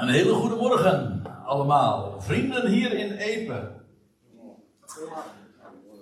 Een 0.00 0.08
hele 0.08 0.32
goede 0.32 0.56
morgen 0.56 1.22
allemaal, 1.44 2.20
vrienden 2.20 2.70
hier 2.70 2.92
in 2.92 3.12
Epe. 3.12 3.70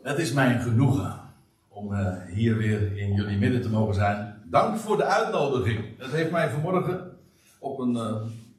Het 0.02 0.18
is 0.18 0.32
mijn 0.32 0.60
genoegen 0.60 1.21
om 1.68 1.92
uh, 1.92 2.25
hier 2.26 2.57
weer 2.57 2.97
in 2.97 3.15
jullie 3.15 3.39
midden 3.39 3.63
te 3.63 3.71
mogen 3.71 3.95
zijn. 3.95 4.42
Dank 4.45 4.76
voor 4.76 4.97
de 4.97 5.05
uitnodiging. 5.05 5.99
Het 5.99 6.11
heeft 6.11 6.31
mij 6.31 6.50
vanmorgen 6.50 7.17
op 7.58 7.79
een, 7.79 7.92
uh, 7.92 8.16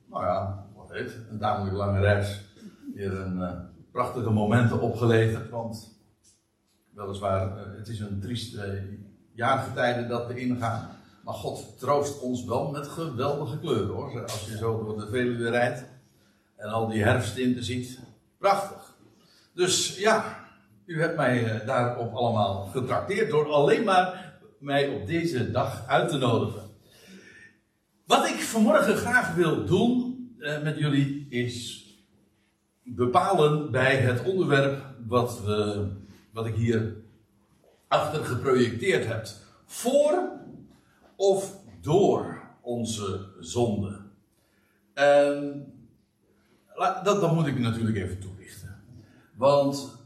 nou 0.10 0.26
ja, 0.26 0.66
wat 0.76 0.92
heet, 0.92 1.18
een 1.30 1.40
tamelijk 1.40 1.76
lange 1.76 2.00
reis 2.00 2.42
weer 2.96 3.20
een 3.20 3.38
uh, 3.38 3.52
prachtige 3.92 4.30
momenten 4.30 4.82
opgeleverd. 4.82 5.50
Want 5.50 6.00
weliswaar, 6.94 7.58
het 7.78 7.88
is 7.88 8.00
een 8.00 8.20
trieste 8.22 8.84
jaargetijde 9.34 10.08
dat 10.08 10.28
we 10.28 10.40
ingaan. 10.40 10.90
Maar 11.24 11.34
God 11.34 11.80
troost 11.80 12.20
ons 12.20 12.46
wel 12.46 12.70
met 12.70 12.88
geweldige 12.88 13.60
kleuren 13.60 13.96
hoor. 13.96 14.22
Als 14.22 14.46
je 14.46 14.58
zo 14.58 14.84
door 14.84 15.00
de 15.00 15.08
Veluwe 15.08 15.50
rijdt 15.50 15.86
en 16.56 16.70
al 16.70 16.88
die 16.88 17.04
herfsttinten 17.04 17.64
ziet. 17.64 18.00
Prachtig. 18.38 18.96
Dus 19.54 19.98
ja, 19.98 20.48
u 20.86 21.02
hebt 21.02 21.16
mij 21.16 21.64
daarop 21.66 22.14
allemaal 22.14 22.66
getrakteerd 22.66 23.30
door 23.30 23.48
alleen 23.48 23.84
maar 23.84 24.38
mij 24.60 24.88
op 24.88 25.08
deze 25.08 25.52
dag 25.52 25.88
uit 25.88 26.10
te 26.10 26.18
nodigen. 26.18 26.70
Wat 28.06 28.28
ik 28.28 28.42
vanmorgen 28.42 28.96
graag 28.96 29.36
wil 29.36 29.66
doen 29.66 30.10
eh, 30.40 30.62
met 30.62 30.78
jullie 30.78 31.28
is 31.30 31.88
bepalen 32.84 33.72
bij 33.72 33.96
het 33.96 34.24
onderwerp 34.24 34.84
wat, 35.08 35.42
we, 35.44 35.88
wat 36.32 36.46
ik 36.46 36.56
hier 36.56 36.96
achter 37.88 38.26
geprojecteerd 38.26 39.06
heb. 39.06 39.28
Voor 39.66 40.30
of 41.20 41.56
door 41.82 42.42
onze 42.62 43.28
zonde. 43.40 44.02
Dat, 46.76 47.04
dat 47.04 47.34
moet 47.34 47.48
ik 47.48 47.60
natuurlijk 47.60 47.98
even 47.98 48.20
toelichten. 48.20 48.84
Want. 49.34 49.98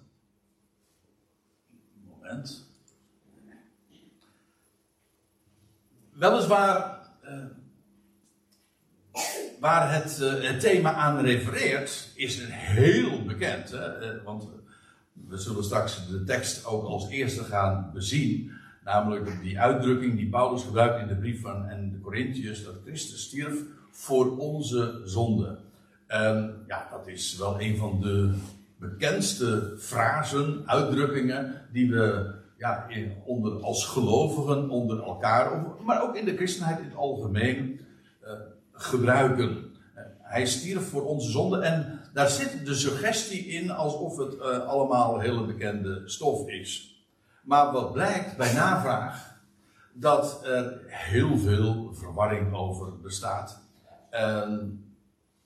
Moment. 2.07 2.67
Weliswaar. 6.11 7.01
Uh, 7.23 7.45
waar 9.59 9.93
het, 9.93 10.19
uh, 10.21 10.43
het, 10.43 10.59
thema 10.59 10.93
aan 10.93 11.19
refereert, 11.19 12.11
is 12.15 12.39
een 12.39 12.51
heel 12.51 13.25
bekend. 13.25 13.71
Hè? 13.71 14.15
Uh, 14.15 14.23
want 14.23 14.47
we 15.13 15.37
zullen 15.37 15.63
straks 15.63 16.07
de 16.07 16.23
tekst 16.23 16.65
ook 16.65 16.85
als 16.85 17.09
eerste 17.09 17.43
gaan 17.43 17.91
bezien. 17.93 18.51
Namelijk 18.85 19.41
die 19.41 19.59
uitdrukking 19.59 20.15
die 20.15 20.29
Paulus 20.29 20.63
gebruikt 20.63 21.01
in 21.01 21.07
de 21.07 21.15
brief 21.15 21.41
van 21.41 21.65
en 21.65 21.91
de 21.91 21.99
Corinthiërs, 21.99 22.63
dat 22.63 22.75
Christus 22.85 23.23
stierf 23.23 23.61
voor 23.91 24.37
onze 24.37 25.01
zonde. 25.05 25.57
En 26.07 26.63
ja, 26.67 26.87
dat 26.91 27.07
is 27.07 27.37
wel 27.37 27.61
een 27.61 27.77
van 27.77 28.01
de 28.01 28.33
bekendste 28.77 29.75
frasen, 29.77 30.63
uitdrukkingen 30.65 31.61
die 31.71 31.89
we 31.91 32.33
ja, 32.57 32.87
onder, 33.25 33.61
als 33.61 33.85
gelovigen 33.85 34.69
onder 34.69 35.03
elkaar, 35.03 35.65
maar 35.85 36.03
ook 36.03 36.15
in 36.15 36.25
de 36.25 36.35
christenheid 36.35 36.79
in 36.79 36.85
het 36.85 36.95
algemeen, 36.95 37.79
uh, 38.23 38.31
gebruiken. 38.71 39.49
Uh, 39.49 40.01
hij 40.21 40.45
stierf 40.45 40.89
voor 40.89 41.05
onze 41.05 41.31
zonde 41.31 41.59
en 41.59 41.99
daar 42.13 42.29
zit 42.29 42.65
de 42.65 42.75
suggestie 42.75 43.45
in 43.45 43.71
alsof 43.71 44.17
het 44.17 44.33
uh, 44.33 44.67
allemaal 44.67 45.19
hele 45.19 45.45
bekende 45.45 46.01
stof 46.05 46.47
is. 46.47 46.92
Maar 47.43 47.71
wat 47.71 47.91
blijkt 47.91 48.37
bij 48.37 48.53
navraag, 48.53 49.33
dat 49.93 50.45
er 50.45 50.81
heel 50.87 51.37
veel 51.37 51.93
verwarring 51.93 52.53
over 52.53 52.99
bestaat. 52.99 53.61
En, 54.09 54.83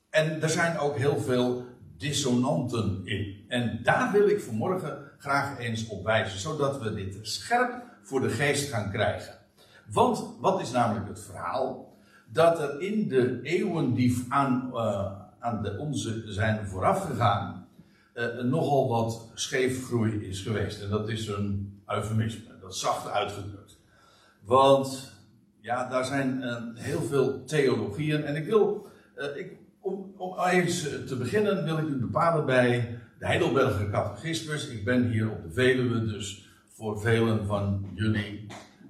en 0.10 0.42
er 0.42 0.50
zijn 0.50 0.78
ook 0.78 0.98
heel 0.98 1.20
veel 1.20 1.66
dissonanten 1.98 3.02
in. 3.04 3.46
En 3.48 3.80
daar 3.84 4.12
wil 4.12 4.28
ik 4.28 4.42
vanmorgen 4.42 5.12
graag 5.18 5.60
eens 5.60 5.88
op 5.88 6.04
wijzen, 6.04 6.40
zodat 6.40 6.82
we 6.82 6.94
dit 6.94 7.18
scherp 7.22 7.84
voor 8.04 8.22
de 8.22 8.30
geest 8.30 8.70
gaan 8.70 8.92
krijgen. 8.92 9.34
Want 9.92 10.26
wat 10.40 10.62
is 10.62 10.72
namelijk 10.72 11.08
het 11.08 11.20
verhaal? 11.20 11.96
Dat 12.32 12.60
er 12.60 12.82
in 12.82 13.08
de 13.08 13.42
eeuwen 13.42 13.94
die 13.94 14.26
aan, 14.30 14.70
uh, 14.74 15.12
aan 15.40 15.64
de 15.64 15.78
onze 15.78 16.24
zijn 16.26 16.68
voorafgegaan, 16.68 17.68
uh, 18.14 18.44
nogal 18.44 18.90
wat 18.90 19.32
scheefgroei 19.34 20.28
is 20.28 20.42
geweest. 20.42 20.82
En 20.82 20.90
dat 20.90 21.10
is 21.10 21.28
een 21.28 21.77
eufemisme, 21.88 22.60
dat 22.62 22.76
zacht 22.76 23.10
uitgedrukt. 23.10 23.78
Want 24.42 25.14
ja, 25.60 25.90
daar 25.90 26.06
zijn 26.06 26.42
uh, 26.42 26.56
heel 26.74 27.02
veel 27.02 27.44
theologieën. 27.44 28.24
En 28.24 28.36
ik 28.36 28.46
wil, 28.46 28.88
uh, 29.18 29.38
ik, 29.38 29.58
om, 29.80 30.14
om 30.18 30.40
eens 30.40 30.82
te 30.82 31.16
beginnen, 31.18 31.64
wil 31.64 31.78
ik 31.78 31.88
u 31.88 31.96
bepalen 31.96 32.46
bij 32.46 33.00
de 33.20 33.26
Heidelberger 33.26 33.90
Catechismus. 33.90 34.68
Ik 34.68 34.86
ben 34.86 35.10
hier 35.10 35.30
op 35.32 35.44
de 35.44 35.52
Veluwe, 35.52 36.06
dus 36.06 36.50
voor 36.68 37.00
velen 37.00 37.46
van 37.46 37.90
jullie 37.94 38.46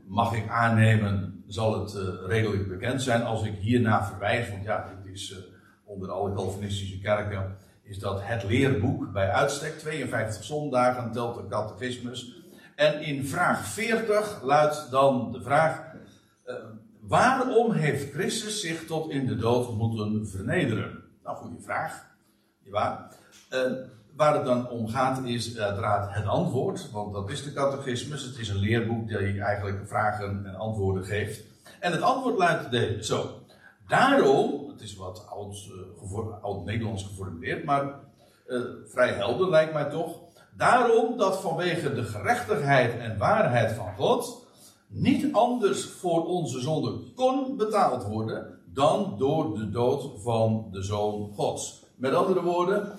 mag 0.05 0.35
ik 0.35 0.49
aannemen, 0.49 1.43
zal 1.47 1.79
het 1.79 1.97
redelijk 2.27 2.67
bekend 2.67 3.01
zijn 3.01 3.23
als 3.23 3.43
ik 3.43 3.53
hierna 3.59 4.05
verwijs. 4.05 4.49
Want 4.49 4.63
ja, 4.63 4.89
dit 5.03 5.13
is 5.13 5.35
onder 5.83 6.11
alle 6.11 6.33
Calvinistische 6.33 6.99
kerken, 6.99 7.57
is 7.83 7.99
dat 7.99 8.19
het 8.23 8.43
leerboek 8.43 9.11
bij 9.11 9.31
uitstek. 9.31 9.77
52 9.79 10.43
zondagen 10.43 11.11
telt 11.11 11.35
de 11.35 11.47
catechismus. 11.47 12.36
En 12.77 13.01
in 13.01 13.25
vraag 13.25 13.67
40 13.67 14.41
luidt 14.43 14.91
dan 14.91 15.31
de 15.31 15.41
vraag: 15.41 15.81
uh, 16.45 16.55
waarom 17.01 17.71
heeft 17.71 18.13
Christus 18.13 18.61
zich 18.61 18.85
tot 18.85 19.11
in 19.11 19.27
de 19.27 19.35
dood 19.35 19.73
moeten 19.73 20.27
vernederen? 20.27 21.03
Nou, 21.23 21.37
goede 21.37 21.61
vraag. 21.61 22.05
Ja, 22.63 23.09
uh, 23.53 23.71
waar 24.15 24.33
het 24.33 24.45
dan 24.45 24.69
om 24.69 24.87
gaat 24.87 25.25
is 25.25 25.57
uiteraard 25.57 26.13
het 26.13 26.25
antwoord, 26.25 26.91
want 26.91 27.13
dat 27.13 27.29
is 27.29 27.43
de 27.43 27.53
catechismus. 27.53 28.23
Het 28.23 28.37
is 28.37 28.49
een 28.49 28.59
leerboek 28.59 29.07
die 29.07 29.41
eigenlijk 29.41 29.87
vragen 29.87 30.45
en 30.45 30.55
antwoorden 30.55 31.05
geeft. 31.05 31.43
En 31.79 31.91
het 31.91 32.01
antwoord 32.01 32.37
luidt 32.37 32.71
de, 32.71 32.97
zo. 33.01 33.41
Daarom, 33.87 34.69
het 34.69 34.81
is 34.81 34.95
wat 34.95 35.27
oud-Nederlands 36.41 37.03
uh, 37.03 37.09
geformuleerd, 37.09 37.63
maar 37.63 37.99
vrij 38.87 39.13
helder 39.13 39.49
lijkt 39.49 39.73
mij 39.73 39.89
toch. 39.89 40.26
Daarom 40.57 41.17
dat 41.17 41.41
vanwege 41.41 41.93
de 41.93 42.03
gerechtigheid 42.03 42.99
en 42.99 43.17
waarheid 43.17 43.71
van 43.71 43.95
God 43.95 44.45
niet 44.87 45.33
anders 45.33 45.85
voor 45.85 46.25
onze 46.25 46.59
zonde 46.59 47.13
kon 47.15 47.57
betaald 47.57 48.03
worden 48.03 48.59
dan 48.73 49.15
door 49.17 49.55
de 49.55 49.69
dood 49.69 50.21
van 50.21 50.67
de 50.71 50.81
Zoon 50.81 51.31
Gods. 51.33 51.83
Met 51.95 52.13
andere 52.13 52.41
woorden, 52.41 52.91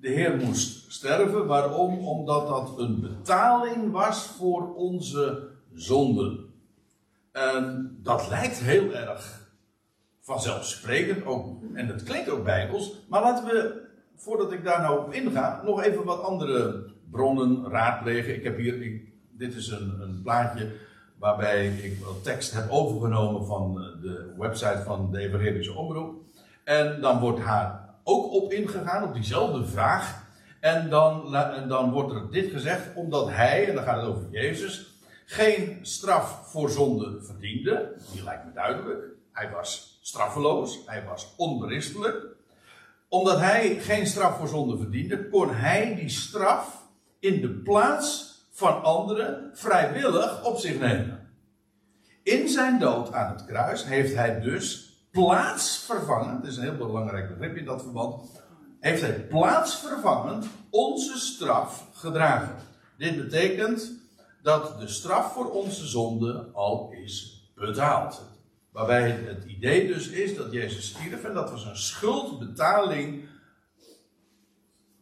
de 0.00 0.08
Heer 0.08 0.36
moest 0.36 0.92
sterven. 0.92 1.46
Waarom? 1.46 2.06
Omdat 2.06 2.48
dat 2.48 2.78
een 2.78 3.00
betaling 3.00 3.92
was 3.92 4.26
voor 4.26 4.74
onze 4.74 5.48
zonden. 5.74 6.38
En 7.32 7.96
dat 8.02 8.28
lijkt 8.28 8.58
heel 8.58 8.92
erg 8.92 9.42
vanzelfsprekend 10.20 11.24
ook, 11.24 11.46
en 11.74 11.88
dat 11.88 12.02
klinkt 12.02 12.30
ook 12.30 12.44
bijbels, 12.44 12.92
maar 13.08 13.22
laten 13.22 13.44
we 13.44 13.83
voordat 14.16 14.52
ik 14.52 14.64
daar 14.64 14.80
nou 14.80 14.98
op 14.98 15.12
inga, 15.12 15.60
nog 15.64 15.82
even 15.82 16.04
wat 16.04 16.22
andere 16.22 16.84
bronnen 17.10 17.68
raadplegen. 17.70 18.34
Ik 18.34 18.44
heb 18.44 18.56
hier, 18.56 19.00
dit 19.30 19.54
is 19.54 19.68
een, 19.68 20.00
een 20.00 20.20
plaatje 20.22 20.72
waarbij 21.18 21.66
ik 21.66 22.04
wat 22.04 22.24
tekst 22.24 22.52
heb 22.52 22.70
overgenomen 22.70 23.46
van 23.46 23.74
de 24.02 24.34
website 24.38 24.82
van 24.84 25.10
de 25.10 25.18
Evangelische 25.18 25.74
Omroep. 25.74 26.14
En 26.64 27.00
dan 27.00 27.20
wordt 27.20 27.40
haar 27.40 27.94
ook 28.04 28.32
op 28.32 28.52
ingegaan, 28.52 29.04
op 29.04 29.14
diezelfde 29.14 29.66
vraag. 29.66 30.22
En 30.60 30.90
dan, 30.90 31.32
dan 31.68 31.90
wordt 31.90 32.12
er 32.12 32.30
dit 32.30 32.50
gezegd, 32.50 32.94
omdat 32.94 33.30
hij, 33.30 33.68
en 33.68 33.74
dan 33.74 33.84
gaat 33.84 34.00
het 34.00 34.10
over 34.10 34.26
Jezus, 34.30 34.98
geen 35.24 35.78
straf 35.82 36.50
voor 36.50 36.70
zonde 36.70 37.22
verdiende. 37.22 37.94
Die 38.12 38.24
lijkt 38.24 38.44
me 38.44 38.52
duidelijk. 38.52 39.04
Hij 39.32 39.50
was 39.50 39.98
straffeloos, 40.02 40.82
hij 40.86 41.04
was 41.04 41.34
onberispelijk 41.36 42.33
omdat 43.14 43.38
hij 43.38 43.80
geen 43.80 44.06
straf 44.06 44.38
voor 44.38 44.48
zonde 44.48 44.76
verdiende, 44.76 45.28
kon 45.28 45.54
hij 45.54 45.94
die 45.94 46.08
straf 46.08 46.82
in 47.20 47.40
de 47.40 47.50
plaats 47.50 48.34
van 48.50 48.82
anderen 48.82 49.50
vrijwillig 49.52 50.44
op 50.44 50.58
zich 50.58 50.78
nemen. 50.78 51.28
In 52.22 52.48
zijn 52.48 52.78
dood 52.78 53.12
aan 53.12 53.32
het 53.32 53.44
kruis 53.44 53.84
heeft 53.84 54.14
hij 54.14 54.40
dus 54.40 54.92
plaatsvervangend, 55.10 56.44
is 56.44 56.56
een 56.56 56.62
heel 56.62 56.76
belangrijk 56.76 57.28
begrip 57.28 57.56
in 57.56 57.64
dat 57.64 57.82
verband, 57.82 58.22
heeft 58.80 59.00
hij 59.00 59.20
plaatsvervangend 59.20 60.46
onze 60.70 61.18
straf 61.18 61.86
gedragen. 61.92 62.56
Dit 62.98 63.16
betekent 63.16 63.92
dat 64.42 64.80
de 64.80 64.88
straf 64.88 65.32
voor 65.32 65.50
onze 65.50 65.86
zonde 65.86 66.48
al 66.52 66.90
is 67.04 67.42
betaald. 67.54 68.33
Waarbij 68.74 69.10
het 69.10 69.44
idee 69.44 69.86
dus 69.86 70.08
is 70.08 70.36
dat 70.36 70.52
Jezus 70.52 70.88
stierf 70.88 71.24
en 71.24 71.34
dat 71.34 71.50
was 71.50 71.64
een 71.64 71.76
schuldbetaling 71.76 73.28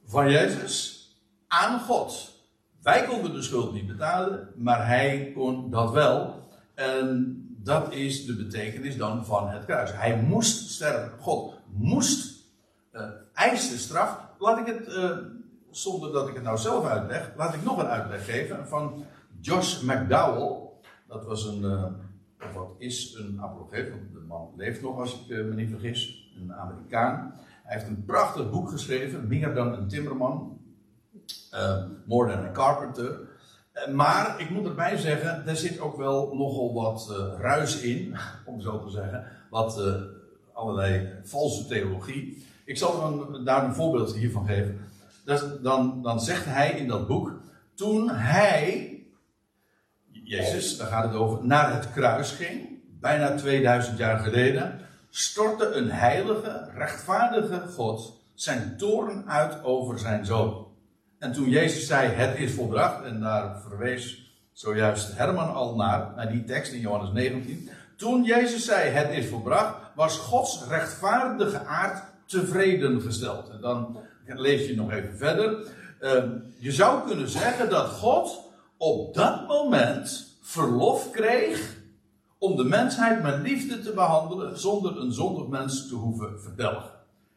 van 0.04 0.30
Jezus 0.30 1.06
aan 1.48 1.80
God. 1.80 2.32
Wij 2.82 3.04
konden 3.04 3.32
de 3.32 3.42
schuld 3.42 3.72
niet 3.72 3.86
betalen, 3.86 4.48
maar 4.56 4.86
hij 4.86 5.32
kon 5.34 5.70
dat 5.70 5.90
wel. 5.90 6.48
En 6.74 7.36
dat 7.58 7.92
is 7.92 8.26
de 8.26 8.36
betekenis 8.36 8.96
dan 8.96 9.24
van 9.26 9.48
het 9.48 9.64
kruis. 9.64 9.92
Hij 9.92 10.16
moest 10.16 10.70
sterven. 10.70 11.18
God 11.18 11.54
moest, 11.66 12.44
uh, 12.92 13.02
eiste 13.32 13.78
straf. 13.78 14.18
Laat 14.38 14.58
ik 14.58 14.66
het, 14.66 14.88
uh, 14.88 15.16
zonder 15.70 16.12
dat 16.12 16.28
ik 16.28 16.34
het 16.34 16.42
nou 16.42 16.58
zelf 16.58 16.86
uitleg, 16.86 17.30
laat 17.36 17.54
ik 17.54 17.64
nog 17.64 17.78
een 17.78 17.86
uitleg 17.86 18.25
geven 18.25 18.68
van 18.68 19.04
Josh 19.40 19.80
McDowell. 19.82 20.58
Dat 21.08 21.25
was 21.25 21.44
een, 21.44 21.62
uh, 21.62 21.84
wat 22.54 22.74
is 22.78 23.14
een 23.18 23.38
apologeet, 23.40 23.92
de 24.12 24.24
man 24.28 24.50
leeft 24.56 24.82
nog 24.82 24.98
als 24.98 25.24
ik 25.26 25.44
me 25.44 25.54
niet 25.54 25.70
vergis, 25.70 26.30
een 26.40 26.54
Amerikaan. 26.54 27.34
Hij 27.62 27.76
heeft 27.76 27.88
een 27.88 28.04
prachtig 28.04 28.50
boek 28.50 28.70
geschreven, 28.70 29.28
meer 29.28 29.54
dan 29.54 29.72
een 29.72 29.88
timmerman, 29.88 30.60
More 32.06 32.32
Than 32.32 32.44
a 32.44 32.50
Carpenter. 32.50 33.20
Maar 33.94 34.40
ik 34.40 34.50
moet 34.50 34.66
erbij 34.66 34.96
zeggen, 34.96 35.46
er 35.46 35.56
zit 35.56 35.80
ook 35.80 35.96
wel 35.96 36.34
nogal 36.34 36.74
wat 36.74 37.14
ruis 37.38 37.80
in, 37.80 38.16
om 38.46 38.60
zo 38.60 38.84
te 38.84 38.90
zeggen. 38.90 39.24
Wat 39.50 39.82
allerlei 40.52 41.08
valse 41.22 41.66
theologie. 41.66 42.46
Ik 42.64 42.78
zal 42.78 43.00
dan, 43.00 43.44
daar 43.44 43.64
een 43.64 43.74
voorbeeld 43.74 44.14
hiervan 44.14 44.46
geven. 44.46 44.78
dan, 45.62 46.02
dan 46.02 46.20
zegt 46.20 46.44
hij 46.44 46.70
in 46.70 46.88
dat 46.88 47.06
boek, 47.06 47.40
toen 47.74 48.10
hij, 48.10 48.91
Jezus, 50.24 50.76
daar 50.76 50.86
gaat 50.86 51.04
het 51.04 51.14
over, 51.14 51.46
naar 51.46 51.74
het 51.74 51.92
kruis 51.92 52.30
ging, 52.30 52.69
bijna 53.00 53.34
2000 53.34 53.98
jaar 53.98 54.19
geleden, 54.19 54.80
stortte 55.10 55.72
een 55.72 55.90
heilige, 55.90 56.69
rechtvaardige 56.74 57.62
God 57.74 58.20
zijn 58.34 58.76
toorn 58.76 59.30
uit 59.30 59.64
over 59.64 59.98
zijn 59.98 60.26
zoon. 60.26 60.66
En 61.19 61.32
toen 61.32 61.48
Jezus 61.48 61.86
zei: 61.86 62.08
Het 62.08 62.38
is 62.38 62.52
volbracht, 62.52 63.04
en 63.04 63.20
daar 63.20 63.60
verwees 63.69 64.32
zojuist 64.52 65.16
Herman 65.16 65.54
al 65.54 65.76
naar, 65.76 66.12
naar 66.16 66.32
die 66.32 66.44
tekst 66.44 66.72
in 66.72 66.80
Johannes 66.80 67.12
19. 67.12 67.68
Toen 67.96 68.25
Jezus 68.25 68.64
zei: 68.64 68.90
Het 68.90 69.10
is 69.10 69.26
volbracht, 69.26 69.75
was 69.94 70.18
Gods 70.18 70.64
rechtvaardige 70.68 71.58
aard 71.58 72.02
tevreden 72.26 73.00
gesteld. 73.00 73.50
En 73.50 73.60
dan 73.60 73.98
lees 74.26 74.66
je 74.66 74.76
nog 74.76 74.92
even 74.92 75.16
verder. 75.16 75.66
Ehm, 76.00 76.30
je 76.58 76.72
zou 76.72 77.06
kunnen 77.08 77.28
zeggen 77.28 77.70
dat 77.70 77.88
God 77.88 78.51
op 78.82 79.14
dat 79.14 79.46
moment 79.49 80.38
verlof 80.40 81.11
kreeg 81.11 81.81
om 82.38 82.56
de 82.56 82.64
mensheid 82.64 83.23
met 83.23 83.43
liefde 83.43 83.81
te 83.81 83.93
behandelen 83.93 84.58
zonder 84.58 84.96
een 85.00 85.12
zondig 85.12 85.46
mens 85.46 85.88
te 85.88 85.94
hoeven 85.94 86.40
verdelgen. 86.40 86.90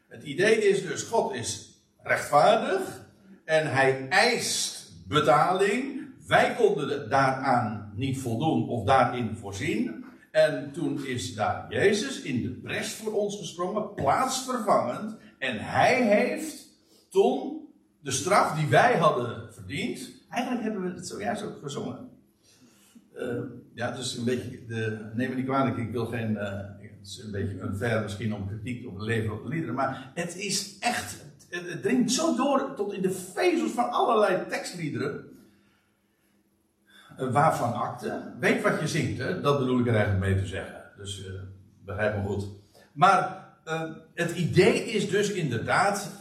Het 0.07 0.23
idee 0.23 0.67
is 0.67 0.81
dus: 0.81 1.01
God 1.03 1.33
is 1.33 1.79
rechtvaardig 2.03 3.05
en 3.43 3.71
hij 3.71 4.07
eist 4.09 4.93
betaling. 5.07 6.07
Wij 6.27 6.55
konden 6.55 7.09
daaraan 7.09 7.91
niet 7.95 8.19
voldoen 8.19 8.69
of 8.69 8.85
daarin 8.85 9.35
voorzien. 9.35 10.05
En 10.31 10.71
toen 10.71 11.05
is 11.05 11.35
daar 11.35 11.65
Jezus 11.69 12.21
in 12.21 12.41
de 12.41 12.51
pres 12.51 12.93
voor 12.93 13.13
ons 13.13 13.37
gesprongen, 13.37 13.93
plaatsvervangend. 13.93 15.17
En 15.39 15.59
hij 15.59 16.03
heeft 16.03 16.67
toen 17.09 17.67
de 18.01 18.11
straf 18.11 18.55
die 18.55 18.67
wij 18.67 18.97
hadden 18.97 19.53
verdiend. 19.53 20.15
Eigenlijk 20.29 20.63
hebben 20.63 20.81
we 20.81 20.95
het 20.95 21.07
zojuist 21.07 21.43
ook 21.43 21.59
gezongen. 21.61 22.09
Uh, 23.15 23.39
ja, 23.73 23.91
dus 23.91 24.17
een 24.17 24.25
beetje. 24.25 24.65
De, 24.67 25.11
neem 25.13 25.29
me 25.29 25.35
niet 25.35 25.45
kwalijk, 25.45 25.77
ik 25.77 25.91
wil 25.91 26.05
geen. 26.05 26.31
Uh, 26.31 26.43
het 26.79 27.07
is 27.13 27.23
een 27.23 27.31
beetje 27.31 28.01
misschien 28.01 28.33
om 28.33 28.47
kritiek 28.47 28.87
op 28.87 28.99
de 28.99 29.05
leven 29.05 29.33
op 29.33 29.43
de 29.43 29.49
liederen. 29.49 29.75
Maar 29.75 30.11
het 30.13 30.35
is 30.37 30.77
echt 30.79 31.23
het 31.49 31.81
dringt 31.81 32.11
zo 32.11 32.35
door 32.35 32.73
tot 32.75 32.93
in 32.93 33.01
de 33.01 33.11
vezels 33.11 33.71
van 33.71 33.89
allerlei 33.89 34.47
tekstliederen. 34.47 35.25
Uh, 37.19 37.31
waarvan 37.31 37.73
akte. 37.73 38.33
Weet 38.39 38.61
wat 38.61 38.79
je 38.79 38.87
zingt, 38.87 39.17
hè? 39.17 39.41
dat 39.41 39.59
bedoel 39.59 39.79
ik 39.79 39.87
er 39.87 39.95
eigenlijk 39.95 40.25
mee 40.25 40.41
te 40.41 40.47
zeggen. 40.47 40.81
Dus 40.97 41.25
begrijp 41.85 42.15
me 42.15 42.23
goed. 42.23 42.47
Maar 42.93 43.43
het 44.13 44.31
idee 44.31 44.83
is 44.83 45.09
dus 45.09 45.31
inderdaad, 45.31 46.11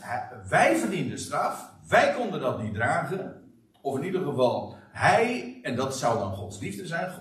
wij 0.49 0.77
verdienden 0.77 1.19
straf, 1.19 1.71
wij 1.89 2.15
konden 2.15 2.41
dat 2.41 2.62
niet 2.62 2.75
dragen. 2.75 3.44
Of 3.84 3.96
in 3.98 4.04
ieder 4.04 4.22
geval, 4.22 4.76
hij, 4.92 5.58
en 5.62 5.76
dat 5.76 5.96
zou 5.96 6.19
dan 6.19 6.34
Gods 6.34 6.58
liefde 6.60 6.86
zijn. 6.86 7.12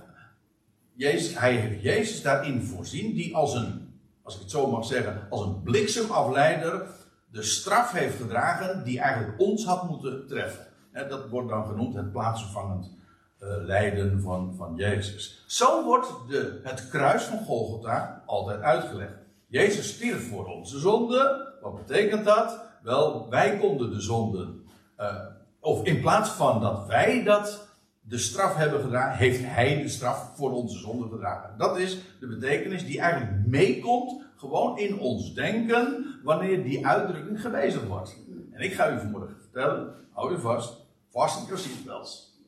Jezus, 0.93 1.39
hij 1.39 1.55
heeft 1.55 1.81
Jezus 1.81 2.21
daarin 2.21 2.61
voorzien, 2.61 3.13
die 3.13 3.35
als 3.35 3.53
een, 3.53 3.99
als 4.21 4.35
ik 4.35 4.41
het 4.41 4.51
zo 4.51 4.71
mag 4.71 4.85
zeggen, 4.85 5.27
als 5.29 5.41
een 5.41 5.61
bliksemafleider 5.61 6.87
de 7.31 7.43
straf 7.43 7.91
heeft 7.91 8.15
gedragen 8.15 8.83
die 8.83 8.99
eigenlijk 8.99 9.39
ons 9.39 9.65
had 9.65 9.89
moeten 9.89 10.27
treffen. 10.27 10.67
Dat 10.91 11.29
wordt 11.29 11.49
dan 11.49 11.65
genoemd 11.65 11.95
het 11.95 12.11
plaatsvervangend 12.11 12.91
uh, 13.39 13.49
lijden 13.49 14.21
van, 14.21 14.53
van 14.57 14.75
Jezus. 14.75 15.43
Zo 15.47 15.83
wordt 15.83 16.07
de, 16.27 16.59
het 16.63 16.89
kruis 16.89 17.23
van 17.23 17.45
Golgotha 17.45 18.23
altijd 18.25 18.61
uitgelegd. 18.61 19.13
Jezus 19.47 19.93
stierf 19.93 20.29
voor 20.29 20.45
onze 20.45 20.79
zonde. 20.79 21.53
Wat 21.61 21.75
betekent 21.75 22.25
dat? 22.25 22.59
Wel, 22.83 23.29
wij 23.29 23.57
konden 23.57 23.91
de 23.91 24.01
zonde, 24.01 24.53
uh, 24.99 25.15
of 25.63 25.85
in 25.85 26.01
plaats 26.01 26.29
van 26.29 26.61
dat 26.61 26.87
wij 26.87 27.23
dat 27.23 27.67
de 28.01 28.17
straf 28.17 28.55
hebben 28.55 28.81
gedragen, 28.81 29.17
heeft 29.17 29.41
hij 29.43 29.81
de 29.81 29.89
straf 29.89 30.31
voor 30.35 30.51
onze 30.51 30.77
zonde 30.77 31.07
gedragen. 31.09 31.57
Dat 31.57 31.77
is 31.77 31.97
de 32.19 32.27
betekenis 32.27 32.85
die 32.85 32.99
eigenlijk 32.99 33.47
meekomt 33.47 34.21
gewoon 34.35 34.77
in 34.77 34.99
ons 34.99 35.33
denken 35.33 36.05
wanneer 36.23 36.63
die 36.63 36.87
uitdrukking 36.87 37.41
gewezen 37.41 37.87
wordt. 37.87 38.15
En 38.51 38.61
ik 38.61 38.73
ga 38.73 38.91
u 38.91 38.99
vanmorgen 38.99 39.35
vertellen, 39.39 39.93
hou 40.11 40.33
u 40.33 40.39
vast, 40.39 40.73
vast 41.11 41.49
in 41.49 41.57
seatbelts, 41.57 42.39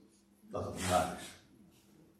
dat 0.51 0.65
het 0.65 0.89
waar 0.89 1.17
is. 1.19 1.33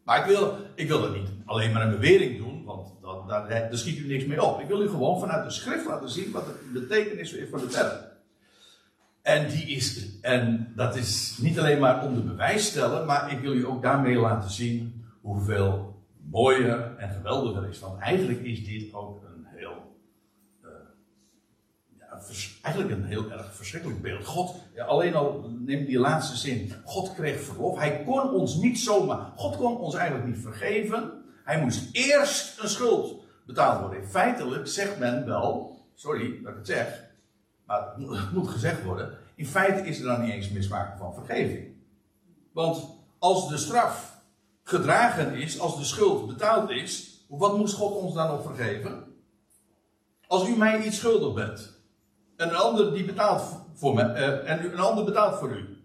Maar 0.04 0.20
ik 0.20 0.26
wil, 0.26 0.58
ik 0.76 0.88
wil 0.88 1.02
dat 1.02 1.16
niet 1.16 1.30
alleen 1.46 1.72
maar 1.72 1.82
een 1.82 2.00
bewering 2.00 2.38
doen, 2.38 2.64
want 2.64 2.88
dan, 3.02 3.28
daar 3.28 3.68
schiet 3.72 3.98
u 3.98 4.08
niks 4.08 4.26
mee 4.26 4.44
op. 4.44 4.60
Ik 4.60 4.68
wil 4.68 4.82
u 4.82 4.90
gewoon 4.90 5.20
vanuit 5.20 5.44
de 5.44 5.52
schrift 5.52 5.86
laten 5.86 6.10
zien 6.10 6.32
wat 6.32 6.46
de 6.46 6.80
betekenis 6.80 7.34
is 7.34 7.50
van 7.50 7.60
de 7.60 7.68
term. 7.68 7.92
En, 9.26 9.50
die 9.50 9.66
is, 9.66 10.20
en 10.22 10.74
dat 10.76 10.96
is 10.96 11.38
niet 11.42 11.60
alleen 11.60 11.80
maar 11.80 12.04
om 12.04 12.16
de 12.16 12.22
bewijs 12.22 12.66
stellen, 12.66 13.06
maar 13.06 13.32
ik 13.32 13.40
wil 13.40 13.54
u 13.54 13.66
ook 13.66 13.82
daarmee 13.82 14.16
laten 14.16 14.52
zien 14.52 15.06
hoeveel 15.22 15.96
mooier 16.32 16.98
en 16.98 17.10
geweldiger 17.10 17.70
is. 17.70 17.80
Want 17.80 18.00
eigenlijk 18.00 18.42
is 18.42 18.66
dit 18.66 18.94
ook 18.94 19.26
eigenlijk 22.62 22.96
een 22.96 23.04
heel 23.04 23.32
erg 23.32 23.56
verschrikkelijk 23.56 24.02
beeld. 24.02 24.26
God, 24.26 24.56
alleen 24.88 25.16
al 25.16 25.50
neem 25.60 25.86
die 25.86 26.00
laatste 26.00 26.38
zin. 26.38 26.74
God 26.84 27.14
kreeg 27.14 27.42
verlof. 27.42 27.78
Hij 27.78 28.04
kon 28.04 28.30
ons 28.30 28.56
niet 28.56 28.80
zomaar. 28.80 29.32
God 29.36 29.58
kon 29.58 29.78
ons 29.78 29.96
eigenlijk 29.96 30.28
niet 30.28 30.42
vergeven. 30.42 31.12
Hij 31.44 31.62
moest 31.62 31.90
eerst 31.92 32.60
een 32.62 32.70
schuld 32.70 33.24
betaald 33.46 33.82
worden. 33.82 34.08
Feitelijk 34.08 34.68
zegt 34.68 35.00
men 35.00 35.26
wel, 35.26 35.78
sorry 35.94 36.40
dat 36.44 36.52
ik 36.52 36.58
het 36.58 36.68
zeg, 36.68 37.04
maar 37.66 37.94
het 37.96 38.32
moet 38.32 38.48
gezegd 38.48 38.84
worden. 38.84 39.18
In 39.36 39.46
feite 39.46 39.88
is 39.88 40.00
er 40.00 40.06
dan 40.06 40.22
niet 40.22 40.32
eens 40.32 40.66
sprake 40.66 40.98
van 40.98 41.14
vergeving. 41.14 41.74
Want 42.52 42.90
als 43.20 43.50
de 43.50 43.58
straf 43.58 44.22
gedragen 44.64 45.34
is, 45.34 45.60
als 45.60 45.78
de 45.78 45.84
schuld 45.84 46.28
betaald 46.28 46.70
is, 46.70 47.20
wat 47.28 47.58
moest 47.58 47.76
God 47.76 47.94
ons 47.94 48.14
dan 48.14 48.28
nog 48.28 48.44
vergeven? 48.44 49.04
Als 50.28 50.48
u 50.48 50.58
mij 50.58 50.84
iets 50.84 50.98
schuldig 50.98 51.34
bent, 51.34 51.74
en 52.36 52.50
een 52.50 52.56
ander 52.56 52.94
die 52.94 53.06
betaalt 53.06 53.44
voor 53.74 53.94
me, 53.94 54.02
uh, 54.02 54.50
en 54.50 54.64
een 54.64 54.80
ander 54.80 55.06
betaalt 55.06 55.40
voor 55.40 55.50
u. 55.50 55.78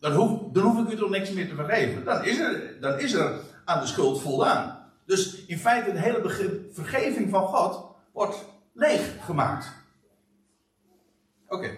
Dan 0.00 0.12
hoef, 0.12 0.40
dan 0.52 0.86
ik 0.86 0.92
u 0.92 0.96
toch 0.96 1.10
niks 1.10 1.30
meer 1.30 1.48
te 1.48 1.54
vergeven. 1.54 2.04
Dan 2.04 2.24
is, 2.24 2.38
er, 2.38 2.80
dan 2.80 2.98
is 2.98 3.12
er 3.12 3.40
aan 3.64 3.80
de 3.80 3.86
schuld 3.86 4.20
voldaan. 4.20 4.78
Dus 5.06 5.44
in 5.44 5.58
feite 5.58 5.92
de 5.92 5.98
hele 5.98 6.20
begrip 6.20 6.74
vergeving 6.74 7.30
van 7.30 7.46
God 7.46 7.84
wordt 8.12 8.44
leeg 8.72 9.24
gemaakt. 9.24 9.81
Oké. 11.52 11.70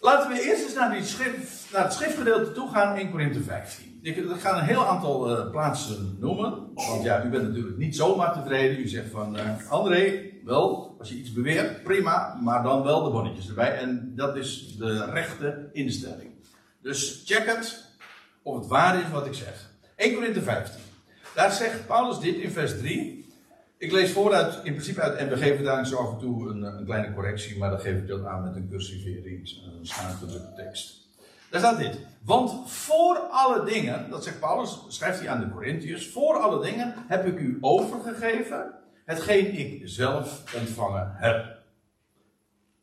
Laten 0.00 0.30
we 0.30 0.42
eerst 0.42 0.64
eens 0.64 0.74
naar, 0.74 0.92
die 0.92 1.04
schrift, 1.04 1.72
naar 1.72 1.84
het 1.84 1.92
schriftgedeelte 1.92 2.52
toe 2.52 2.70
gaan, 2.70 2.96
1 2.96 3.10
Korinthe 3.10 3.42
15. 3.42 3.98
Ik, 4.02 4.24
ga 4.38 4.58
een 4.58 4.64
heel 4.64 4.86
aantal 4.86 5.30
uh, 5.30 5.50
plaatsen 5.50 6.16
noemen. 6.20 6.72
Want 6.74 7.02
ja, 7.02 7.24
u 7.24 7.28
bent 7.28 7.48
natuurlijk 7.48 7.76
niet 7.76 7.96
zomaar 7.96 8.32
tevreden. 8.32 8.78
U 8.78 8.88
zegt 8.88 9.10
van, 9.10 9.36
uh, 9.36 9.70
André, 9.70 10.30
wel, 10.44 10.96
als 10.98 11.08
je 11.08 11.14
iets 11.14 11.32
beweert, 11.32 11.82
prima, 11.82 12.38
maar 12.42 12.62
dan 12.62 12.82
wel 12.82 13.02
de 13.02 13.10
bonnetjes 13.10 13.48
erbij. 13.48 13.78
En 13.78 14.12
dat 14.16 14.36
is 14.36 14.76
de 14.78 15.04
rechte 15.04 15.68
instelling. 15.72 16.30
Dus 16.80 17.22
check 17.24 17.46
het 17.46 17.84
of 18.42 18.56
het 18.56 18.66
waar 18.66 19.00
is 19.00 19.10
wat 19.10 19.26
ik 19.26 19.34
zeg. 19.34 19.70
1 19.96 20.14
Korinthe 20.14 20.42
15. 20.42 20.80
Daar 21.34 21.52
zegt 21.52 21.86
Paulus 21.86 22.18
dit 22.18 22.36
in 22.36 22.50
vers 22.50 22.78
3. 22.78 23.31
Ik 23.82 23.92
lees 23.92 24.12
vooruit, 24.12 24.54
in 24.62 24.72
principe 24.72 25.00
uit, 25.00 25.16
en 25.16 25.28
we 25.28 25.36
geven 25.36 25.64
daar 25.64 25.86
zo 25.86 25.96
af 25.96 26.12
en 26.12 26.18
toe 26.18 26.48
een, 26.48 26.62
een 26.62 26.84
kleine 26.84 27.14
correctie, 27.14 27.58
maar 27.58 27.70
dan 27.70 27.80
geef 27.80 27.96
ik 27.96 28.06
dat 28.06 28.24
aan 28.24 28.42
met 28.42 28.56
een 28.56 28.68
cursivering, 28.68 29.62
een 29.78 29.86
schuingedrukte 29.86 30.52
tekst. 30.56 31.08
Daar 31.50 31.60
staat 31.60 31.78
dit. 31.78 31.98
Want 32.24 32.70
voor 32.70 33.18
alle 33.18 33.64
dingen, 33.64 34.10
dat 34.10 34.24
zegt 34.24 34.40
Paulus, 34.40 34.84
schrijft 34.88 35.18
hij 35.18 35.28
aan 35.28 35.40
de 35.40 35.50
Corinthiërs, 35.50 36.08
voor 36.08 36.34
alle 36.34 36.64
dingen 36.64 36.94
heb 36.96 37.26
ik 37.26 37.38
u 37.38 37.58
overgegeven 37.60 38.72
hetgeen 39.04 39.58
ik 39.58 39.80
zelf 39.84 40.54
ontvangen 40.58 41.12
heb. 41.14 41.58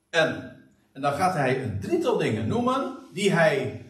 En, 0.10 0.58
en 0.94 1.02
dan 1.02 1.14
gaat 1.14 1.34
hij 1.34 1.64
een 1.64 1.80
drietal 1.80 2.18
dingen 2.18 2.48
noemen 2.48 2.98
die 3.14 3.32
hij, 3.32 3.86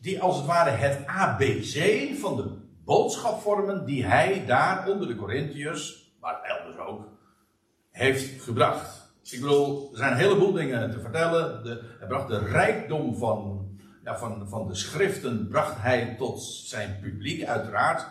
die 0.00 0.20
als 0.20 0.36
het 0.36 0.46
ware 0.46 0.70
het 0.70 1.06
ABC 1.06 2.08
van 2.20 2.36
de 2.36 2.50
boodschap 2.84 3.40
vormen 3.40 3.84
die 3.84 4.04
hij 4.04 4.44
daar 4.46 4.88
onder 4.88 5.08
de 5.08 5.16
Corinthiërs, 5.16 6.01
maar 6.22 6.42
elders 6.42 6.78
ook, 6.78 7.08
heeft 7.90 8.42
gebracht. 8.42 9.10
Ik 9.22 9.40
bedoel, 9.40 9.88
er 9.90 9.96
zijn 9.96 10.12
een 10.12 10.18
heleboel 10.18 10.52
dingen 10.52 10.90
te 10.90 11.00
vertellen. 11.00 11.64
De, 11.64 11.82
hij 11.98 12.08
bracht 12.08 12.28
de 12.28 12.38
rijkdom 12.38 13.16
van, 13.16 13.68
ja, 14.04 14.18
van, 14.18 14.48
van 14.48 14.68
de 14.68 14.74
schriften 14.74 15.48
bracht 15.48 15.74
hij 15.78 16.14
tot 16.18 16.42
zijn 16.42 16.98
publiek, 17.00 17.44
uiteraard. 17.44 18.06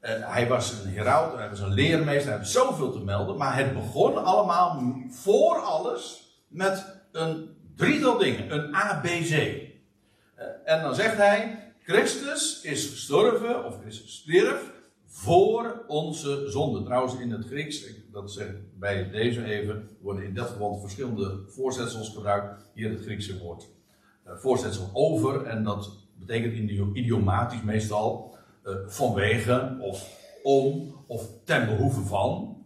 Hij 0.00 0.48
was 0.48 0.72
een 0.72 0.90
heraut, 0.90 1.36
hij 1.36 1.48
was 1.48 1.60
een 1.60 1.72
leermeester, 1.72 2.28
hij 2.30 2.38
had 2.38 2.48
zoveel 2.48 2.92
te 2.92 3.04
melden. 3.04 3.36
Maar 3.36 3.56
het 3.56 3.74
begon 3.74 4.24
allemaal 4.24 4.82
voor 5.10 5.56
alles 5.60 6.32
met 6.48 7.02
een 7.12 7.56
drietal 7.76 8.18
dingen, 8.18 8.52
een 8.52 8.74
ABC. 8.74 9.30
Uh, 9.30 10.44
en 10.64 10.82
dan 10.82 10.94
zegt 10.94 11.16
hij, 11.16 11.72
Christus 11.82 12.60
is 12.62 12.88
gestorven, 12.88 13.64
of 13.64 13.80
Christus 13.80 14.16
stierf, 14.16 14.70
voor 15.12 15.84
onze 15.86 16.50
zonde. 16.50 16.82
Trouwens, 16.82 17.18
in 17.18 17.30
het 17.30 17.46
Grieks, 17.46 17.86
dat 18.12 18.32
zeg 18.32 18.46
bij 18.78 19.10
deze 19.10 19.44
even, 19.44 19.88
worden 20.00 20.24
in 20.24 20.34
dat 20.34 20.48
verband 20.48 20.80
verschillende 20.80 21.42
voorzetsels 21.46 22.08
gebruikt. 22.08 22.70
Hier 22.74 22.90
het 22.90 23.00
Griekse 23.00 23.38
woord 23.38 23.68
uh, 24.26 24.32
voorzetsel 24.36 24.90
over, 24.92 25.46
en 25.46 25.64
dat 25.64 25.90
betekent 26.18 26.54
idiomatisch 26.94 27.62
meestal 27.62 28.36
uh, 28.64 28.74
vanwege, 28.86 29.78
of 29.80 30.18
om, 30.42 30.94
of 31.06 31.28
ten 31.44 31.66
behoeve 31.66 32.00
van. 32.00 32.56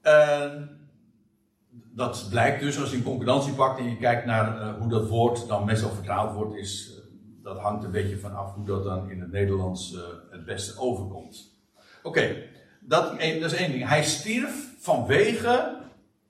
En 0.00 0.80
dat 1.94 2.26
blijkt 2.30 2.60
dus 2.60 2.80
als 2.80 2.90
je 2.90 2.96
een 2.96 3.02
concordantie 3.02 3.52
pakt 3.52 3.78
en 3.78 3.90
je 3.90 3.96
kijkt 3.96 4.26
naar 4.26 4.60
uh, 4.60 4.78
hoe 4.80 4.88
dat 4.88 5.08
woord 5.08 5.48
dan 5.48 5.64
meestal 5.64 5.90
vertaald 5.90 6.34
wordt, 6.34 6.54
is 6.54 6.97
dat 7.48 7.58
hangt 7.58 7.84
een 7.84 7.90
beetje 7.90 8.18
vanaf 8.18 8.54
hoe 8.54 8.66
dat 8.66 8.84
dan 8.84 9.10
in 9.10 9.20
het 9.20 9.32
Nederlands 9.32 9.92
uh, 9.92 10.00
het 10.30 10.44
beste 10.44 10.80
overkomt. 10.80 11.56
Oké, 12.02 12.42
dat, 12.80 13.20
dat, 13.20 13.20
is 13.20 13.54
één 13.54 13.70
ding. 13.70 13.88
Hij 13.88 14.04
stierf 14.04 14.74
vanwege, 14.78 15.76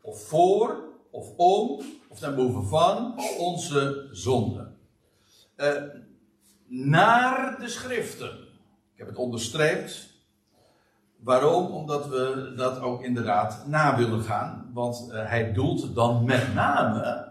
of 0.01 0.27
voor, 0.27 0.77
of 1.11 1.37
om, 1.37 1.81
of 2.09 2.19
ten 2.19 2.35
behoeve 2.35 2.63
van 2.63 3.21
onze 3.39 4.09
zonde. 4.11 4.71
Uh, 5.57 5.83
naar 6.67 7.57
de 7.61 7.69
schriften. 7.69 8.31
Ik 8.93 8.99
heb 8.99 9.07
het 9.07 9.17
onderstreept. 9.17 10.17
Waarom? 11.17 11.67
Omdat 11.67 12.09
we 12.09 12.53
dat 12.57 12.81
ook 12.81 13.03
inderdaad 13.03 13.67
na 13.67 13.97
willen 13.97 14.23
gaan. 14.23 14.71
Want 14.73 15.09
uh, 15.11 15.29
hij 15.29 15.53
doelt 15.53 15.95
dan 15.95 16.25
met 16.25 16.55
name 16.55 17.28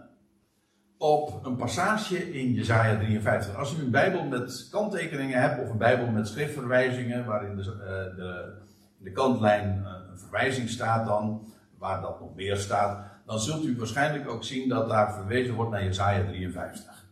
op 0.97 1.45
een 1.45 1.55
passage 1.55 2.31
in 2.31 2.53
Jesaja 2.53 2.97
53. 2.97 3.55
Als 3.55 3.73
u 3.73 3.81
een 3.81 3.91
Bijbel 3.91 4.23
met 4.23 4.67
kanttekeningen 4.71 5.41
hebt 5.41 5.61
of 5.61 5.69
een 5.69 5.77
Bijbel 5.77 6.07
met 6.07 6.27
schriftverwijzingen, 6.27 7.25
waarin 7.25 7.55
de, 7.55 7.61
uh, 7.61 8.15
de, 8.15 8.53
de 8.97 9.11
kantlijn 9.11 9.81
uh, 9.83 9.91
een 10.11 10.19
verwijzing 10.19 10.69
staat 10.69 11.05
dan, 11.05 11.45
waar 11.77 12.01
dat 12.01 12.19
nog 12.19 12.35
meer 12.35 12.57
staat, 12.57 13.05
dan 13.25 13.39
zult 13.39 13.65
u 13.65 13.77
waarschijnlijk 13.77 14.29
ook 14.29 14.43
zien 14.43 14.69
dat 14.69 14.89
daar 14.89 15.13
verwezen 15.13 15.53
wordt 15.53 15.71
naar 15.71 15.83
Jesaja 15.83 16.25
53. 16.25 17.05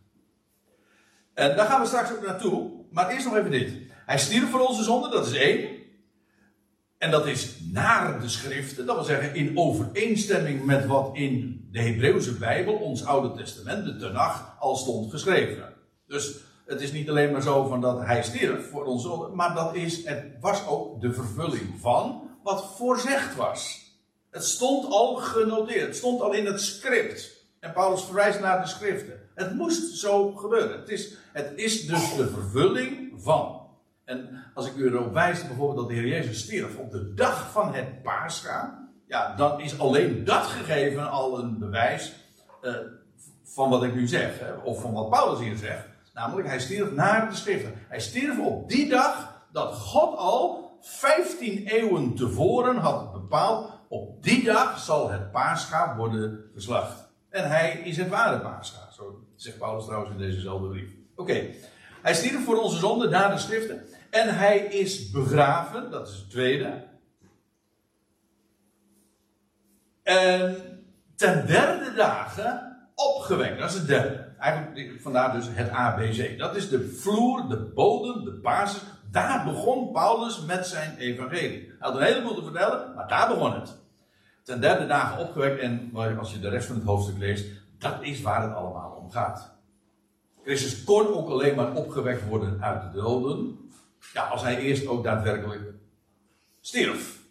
En 1.34 1.56
daar 1.56 1.66
gaan 1.66 1.82
we 1.82 1.88
straks 1.88 2.12
ook 2.12 2.26
naartoe, 2.26 2.72
maar 2.92 3.10
eerst 3.10 3.26
nog 3.26 3.36
even 3.36 3.52
dit. 3.52 3.74
Hij 4.06 4.18
stierf 4.18 4.50
voor 4.50 4.68
onze 4.68 4.84
zonde, 4.84 5.10
dat 5.10 5.26
is 5.26 5.34
één. 5.34 5.75
En 7.06 7.12
dat 7.12 7.28
is 7.28 7.56
naar 7.72 8.20
de 8.22 8.30
schriften, 8.30 8.86
dat 8.86 8.96
wil 8.96 9.06
zeggen 9.06 9.36
in 9.36 9.58
overeenstemming 9.58 10.64
met 10.64 10.86
wat 10.86 11.10
in 11.14 11.68
de 11.72 11.82
Hebreeuwse 11.82 12.34
Bijbel, 12.34 12.74
ons 12.74 13.06
Oude 13.06 13.38
Testament, 13.38 13.86
de 13.86 13.96
Tenach, 13.96 14.56
al 14.60 14.76
stond 14.76 15.12
geschreven. 15.12 15.74
Dus 16.08 16.36
het 16.66 16.82
is 16.82 16.92
niet 16.92 17.10
alleen 17.10 17.32
maar 17.32 17.42
zo 17.42 17.68
van 17.68 17.82
dat 17.82 18.00
hij 18.00 18.24
stierf 18.24 18.70
voor 18.70 18.84
ons, 18.84 19.08
maar 19.34 19.56
dat 19.56 19.76
is, 19.76 20.06
het 20.06 20.24
was 20.40 20.68
ook 20.68 21.02
de 21.02 21.14
vervulling 21.14 21.80
van 21.80 22.30
wat 22.44 22.76
voorzegd 22.76 23.36
was. 23.36 23.82
Het 24.30 24.44
stond 24.44 24.86
al 24.86 25.16
genoteerd, 25.16 25.88
het 25.88 25.96
stond 25.96 26.22
al 26.22 26.34
in 26.34 26.46
het 26.46 26.62
script. 26.62 27.46
En 27.60 27.74
Paulus 27.74 28.04
verwijst 28.04 28.40
naar 28.40 28.62
de 28.62 28.68
schriften. 28.68 29.20
Het 29.36 29.56
moest 29.56 29.98
zo 29.98 30.32
gebeuren. 30.32 30.80
Het 30.80 30.90
is, 30.90 31.14
het 31.34 31.52
is 31.56 31.88
dus 31.88 32.16
de 32.16 32.28
vervulling 32.28 33.12
van. 33.16 33.55
En 34.06 34.44
als 34.54 34.68
ik 34.68 34.76
u 34.76 34.88
erop 34.88 35.14
wijs 35.14 35.48
bijvoorbeeld 35.48 35.78
dat 35.78 35.88
de 35.88 35.94
Heer 35.94 36.08
Jezus 36.08 36.40
stierf 36.40 36.78
op 36.78 36.92
de 36.92 37.14
dag 37.14 37.52
van 37.52 37.74
het 37.74 38.04
Pascha, 38.04 38.88
ja, 39.08 39.36
dan 39.36 39.60
is 39.60 39.80
alleen 39.80 40.24
dat 40.24 40.44
gegeven 40.44 41.10
al 41.10 41.40
een 41.40 41.60
bewijs 41.60 42.14
uh, 42.62 42.74
van 43.44 43.70
wat 43.70 43.84
ik 43.84 43.96
nu 43.96 44.08
zeg, 44.08 44.40
hè, 44.40 44.54
of 44.54 44.82
van 44.82 44.94
wat 44.94 45.10
Paulus 45.10 45.40
hier 45.40 45.58
zegt. 45.58 45.88
Namelijk, 46.14 46.48
hij 46.48 46.60
stierf 46.60 46.92
naar 46.92 47.30
de 47.30 47.36
schriften. 47.36 47.74
Hij 47.88 48.00
stierf 48.00 48.40
op 48.40 48.70
die 48.70 48.90
dag 48.90 49.44
dat 49.52 49.74
God 49.74 50.18
al 50.18 50.78
15 50.82 51.66
eeuwen 51.66 52.16
tevoren 52.16 52.78
had 52.78 53.14
bepaald, 53.14 53.72
op 53.88 54.24
die 54.24 54.44
dag 54.44 54.80
zal 54.80 55.10
het 55.10 55.32
Pascha 55.32 55.96
worden 55.96 56.40
geslacht. 56.54 57.08
En 57.30 57.50
hij 57.50 57.72
is 57.72 57.98
het 57.98 58.10
ware 58.10 58.40
Pascha, 58.40 58.92
zo 58.92 59.24
zegt 59.36 59.58
Paulus 59.58 59.86
trouwens 59.86 60.12
in 60.12 60.18
dezezelfde 60.18 60.68
brief. 60.68 60.90
Oké, 61.16 61.44
hij 62.02 62.14
stierf 62.14 62.44
voor 62.44 62.58
onze 62.58 62.78
zonde 62.78 63.10
naar 63.10 63.32
de 63.32 63.38
schriften. 63.38 63.86
En 64.16 64.36
hij 64.36 64.58
is 64.58 65.12
begraven, 65.12 65.92
dat 65.92 66.08
is 66.08 66.18
het 66.18 66.30
tweede. 66.30 66.84
En 70.04 70.56
ten 71.16 71.48
derde 71.48 71.94
dagen 71.94 72.78
opgewekt, 72.96 73.60
dat 73.60 73.70
is 73.70 73.76
het 73.76 73.88
derde. 73.88 74.34
Eigenlijk 74.40 75.02
vandaar 75.02 75.34
dus 75.34 75.48
het 75.50 75.70
ABC. 75.70 76.38
Dat 76.38 76.56
is 76.56 76.70
de 76.70 76.90
vloer, 76.90 77.50
de 77.50 77.58
bodem, 77.58 78.24
de 78.24 78.40
basis. 78.40 78.82
Daar 79.12 79.44
begon 79.46 79.92
Paulus 79.92 80.42
met 80.42 80.68
zijn 80.68 80.98
evangelie. 80.98 81.66
Hij 81.68 81.76
had 81.80 81.96
een 81.96 82.04
heleboel 82.04 82.36
te 82.36 82.44
vertellen, 82.44 82.96
maar 82.96 83.08
daar 83.08 83.28
begon 83.28 83.54
het. 83.54 83.78
Ten 84.44 84.62
derde 84.62 84.88
dagen 84.88 85.20
opgewekt 85.20 85.60
en 85.60 85.92
als 86.20 86.32
je 86.32 86.40
de 86.40 86.50
rest 86.50 86.68
van 86.68 86.76
het 86.76 86.86
hoofdstuk 86.86 87.18
leest, 87.18 87.46
dat 87.78 87.96
is 88.02 88.22
waar 88.22 88.42
het 88.42 88.54
allemaal 88.54 88.92
om 88.92 89.12
gaat. 89.12 89.54
Christus 90.44 90.84
kon 90.84 91.08
ook 91.08 91.30
alleen 91.30 91.56
maar 91.56 91.74
opgewekt 91.74 92.28
worden 92.28 92.64
uit 92.64 92.82
de 92.82 93.00
doden. 93.00 93.64
Ja, 94.14 94.28
als 94.28 94.42
hij 94.42 94.58
eerst 94.58 94.88
ook 94.88 95.04
daadwerkelijk 95.04 95.74
stierf. 96.62 97.24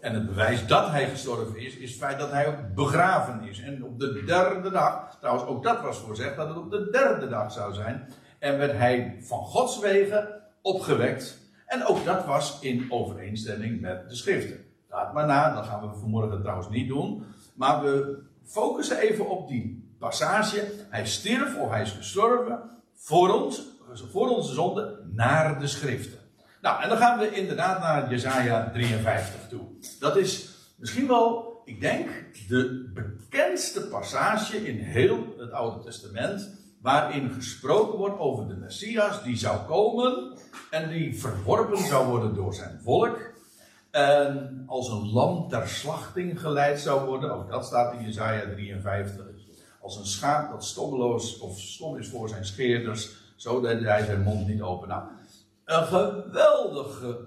En 0.00 0.14
het 0.14 0.26
bewijs 0.26 0.66
dat 0.66 0.90
hij 0.90 1.08
gestorven 1.08 1.56
is, 1.56 1.76
is 1.76 1.90
het 1.90 1.98
feit 1.98 2.18
dat 2.18 2.30
hij 2.30 2.46
ook 2.46 2.74
begraven 2.74 3.42
is. 3.42 3.60
En 3.60 3.84
op 3.84 3.98
de 3.98 4.24
derde 4.24 4.70
dag, 4.70 5.16
trouwens 5.18 5.46
ook 5.48 5.62
dat 5.62 5.80
was 5.80 5.98
voorzegd, 5.98 6.36
dat 6.36 6.48
het 6.48 6.56
op 6.56 6.70
de 6.70 6.88
derde 6.90 7.28
dag 7.28 7.52
zou 7.52 7.74
zijn. 7.74 8.08
En 8.38 8.58
werd 8.58 8.72
hij 8.72 9.16
van 9.20 9.38
Gods 9.38 9.78
wegen 9.78 10.28
opgewekt. 10.62 11.38
En 11.66 11.86
ook 11.86 12.04
dat 12.04 12.26
was 12.26 12.60
in 12.60 12.86
overeenstemming 12.88 13.80
met 13.80 14.08
de 14.08 14.14
schriften. 14.14 14.64
Laat 14.88 15.12
maar 15.12 15.26
na, 15.26 15.54
dat 15.54 15.66
gaan 15.66 15.80
we 15.80 15.98
vanmorgen 15.98 16.40
trouwens 16.40 16.68
niet 16.68 16.88
doen. 16.88 17.24
Maar 17.54 17.82
we 17.82 18.22
focussen 18.44 18.98
even 18.98 19.28
op 19.28 19.48
die 19.48 19.94
passage. 19.98 20.72
Hij 20.88 21.06
stierf 21.06 21.56
of 21.56 21.70
hij 21.70 21.82
is 21.82 21.90
gestorven 21.90 22.60
voor 22.94 23.42
ons, 23.42 23.66
voor 24.10 24.28
onze 24.28 24.54
zonde, 24.54 25.00
naar 25.12 25.60
de 25.60 25.66
schriften. 25.66 26.18
Nou, 26.60 26.82
en 26.82 26.88
dan 26.88 26.98
gaan 26.98 27.18
we 27.18 27.30
inderdaad 27.30 27.80
naar 27.80 28.10
Jesaja 28.10 28.70
53 28.72 29.48
toe. 29.48 29.60
Dat 30.00 30.16
is 30.16 30.48
misschien 30.76 31.06
wel, 31.06 31.60
ik 31.64 31.80
denk, 31.80 32.08
de 32.48 32.90
bekendste 32.94 33.80
passage 33.80 34.66
in 34.66 34.78
heel 34.78 35.34
het 35.38 35.50
Oude 35.52 35.84
Testament. 35.84 36.58
Waarin 36.80 37.30
gesproken 37.30 37.98
wordt 37.98 38.18
over 38.18 38.48
de 38.48 38.54
Messias 38.54 39.22
die 39.22 39.36
zou 39.36 39.58
komen 39.58 40.38
en 40.70 40.88
die 40.88 41.20
verworpen 41.20 41.78
zou 41.78 42.06
worden 42.08 42.34
door 42.34 42.54
zijn 42.54 42.80
volk. 42.82 43.18
En 43.90 44.64
als 44.66 44.88
een 44.88 45.12
lam 45.12 45.48
ter 45.48 45.68
slachting 45.68 46.40
geleid 46.40 46.80
zou 46.80 47.06
worden. 47.06 47.30
Ook 47.30 47.50
dat 47.50 47.66
staat 47.66 47.94
in 47.94 48.04
Jesaja 48.04 48.50
53. 48.52 49.26
Als 49.80 49.96
een 49.96 50.06
schaap 50.06 50.50
dat 50.50 50.64
stommeloos 50.64 51.38
of 51.38 51.58
stom 51.58 51.96
is 51.96 52.08
voor 52.08 52.28
zijn 52.28 52.44
scheerders. 52.44 53.10
Zodat 53.40 53.80
hij 53.80 54.04
zijn 54.04 54.22
mond 54.22 54.46
niet 54.46 54.62
open. 54.62 54.88
Nou, 54.88 55.02
een 55.64 55.86
geweldige 55.86 57.18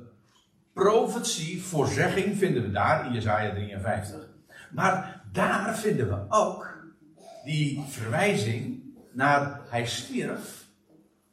profetie, 0.74 1.64
voorzegging 1.64 2.38
vinden 2.38 2.64
we 2.64 2.72
daar 2.72 3.06
in 3.06 3.14
Jesaja 3.14 3.52
53. 3.52 4.28
Maar 4.72 5.24
daar 5.32 5.78
vinden 5.78 6.10
we 6.10 6.26
ook 6.30 6.78
die 7.44 7.84
verwijzing 7.88 8.84
naar 9.12 9.60
hij 9.70 9.86
stierf 9.86 10.66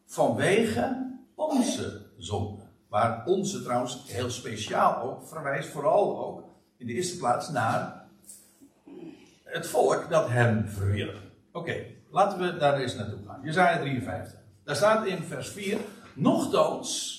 vanwege 0.07 1.17
onze 1.35 2.07
zonde. 2.17 2.63
Waar 2.89 3.27
onze 3.27 3.63
trouwens 3.63 4.05
heel 4.07 4.31
speciaal 4.31 5.03
ook 5.03 5.29
verwijst, 5.29 5.69
vooral 5.69 6.27
ook 6.27 6.45
in 6.77 6.87
de 6.87 6.93
eerste 6.93 7.19
plaats 7.19 7.49
naar 7.49 8.05
het 9.45 9.67
volk 9.67 10.07
dat 10.11 10.29
hem 10.29 10.69
verwierp. 10.69 11.19
Oké, 11.53 11.85
laten 12.11 12.39
we 12.39 12.57
daar 12.57 12.79
eens 12.79 12.95
naartoe 12.95 13.27
gaan. 13.27 13.41
Jezaja 13.43 13.79
53. 13.79 14.40
Daar 14.71 14.79
staat 14.79 15.07
in 15.07 15.23
vers 15.23 15.49
4, 15.49 15.79
nochtans, 16.15 17.19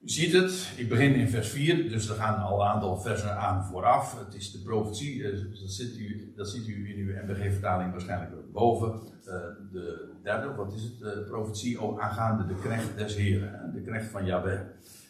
u 0.00 0.08
ziet 0.08 0.32
het, 0.32 0.72
ik 0.76 0.88
begin 0.88 1.14
in 1.14 1.28
vers 1.28 1.48
4, 1.48 1.88
dus 1.88 2.08
er 2.08 2.14
gaan 2.16 2.42
al 2.42 2.60
een 2.60 2.66
aantal 2.66 2.96
versen 2.96 3.36
aan 3.38 3.64
vooraf. 3.64 4.18
Het 4.18 4.34
is 4.34 4.52
de 4.52 4.58
profetie, 4.58 5.24
eh, 5.24 5.38
dat, 5.60 5.70
ziet 5.70 5.96
u, 5.96 6.32
ziet 6.36 6.68
u 6.68 6.88
in 6.88 7.06
uw 7.06 7.22
MBG-vertaling 7.24 7.90
waarschijnlijk 7.90 8.52
boven. 8.52 8.88
Uh, 8.88 9.32
de 9.72 10.12
derde, 10.22 10.54
wat 10.54 10.72
is 10.72 10.82
het? 10.82 10.98
De 10.98 11.24
profetie 11.28 11.80
aangaande 11.80 12.46
de 12.46 12.60
knecht 12.60 12.98
des 12.98 13.16
Heren, 13.16 13.72
de 13.74 13.80
knecht 13.80 14.10
van 14.10 14.26
Yahweh. 14.26 14.60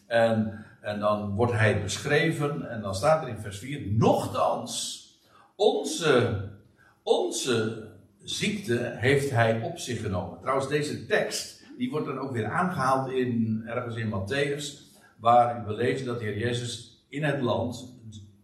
En, 0.06 0.64
en 0.80 1.00
dan 1.00 1.34
wordt 1.34 1.52
hij 1.52 1.82
beschreven, 1.82 2.70
en 2.70 2.80
dan 2.80 2.94
staat 2.94 3.22
er 3.22 3.28
in 3.28 3.38
vers 3.38 3.58
4: 3.58 3.92
Nochtans, 3.92 5.04
onze, 5.56 6.48
onze 7.02 7.85
ziekte 8.28 8.92
heeft 8.96 9.30
hij 9.30 9.60
op 9.60 9.78
zich 9.78 10.00
genomen. 10.00 10.38
Trouwens, 10.40 10.68
deze 10.68 11.06
tekst, 11.06 11.62
die 11.78 11.90
wordt 11.90 12.06
dan 12.06 12.18
ook 12.18 12.32
weer 12.32 12.46
aangehaald 12.46 13.10
in, 13.10 13.62
ergens 13.66 13.96
in 13.96 14.10
Matthäus, 14.10 14.94
waar 15.16 15.66
we 15.66 15.72
lezen 15.72 16.06
dat 16.06 16.18
de 16.18 16.24
Heer 16.24 16.38
Jezus 16.38 17.04
in 17.08 17.24
het 17.24 17.40
land 17.40 17.94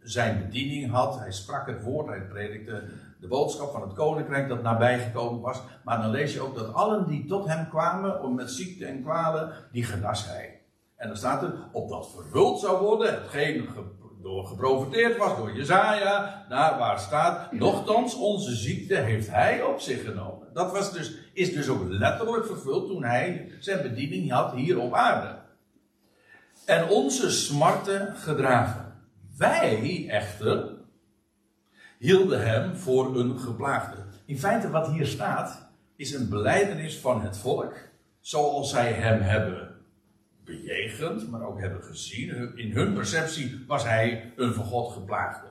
zijn 0.01 0.43
bediening 0.45 0.91
had. 0.91 1.19
Hij 1.19 1.33
sprak 1.33 1.67
het 1.67 1.83
woord, 1.83 2.07
hij 2.07 2.27
predikte 2.27 2.85
de 3.21 3.29
boodschap 3.29 3.73
van 3.73 3.83
het 3.83 3.93
koninkrijk 3.93 4.49
dat 4.49 4.62
nabijgekomen 4.62 5.41
was. 5.41 5.62
Maar 5.85 6.01
dan 6.01 6.11
lees 6.11 6.33
je 6.33 6.41
ook 6.41 6.55
dat 6.55 6.75
allen 6.75 7.07
die 7.07 7.27
tot 7.27 7.47
hem 7.47 7.69
kwamen 7.69 8.23
om 8.23 8.35
met 8.35 8.51
ziekte 8.51 8.87
en 8.87 9.03
kwalen, 9.03 9.53
die 9.73 9.85
genas 9.85 10.27
hij. 10.27 10.61
En 10.97 11.09
dan 11.09 11.17
staat 11.17 11.43
er, 11.43 11.55
opdat 11.73 12.11
vervuld 12.11 12.61
zou 12.61 12.83
worden, 12.83 13.15
hetgeen 13.15 13.69
door 14.23 14.47
geprofiteerd 14.47 15.17
was 15.17 15.37
door 15.37 15.52
Jezaja, 15.52 16.47
naar 16.49 16.79
waar 16.79 16.99
staat, 16.99 17.52
nochtans 17.52 18.14
onze 18.14 18.55
ziekte 18.55 18.95
heeft 18.95 19.29
hij 19.31 19.62
op 19.62 19.81
zich 19.81 20.05
genomen. 20.05 20.49
Dat 20.52 20.73
was 20.73 20.93
dus, 20.93 21.14
is 21.33 21.52
dus 21.52 21.69
ook 21.69 21.83
letterlijk 21.88 22.47
vervuld 22.47 22.88
toen 22.88 23.05
hij 23.05 23.52
zijn 23.59 23.83
bediening 23.83 24.31
had 24.31 24.52
hier 24.52 24.79
op 24.79 24.95
aarde. 24.95 25.38
En 26.67 26.88
onze 26.88 27.31
smarten 27.31 28.17
gedragen. 28.17 28.93
Wij 29.37 30.09
echter 30.09 30.71
hielden 31.99 32.47
hem 32.47 32.76
voor 32.76 33.17
een 33.17 33.38
geplaagde. 33.38 33.97
In 34.26 34.38
feite 34.38 34.71
wat 34.71 34.87
hier 34.87 35.07
staat, 35.07 35.71
is 35.97 36.14
een 36.14 36.29
beleidenis 36.29 36.99
van 36.99 37.23
het 37.23 37.38
volk, 37.38 37.75
zoals 38.21 38.71
zij 38.71 38.93
hem 38.93 39.21
hebben 39.21 39.72
bejegend, 40.57 41.31
maar 41.31 41.43
ook 41.43 41.61
hebben 41.61 41.83
gezien. 41.83 42.57
In 42.57 42.73
hun 42.73 42.95
perceptie 42.95 43.65
was 43.67 43.85
hij 43.85 44.33
een 44.37 44.55
van 44.55 44.65
God 44.65 44.93
geplaagde. 44.93 45.47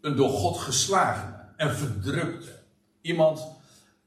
Een 0.00 0.16
door 0.16 0.30
God 0.30 0.58
geslagene 0.58 1.42
en 1.56 1.74
verdrukte. 1.74 2.50
Iemand, 3.00 3.46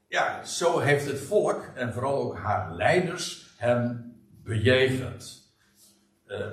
ja, 0.08 0.44
zo 0.44 0.78
heeft 0.78 1.06
het 1.06 1.20
volk 1.20 1.70
en 1.74 1.92
vooral 1.92 2.16
ook 2.16 2.36
haar 2.36 2.74
leiders 2.74 3.54
hem 3.56 4.14
bejegend. 4.42 5.54
Uh, 6.26 6.46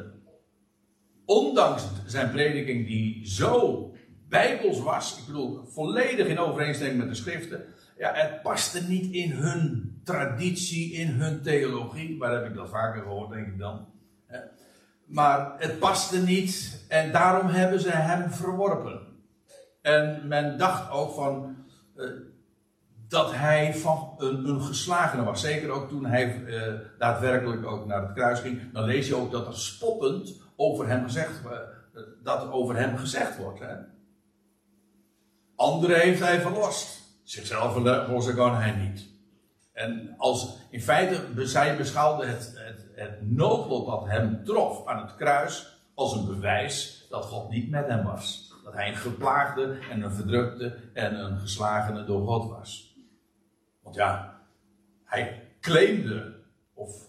ondanks 1.25 1.83
zijn 2.05 2.31
prediking 2.31 2.87
die 2.87 3.27
zo 3.27 3.93
bijbels 4.29 4.79
was, 4.79 5.19
ik 5.19 5.25
bedoel 5.25 5.65
volledig 5.65 6.27
in 6.27 6.39
overeenstemming 6.39 6.99
met 6.99 7.09
de 7.09 7.15
schriften, 7.15 7.65
ja, 7.97 8.13
het 8.13 8.41
paste 8.41 8.81
niet 8.81 9.13
in 9.13 9.31
hun 9.31 9.92
traditie, 10.03 10.91
in 10.91 11.07
hun 11.07 11.41
theologie. 11.41 12.17
Waar 12.17 12.31
heb 12.31 12.45
ik 12.45 12.55
dat 12.55 12.69
vaker 12.69 13.01
gehoord, 13.01 13.31
denk 13.31 13.47
ik 13.47 13.59
dan. 13.59 13.85
Maar 15.05 15.53
het 15.57 15.79
paste 15.79 16.17
niet 16.17 16.85
en 16.87 17.11
daarom 17.11 17.47
hebben 17.47 17.79
ze 17.79 17.91
hem 17.91 18.31
verworpen. 18.31 19.01
En 19.81 20.27
men 20.27 20.57
dacht 20.57 20.91
ook 20.91 21.13
van 21.13 21.55
uh, 21.95 22.09
dat 23.07 23.33
hij 23.33 23.75
van 23.75 24.13
een, 24.17 24.47
een, 24.47 24.61
geslagene 24.61 25.23
was. 25.23 25.41
Zeker 25.41 25.69
ook 25.69 25.89
toen 25.89 26.05
hij 26.05 26.35
uh, 26.37 26.73
daadwerkelijk 26.97 27.65
ook 27.65 27.85
naar 27.85 28.01
het 28.01 28.13
kruis 28.13 28.39
ging. 28.39 28.71
Dan 28.71 28.83
lees 28.83 29.07
je 29.07 29.15
ook 29.15 29.31
dat 29.31 29.47
er 29.47 29.57
spottend 29.57 30.41
over 30.55 30.87
hem 30.87 31.03
gezegd, 31.03 31.41
uh, 31.45 31.51
dat 32.23 32.51
over 32.51 32.75
hem 32.75 32.97
gezegd 32.97 33.37
wordt. 33.37 33.59
Hè? 33.59 33.75
Anderen 35.55 35.99
heeft 35.99 36.19
hij 36.19 36.41
verlost. 36.41 37.01
Zichzelf 37.23 37.73
verlossen 37.73 38.35
kan 38.35 38.55
hij 38.55 38.71
niet. 38.71 39.12
En 39.73 40.15
als 40.17 40.57
in 40.69 40.81
feite, 40.81 41.45
zij 41.47 41.77
beschouwde 41.77 42.25
het, 42.25 42.53
het, 42.55 42.85
het 42.95 43.31
noodlot 43.31 43.87
dat 43.87 44.05
hem 44.05 44.43
trof 44.43 44.87
aan 44.87 45.01
het 45.01 45.15
kruis 45.15 45.81
als 45.93 46.13
een 46.13 46.25
bewijs 46.25 47.05
dat 47.09 47.25
God 47.25 47.49
niet 47.49 47.69
met 47.69 47.87
hem 47.87 48.03
was. 48.03 48.53
Dat 48.63 48.73
hij 48.73 48.89
een 48.89 48.95
geplaagde 48.95 49.77
en 49.91 50.01
een 50.01 50.11
verdrukte 50.11 50.75
en 50.93 51.19
een 51.19 51.39
geslagene 51.39 52.05
door 52.05 52.27
God 52.27 52.49
was. 52.49 52.95
Want 53.81 53.95
ja, 53.95 54.41
hij 55.03 55.41
claimde, 55.61 56.35
of 56.73 57.07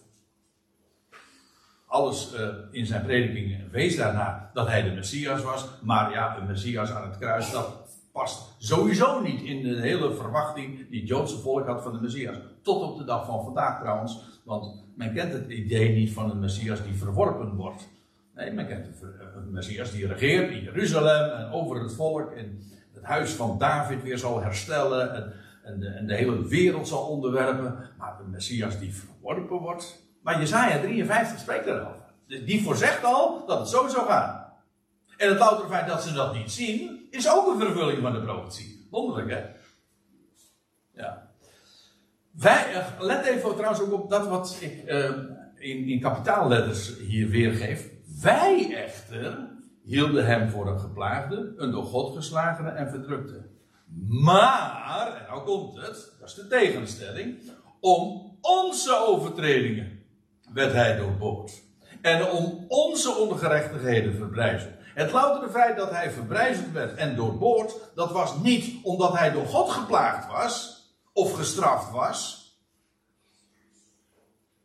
alles 1.85 2.33
uh, 2.33 2.47
in 2.71 2.85
zijn 2.85 3.03
prediking 3.03 3.71
wees 3.71 3.95
daarna, 3.95 4.51
dat 4.53 4.67
hij 4.67 4.81
de 4.81 4.91
Messias 4.91 5.41
was. 5.41 5.67
Maar 5.81 6.11
ja, 6.11 6.37
een 6.37 6.47
Messias 6.47 6.91
aan 6.91 7.09
het 7.09 7.17
kruis, 7.17 7.51
dat 7.51 7.85
past 8.11 8.55
sowieso 8.57 9.21
niet 9.21 9.41
in 9.41 9.63
de 9.63 9.81
hele 9.81 10.15
verwachting 10.15 10.89
die 10.89 10.99
het 10.99 11.09
Joodse 11.09 11.37
volk 11.37 11.67
had 11.67 11.83
van 11.83 11.93
de 11.93 12.01
Messias. 12.01 12.37
Tot 12.65 12.81
op 12.81 12.97
de 12.97 13.03
dag 13.03 13.25
van 13.25 13.43
vandaag 13.43 13.79
trouwens, 13.79 14.41
want 14.43 14.85
men 14.95 15.13
kent 15.13 15.33
het 15.33 15.49
idee 15.49 15.93
niet 15.93 16.11
van 16.11 16.31
een 16.31 16.39
Messias 16.39 16.83
die 16.83 16.93
verworpen 16.93 17.55
wordt. 17.55 17.87
Nee, 18.35 18.51
men 18.51 18.67
kent 18.67 18.87
een 19.35 19.51
Messias 19.51 19.91
die 19.91 20.07
regeert 20.07 20.51
in 20.51 20.63
Jeruzalem 20.63 21.31
en 21.31 21.51
over 21.51 21.81
het 21.81 21.93
volk 21.93 22.31
en 22.31 22.61
het 22.93 23.03
huis 23.03 23.31
van 23.31 23.57
David 23.57 24.03
weer 24.03 24.17
zal 24.17 24.41
herstellen 24.41 25.15
en, 25.15 25.33
en, 25.63 25.79
de, 25.79 25.87
en 25.87 26.07
de 26.07 26.15
hele 26.15 26.47
wereld 26.47 26.87
zal 26.87 27.07
onderwerpen. 27.07 27.89
Maar 27.97 28.19
een 28.19 28.29
Messias 28.29 28.79
die 28.79 28.93
verworpen 28.93 29.57
wordt. 29.57 30.03
Maar 30.21 30.39
Jezaja 30.39 30.79
53 30.79 31.39
spreekt 31.39 31.65
daarover. 31.65 32.03
Die 32.27 32.63
voorzegt 32.63 33.03
al 33.03 33.45
dat 33.45 33.59
het 33.59 33.67
zo 33.67 33.87
zou 33.87 34.07
gaan. 34.07 34.53
En 35.17 35.29
het 35.29 35.39
loutere 35.39 35.69
feit 35.69 35.87
dat 35.87 36.03
ze 36.03 36.13
dat 36.13 36.33
niet 36.33 36.51
zien, 36.51 37.07
is 37.09 37.29
ook 37.29 37.47
een 37.47 37.59
vervulling 37.59 38.01
van 38.01 38.13
de 38.13 38.21
profetie. 38.21 38.87
Wonderlijk, 38.91 39.29
hè? 39.29 39.54
Wij, 42.37 42.73
eh, 42.73 42.85
let 42.99 43.25
even 43.25 43.55
trouwens 43.55 43.81
ook 43.81 43.93
op 43.93 44.09
dat 44.09 44.27
wat 44.27 44.57
ik 44.59 44.83
uh, 44.87 45.09
in, 45.55 45.87
in 45.87 45.99
kapitaalletters 45.99 46.97
hier 46.97 47.29
weergeef. 47.29 47.89
Wij 48.21 48.75
echter 48.75 49.47
hielden 49.83 50.25
hem 50.25 50.49
voor 50.49 50.67
een 50.67 50.79
geplaagde, 50.79 51.53
een 51.57 51.71
door 51.71 51.83
God 51.83 52.15
geslagene 52.15 52.69
en 52.69 52.89
verdrukte. 52.89 53.45
Maar, 54.09 55.17
en 55.19 55.25
nou 55.27 55.43
komt 55.43 55.75
het, 55.75 56.13
dat 56.19 56.29
is 56.29 56.33
de 56.33 56.47
tegenstelling, 56.47 57.37
om 57.79 58.37
onze 58.41 59.05
overtredingen 59.07 60.03
werd 60.53 60.73
hij 60.73 60.97
doorboord. 60.97 61.61
En 62.01 62.29
om 62.29 62.65
onze 62.67 63.11
ongerechtigheden 63.15 64.15
verbrijzeld. 64.15 64.73
Het 64.93 65.11
loutere 65.11 65.51
feit 65.51 65.77
dat 65.77 65.91
hij 65.91 66.11
verbrijzeld 66.11 66.71
werd 66.71 66.95
en 66.95 67.15
doorboord, 67.15 67.75
dat 67.95 68.11
was 68.11 68.37
niet 68.37 68.83
omdat 68.83 69.17
hij 69.17 69.31
door 69.31 69.45
God 69.45 69.69
geplaagd 69.69 70.31
was 70.31 70.74
of 71.15 71.33
gestraft 71.33 71.91
was. 71.91 72.43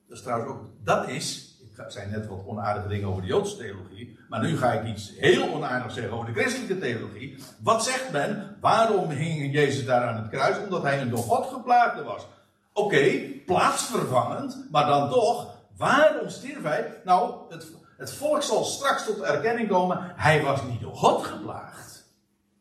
Dat 0.09 0.17
is 0.17 0.23
trouwens 0.23 0.51
ook, 0.51 0.65
dat 0.85 1.09
is, 1.09 1.55
ik 1.61 1.85
zei 1.89 2.11
net 2.11 2.27
wat 2.27 2.47
onaardige 2.47 2.89
dingen 2.89 3.09
over 3.09 3.23
de 3.23 3.29
Joodse 3.29 3.57
theologie, 3.57 4.19
maar 4.29 4.41
nu 4.41 4.57
ga 4.57 4.73
ik 4.73 4.87
iets 4.87 5.13
heel 5.17 5.53
onaardigs 5.53 5.95
zeggen 5.95 6.13
over 6.13 6.27
de 6.27 6.41
christelijke 6.41 6.79
theologie. 6.79 7.37
Wat 7.63 7.85
zegt 7.85 8.13
men? 8.13 8.57
Waarom 8.61 9.11
hing 9.11 9.53
Jezus 9.53 9.85
daar 9.85 10.09
aan 10.09 10.23
het 10.23 10.29
kruis? 10.29 10.59
Omdat 10.59 10.83
hij 10.83 11.01
een 11.01 11.11
door 11.11 11.19
God 11.19 11.47
geplaagde 11.47 12.03
was. 12.03 12.27
Oké, 12.73 13.19
plaatsvervangend, 13.47 14.67
maar 14.71 14.87
dan 14.87 15.11
toch, 15.11 15.57
waarom 15.77 16.29
stierf 16.29 16.63
hij? 16.63 17.01
Nou, 17.05 17.35
het, 17.49 17.67
het 17.97 18.13
volk 18.13 18.43
zal 18.43 18.65
straks 18.65 19.05
tot 19.05 19.21
erkenning 19.21 19.69
komen. 19.69 20.13
Hij 20.17 20.43
was 20.43 20.63
niet 20.63 20.81
door 20.81 20.97
God 20.97 21.25
geplaagd. 21.25 22.05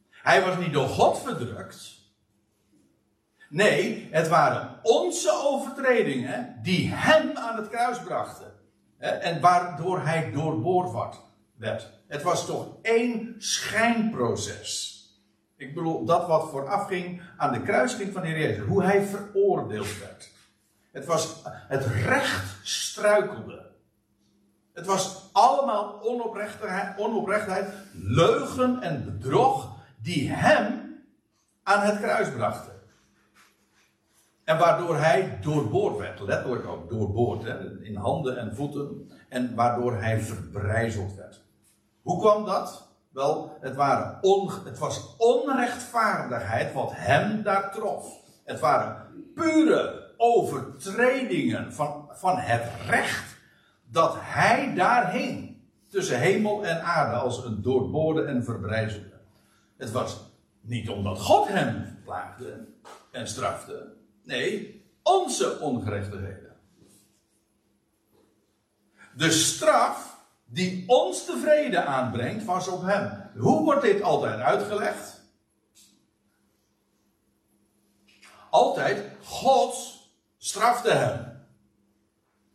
Hij 0.10 0.46
was 0.46 0.58
niet 0.58 0.74
door 0.74 0.88
God 0.88 1.20
verdrukt. 1.20 1.99
Nee, 3.50 4.08
het 4.12 4.28
waren 4.28 4.80
onze 4.82 5.32
overtredingen 5.44 6.60
die 6.62 6.90
hem 6.94 7.38
aan 7.38 7.56
het 7.56 7.70
kruis 7.70 8.00
brachten. 8.00 8.52
En 8.98 9.42
waardoor 9.42 10.02
hij 10.02 10.32
doorboord 10.32 11.18
werd. 11.56 11.90
Het 12.08 12.24
was 12.24 12.46
toch 12.46 12.68
één 12.82 13.36
schijnproces. 13.38 14.98
Ik 15.58 15.74
bedoel, 15.74 16.06
dat 16.06 16.28
wat 16.28 16.50
vooraf 16.50 16.88
ging 16.88 17.22
aan 17.38 17.54
de 17.54 17.62
kruising 17.62 18.14
van 18.14 18.22
de 18.22 18.28
Heer 18.28 18.38
Jezus. 18.38 18.66
Hoe 18.66 18.84
hij 18.84 19.02
veroordeeld 19.04 20.00
werd. 20.00 20.32
Het 20.92 21.06
was, 21.06 21.42
het 21.46 21.86
recht 21.86 22.58
struikelde. 22.64 23.68
Het 24.74 24.86
was 24.86 25.30
allemaal 25.32 26.02
onoprechtheid, 26.98 27.68
leugen 27.94 28.82
en 28.82 29.06
bedrog 29.06 29.78
die 30.02 30.32
hem 30.32 30.96
aan 31.64 31.82
het 31.82 32.00
kruis 32.00 32.30
brachten. 32.30 32.79
En 34.50 34.58
waardoor 34.58 34.98
hij 34.98 35.40
doorboord 35.42 35.98
werd, 35.98 36.20
letterlijk 36.20 36.68
ook 36.68 36.90
doorboord, 36.90 37.44
hè, 37.44 37.82
in 37.82 37.96
handen 37.96 38.38
en 38.38 38.56
voeten, 38.56 39.12
en 39.28 39.56
waardoor 39.56 39.96
hij 39.96 40.20
verbrijzeld 40.20 41.16
werd. 41.16 41.42
Hoe 42.02 42.20
kwam 42.20 42.46
dat? 42.46 42.90
Wel, 43.10 43.58
het, 43.60 43.76
waren 43.76 44.18
on, 44.22 44.52
het 44.66 44.78
was 44.78 45.16
onrechtvaardigheid 45.18 46.74
wat 46.74 46.92
hem 46.94 47.44
daar 47.44 47.72
trof. 47.72 48.20
Het 48.44 48.60
waren 48.60 49.08
pure 49.36 50.14
overtredingen 50.18 51.74
van, 51.74 52.10
van 52.12 52.38
het 52.38 52.64
recht 52.88 53.38
dat 53.86 54.16
hij 54.18 54.74
daar 54.76 55.12
hing. 55.12 55.58
Tussen 55.90 56.20
hemel 56.20 56.66
en 56.66 56.84
aarde 56.84 57.16
als 57.16 57.46
een 57.46 57.62
doorboorde 57.62 58.24
en 58.24 58.44
verbrijzelde. 58.44 59.20
Het 59.78 59.92
was 59.92 60.32
niet 60.62 60.90
omdat 60.90 61.20
God 61.20 61.48
hem 61.48 62.00
plaagde 62.04 62.68
en 63.12 63.28
strafte. 63.28 63.98
Nee, 64.30 64.84
onze 65.04 65.60
ongerechtigheden. 65.60 66.56
De 69.16 69.32
straf 69.32 70.18
die 70.46 70.84
ons 70.88 71.26
de 71.26 71.38
vrede 71.42 71.84
aanbrengt, 71.84 72.46
was 72.46 72.68
op 72.68 72.82
hem. 72.82 73.32
Hoe 73.38 73.64
wordt 73.64 73.82
dit 73.82 74.02
altijd 74.02 74.40
uitgelegd? 74.40 75.22
Altijd, 78.50 79.06
God 79.24 79.98
strafte 80.38 80.92
hem. 80.92 81.42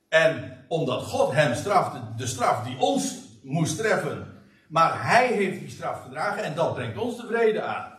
En 0.09 0.65
omdat 0.69 1.03
God 1.03 1.33
hem 1.33 1.55
strafte, 1.55 2.01
de 2.17 2.27
straf 2.27 2.65
die 2.65 2.79
ons 2.79 3.19
moest 3.43 3.77
treffen, 3.77 4.43
maar 4.69 5.07
hij 5.07 5.27
heeft 5.27 5.61
die 5.61 5.71
straf 5.71 6.03
gedragen 6.03 6.45
en 6.45 6.55
dat 6.55 6.75
brengt 6.75 6.99
ons 6.99 7.17
de 7.17 7.27
vrede 7.27 7.63
aan. 7.63 7.99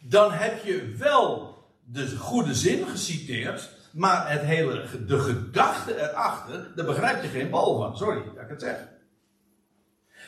Dan 0.00 0.32
heb 0.32 0.64
je 0.64 0.94
wel 0.98 1.57
de 1.92 2.16
goede 2.16 2.54
zin 2.54 2.86
geciteerd, 2.86 3.70
maar 3.92 4.30
het 4.30 4.40
hele, 4.40 4.84
de 5.06 5.18
gedachte 5.18 6.10
erachter, 6.10 6.72
daar 6.74 6.86
begrijp 6.86 7.22
je 7.22 7.28
geen 7.28 7.50
bal 7.50 7.78
van. 7.78 7.96
Sorry 7.96 8.24
dat 8.24 8.42
ik 8.42 8.48
het 8.48 8.60
zeg. 8.60 8.88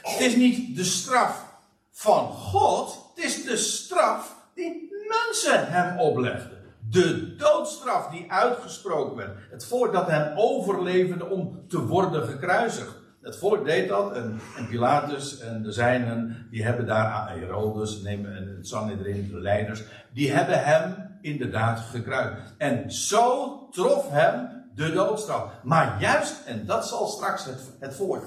Het 0.03 0.21
is 0.21 0.37
niet 0.37 0.77
de 0.77 0.85
straf 0.85 1.45
van 1.91 2.33
God, 2.33 3.13
het 3.15 3.25
is 3.25 3.45
de 3.45 3.57
straf 3.57 4.37
die 4.55 4.91
mensen 5.09 5.73
hem 5.73 5.99
oplegden. 5.99 6.59
De 6.91 7.37
doodstraf 7.37 8.11
die 8.11 8.33
uitgesproken 8.33 9.17
werd. 9.17 9.39
Het 9.51 9.65
volk 9.65 9.93
dat 9.93 10.07
hem 10.07 10.39
overleverde 10.39 11.27
om 11.27 11.65
te 11.69 11.87
worden 11.87 12.29
gekruisigd. 12.29 13.00
Het 13.23 13.37
volk 13.37 13.65
deed 13.65 13.89
dat 13.89 14.13
en, 14.13 14.41
Pilatus 14.69 15.39
en 15.39 15.63
de 15.63 15.73
zijnen, 15.73 16.47
die 16.51 16.65
hebben 16.65 16.87
daar 16.87 17.31
Herodes, 17.31 18.01
nemen 18.03 18.37
en 18.37 18.57
het 18.57 18.69
Sanhedrin, 18.69 19.29
de 19.29 19.41
leiders, 19.41 19.83
die 20.13 20.33
hebben 20.33 20.65
hem 20.65 21.19
inderdaad 21.21 21.81
gekruist. 21.81 22.55
En 22.59 22.93
zo 22.93 23.69
trof 23.71 24.11
hem 24.11 24.49
de 24.75 24.93
doodstraf. 24.93 25.53
Maar 25.63 26.01
juist, 26.01 26.47
en 26.47 26.67
dat 26.67 26.89
zal 26.89 27.07
straks 27.07 27.45
het, 27.45 27.61
het 27.79 27.95
volk 27.95 28.25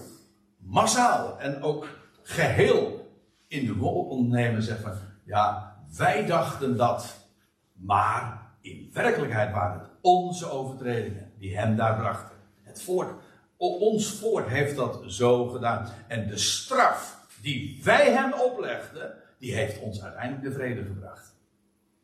massaal 0.57 1.39
en 1.39 1.61
ook 1.61 1.87
geheel 2.21 3.11
in 3.47 3.65
de 3.65 3.75
wol 3.75 4.03
ontnemen, 4.03 4.63
zeggen 4.63 4.97
ja, 5.25 5.75
wij 5.97 6.25
dachten 6.25 6.77
dat, 6.77 7.27
maar 7.73 8.41
in 8.61 8.89
werkelijkheid 8.93 9.53
waren 9.53 9.79
het 9.79 9.89
onze 10.01 10.49
overtredingen 10.49 11.31
die 11.37 11.57
hem 11.57 11.75
daar 11.75 11.95
brachten. 11.95 12.35
Het 12.61 12.81
volk 12.81 13.21
ons 13.69 14.11
volk 14.11 14.47
heeft 14.47 14.75
dat 14.75 15.03
zo 15.07 15.47
gedaan. 15.47 15.87
En 16.07 16.27
de 16.27 16.37
straf 16.37 17.25
die 17.41 17.79
wij 17.83 18.11
hem 18.11 18.33
oplegden, 18.33 19.13
die 19.39 19.53
heeft 19.53 19.79
ons 19.79 20.03
uiteindelijk 20.03 20.43
de 20.43 20.51
vrede 20.51 20.83
gebracht. 20.83 21.35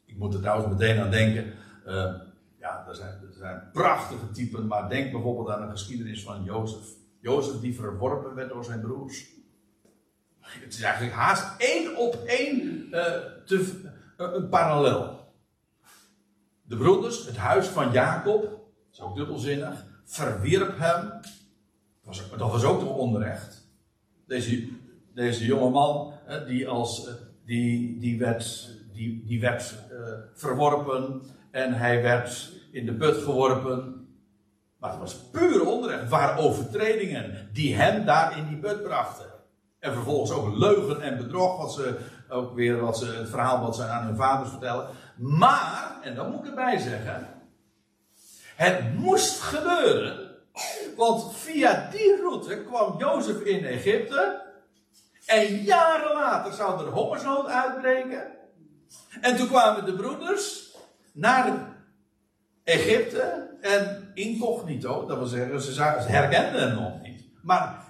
Ik 0.05 0.17
moet 0.17 0.33
er 0.33 0.39
trouwens 0.39 0.69
meteen 0.69 0.99
aan 0.99 1.11
denken. 1.11 1.53
Uh, 1.87 2.13
ja, 2.59 2.85
er 2.87 2.95
zijn, 2.95 3.09
er 3.09 3.33
zijn 3.37 3.69
prachtige 3.73 4.31
typen, 4.31 4.67
maar 4.67 4.89
denk 4.89 5.11
bijvoorbeeld 5.11 5.49
aan 5.49 5.61
de 5.61 5.71
geschiedenis 5.71 6.23
van 6.23 6.43
Jozef. 6.43 6.87
Jozef 7.21 7.59
die 7.59 7.75
verworpen 7.75 8.35
werd 8.35 8.49
door 8.49 8.63
zijn 8.63 8.81
broers. 8.81 9.25
Het 10.39 10.73
is 10.73 10.81
eigenlijk 10.81 11.15
haast 11.15 11.61
één 11.61 11.97
op 11.97 12.15
één 12.25 12.87
uh, 12.91 13.03
te, 13.45 13.81
uh, 14.17 14.33
een 14.33 14.49
parallel. 14.49 15.33
De 16.61 16.77
broeders, 16.77 17.25
het 17.25 17.37
huis 17.37 17.67
van 17.67 17.91
Jacob, 17.91 18.41
dat 18.41 18.61
is 18.91 19.01
ook 19.01 19.15
dubbelzinnig, 19.15 19.85
verwierp 20.05 20.79
hem 20.79 21.19
was, 22.09 22.29
dat 22.37 22.51
was 22.51 22.63
ook 22.63 22.97
onrecht. 22.97 23.67
Deze, 24.27 24.67
deze 25.13 25.45
jonge 25.45 25.69
man, 25.69 26.13
die, 26.47 26.67
als, 26.67 27.07
eh, 27.07 27.13
die, 27.45 27.99
die 27.99 28.19
werd, 28.19 28.69
die, 28.93 29.23
die 29.25 29.39
werd 29.41 29.75
uh, 29.91 29.97
verworpen 30.33 31.21
en 31.51 31.73
hij 31.73 32.01
werd 32.01 32.51
in 32.71 32.85
de 32.85 32.93
put 32.93 33.17
geworpen. 33.17 34.07
Maar 34.77 34.89
het 34.89 34.99
was 34.99 35.15
puur 35.15 35.65
onrecht. 35.65 36.09
Waren 36.09 36.43
overtredingen 36.43 37.49
die 37.53 37.75
hem 37.75 38.05
daar 38.05 38.37
in 38.37 38.47
die 38.47 38.57
put 38.57 38.83
brachten. 38.83 39.25
En 39.79 39.93
vervolgens 39.93 40.31
ook 40.31 40.57
leugen 40.57 41.01
en 41.01 41.17
bedrog, 41.17 41.57
wat 41.57 41.73
ze 41.73 41.97
ook 42.29 42.55
weer 42.55 42.79
wat 42.79 42.97
ze, 42.97 43.05
het 43.05 43.29
verhaal 43.29 43.61
wat 43.61 43.75
ze 43.75 43.83
aan 43.83 44.05
hun 44.05 44.15
vaders 44.15 44.49
vertellen. 44.49 44.87
Maar, 45.17 45.99
en 46.03 46.15
dat 46.15 46.29
moet 46.29 46.39
ik 46.39 46.49
erbij 46.49 46.77
zeggen, 46.77 47.27
het 48.55 48.97
moest 48.97 49.41
gebeuren 49.41 50.28
want 50.95 51.35
via 51.35 51.89
die 51.91 52.15
route 52.15 52.63
kwam 52.63 52.97
Jozef 52.97 53.41
in 53.41 53.65
Egypte. 53.65 54.47
En 55.25 55.55
jaren 55.55 56.13
later 56.13 56.53
zou 56.53 56.85
er 56.85 56.91
hongersnood 56.91 57.47
uitbreken. 57.47 58.27
En 59.21 59.35
toen 59.35 59.47
kwamen 59.47 59.85
de 59.85 59.93
broeders 59.93 60.75
naar 61.13 61.67
Egypte. 62.63 63.47
En 63.61 64.11
incognito, 64.13 65.05
dat 65.05 65.17
wil 65.17 65.27
zeggen, 65.27 65.61
ze, 65.61 65.81
herkenden 65.83 66.61
hem 66.61 66.75
nog 66.75 67.01
niet. 67.01 67.23
Maar 67.41 67.87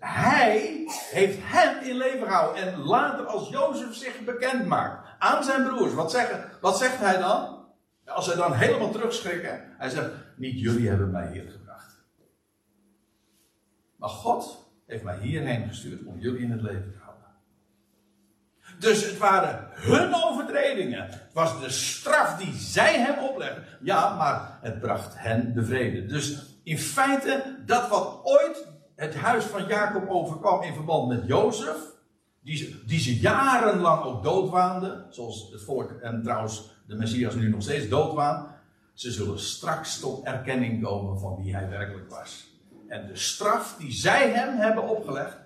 hij 0.00 0.84
heeft 1.10 1.38
hem 1.40 1.82
in 1.82 1.96
leven 1.96 2.26
gehouden. 2.26 2.62
En 2.62 2.78
later, 2.78 3.26
als 3.26 3.48
Jozef 3.48 3.94
zich 3.94 4.24
bekend 4.24 4.66
maakt 4.66 5.08
aan 5.18 5.44
zijn 5.44 5.64
broers, 5.66 5.94
wat, 5.94 6.10
zeggen, 6.10 6.50
wat 6.60 6.78
zegt 6.78 6.98
hij 6.98 7.18
dan? 7.18 7.56
Als 8.06 8.24
zij 8.24 8.36
dan 8.36 8.52
helemaal 8.52 8.90
terugschrikken, 8.90 9.74
hij 9.78 9.88
zegt: 9.88 10.10
Niet 10.36 10.60
jullie 10.60 10.88
hebben 10.88 11.10
mij 11.10 11.28
hier 11.32 11.44
maar 13.98 14.08
God 14.08 14.66
heeft 14.86 15.02
mij 15.02 15.18
hierheen 15.18 15.68
gestuurd 15.68 16.04
om 16.04 16.18
jullie 16.18 16.40
in 16.40 16.50
het 16.50 16.62
leven 16.62 16.92
te 16.92 16.98
houden. 16.98 17.08
Dus 18.78 19.06
het 19.06 19.18
waren 19.18 19.68
hun 19.72 20.14
overtredingen. 20.14 21.02
Het 21.06 21.32
was 21.32 21.60
de 21.60 21.70
straf 21.70 22.36
die 22.36 22.54
zij 22.54 22.98
hem 22.98 23.18
oplegden. 23.18 23.64
Ja, 23.80 24.16
maar 24.16 24.58
het 24.60 24.80
bracht 24.80 25.12
hen 25.16 25.54
de 25.54 25.64
vrede. 25.64 26.06
Dus 26.06 26.42
in 26.62 26.78
feite, 26.78 27.56
dat 27.66 27.88
wat 27.88 28.20
ooit 28.24 28.66
het 28.96 29.14
huis 29.14 29.44
van 29.44 29.66
Jacob 29.66 30.08
overkwam 30.08 30.62
in 30.62 30.74
verband 30.74 31.08
met 31.08 31.26
Jozef. 31.26 31.76
Die 32.40 32.56
ze, 32.56 32.84
die 32.86 33.20
jarenlang 33.20 34.04
ook 34.04 34.22
doodwaanden. 34.22 35.06
Zoals 35.10 35.48
het 35.52 35.62
volk 35.62 35.90
en 35.90 36.22
trouwens 36.22 36.70
de 36.86 36.94
Messias 36.94 37.34
nu 37.34 37.48
nog 37.48 37.62
steeds 37.62 37.88
doodwaan. 37.88 38.56
Ze 38.92 39.10
zullen 39.10 39.40
straks 39.40 40.00
tot 40.00 40.24
erkenning 40.24 40.82
komen 40.82 41.18
van 41.18 41.36
wie 41.42 41.54
hij 41.54 41.68
werkelijk 41.68 42.10
was. 42.10 42.57
En 42.88 43.06
de 43.06 43.16
straf 43.16 43.76
die 43.78 43.92
zij 43.92 44.30
hem 44.30 44.56
hebben 44.56 44.88
opgelegd, 44.88 45.36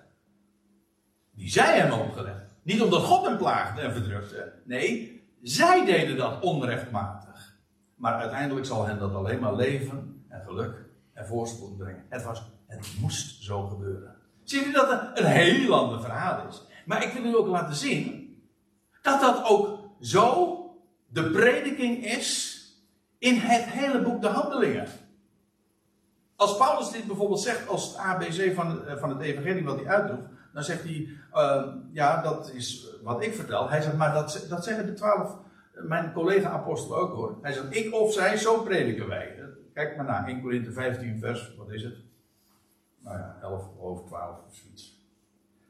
die 1.31 1.49
zij 1.49 1.79
hem 1.79 1.91
opgelegd. 1.91 2.43
Niet 2.63 2.81
omdat 2.81 3.03
God 3.03 3.25
hem 3.25 3.37
plaagde 3.37 3.81
en 3.81 3.93
verdrukte. 3.93 4.53
Nee, 4.65 5.21
zij 5.41 5.85
deden 5.85 6.17
dat 6.17 6.41
onrechtmatig. 6.41 7.57
Maar 7.95 8.13
uiteindelijk 8.13 8.65
zal 8.65 8.85
hen 8.85 8.99
dat 8.99 9.13
alleen 9.13 9.39
maar 9.39 9.55
leven 9.55 10.25
en 10.29 10.41
geluk 10.45 10.75
en 11.13 11.27
voorspoed 11.27 11.77
brengen. 11.77 12.05
Het, 12.09 12.23
was, 12.23 12.51
het 12.67 12.87
moest 12.99 13.43
zo 13.43 13.67
gebeuren. 13.67 14.15
Zie 14.43 14.65
je 14.65 14.71
dat 14.71 14.89
het 14.89 15.19
een 15.19 15.25
heel 15.25 15.75
ander 15.75 16.01
verhaal 16.01 16.47
is. 16.47 16.61
Maar 16.85 17.03
ik 17.03 17.13
wil 17.13 17.31
u 17.31 17.35
ook 17.35 17.47
laten 17.47 17.75
zien 17.75 18.37
dat 19.01 19.21
dat 19.21 19.43
ook 19.45 19.89
zo 19.99 20.57
de 21.07 21.31
prediking 21.31 22.05
is 22.05 22.59
in 23.17 23.35
het 23.35 23.63
hele 23.63 24.01
boek 24.01 24.21
de 24.21 24.27
Handelingen. 24.27 24.87
Als 26.43 26.57
Paulus 26.57 26.91
dit 26.91 27.07
bijvoorbeeld 27.07 27.41
zegt 27.41 27.67
als 27.67 27.87
het 27.87 27.97
ABC 27.97 28.53
van, 28.55 28.87
eh, 28.87 28.97
van 28.97 29.09
het 29.09 29.21
evangelie 29.21 29.63
wat 29.63 29.75
hij 29.75 29.87
uitdoet, 29.87 30.27
dan 30.53 30.63
zegt 30.63 30.83
hij, 30.83 31.07
uh, 31.33 31.63
ja, 31.91 32.21
dat 32.21 32.51
is 32.53 32.87
wat 33.03 33.23
ik 33.23 33.33
vertel. 33.33 33.69
Hij 33.69 33.81
zegt, 33.81 33.97
maar 33.97 34.13
dat, 34.13 34.45
dat 34.49 34.63
zeggen 34.63 34.85
de 34.85 34.93
twaalf, 34.93 35.37
mijn 35.73 36.13
collega-apostelen 36.13 36.97
ook 36.97 37.13
hoor. 37.13 37.37
Hij 37.41 37.53
zegt, 37.53 37.75
ik 37.75 37.93
of 37.93 38.13
zij, 38.13 38.37
zo 38.37 38.61
prediken 38.61 39.07
wij. 39.07 39.35
Kijk 39.73 39.95
maar 39.95 40.05
naar 40.05 40.27
1 40.27 40.41
Korinthe 40.41 40.71
15 40.71 41.19
vers, 41.19 41.55
wat 41.57 41.71
is 41.71 41.83
het? 41.83 41.95
Nou 42.99 43.17
ja, 43.17 43.37
11 43.41 43.63
over 43.79 44.05
12 44.05 44.37
of 44.47 44.55
zoiets. 44.55 45.01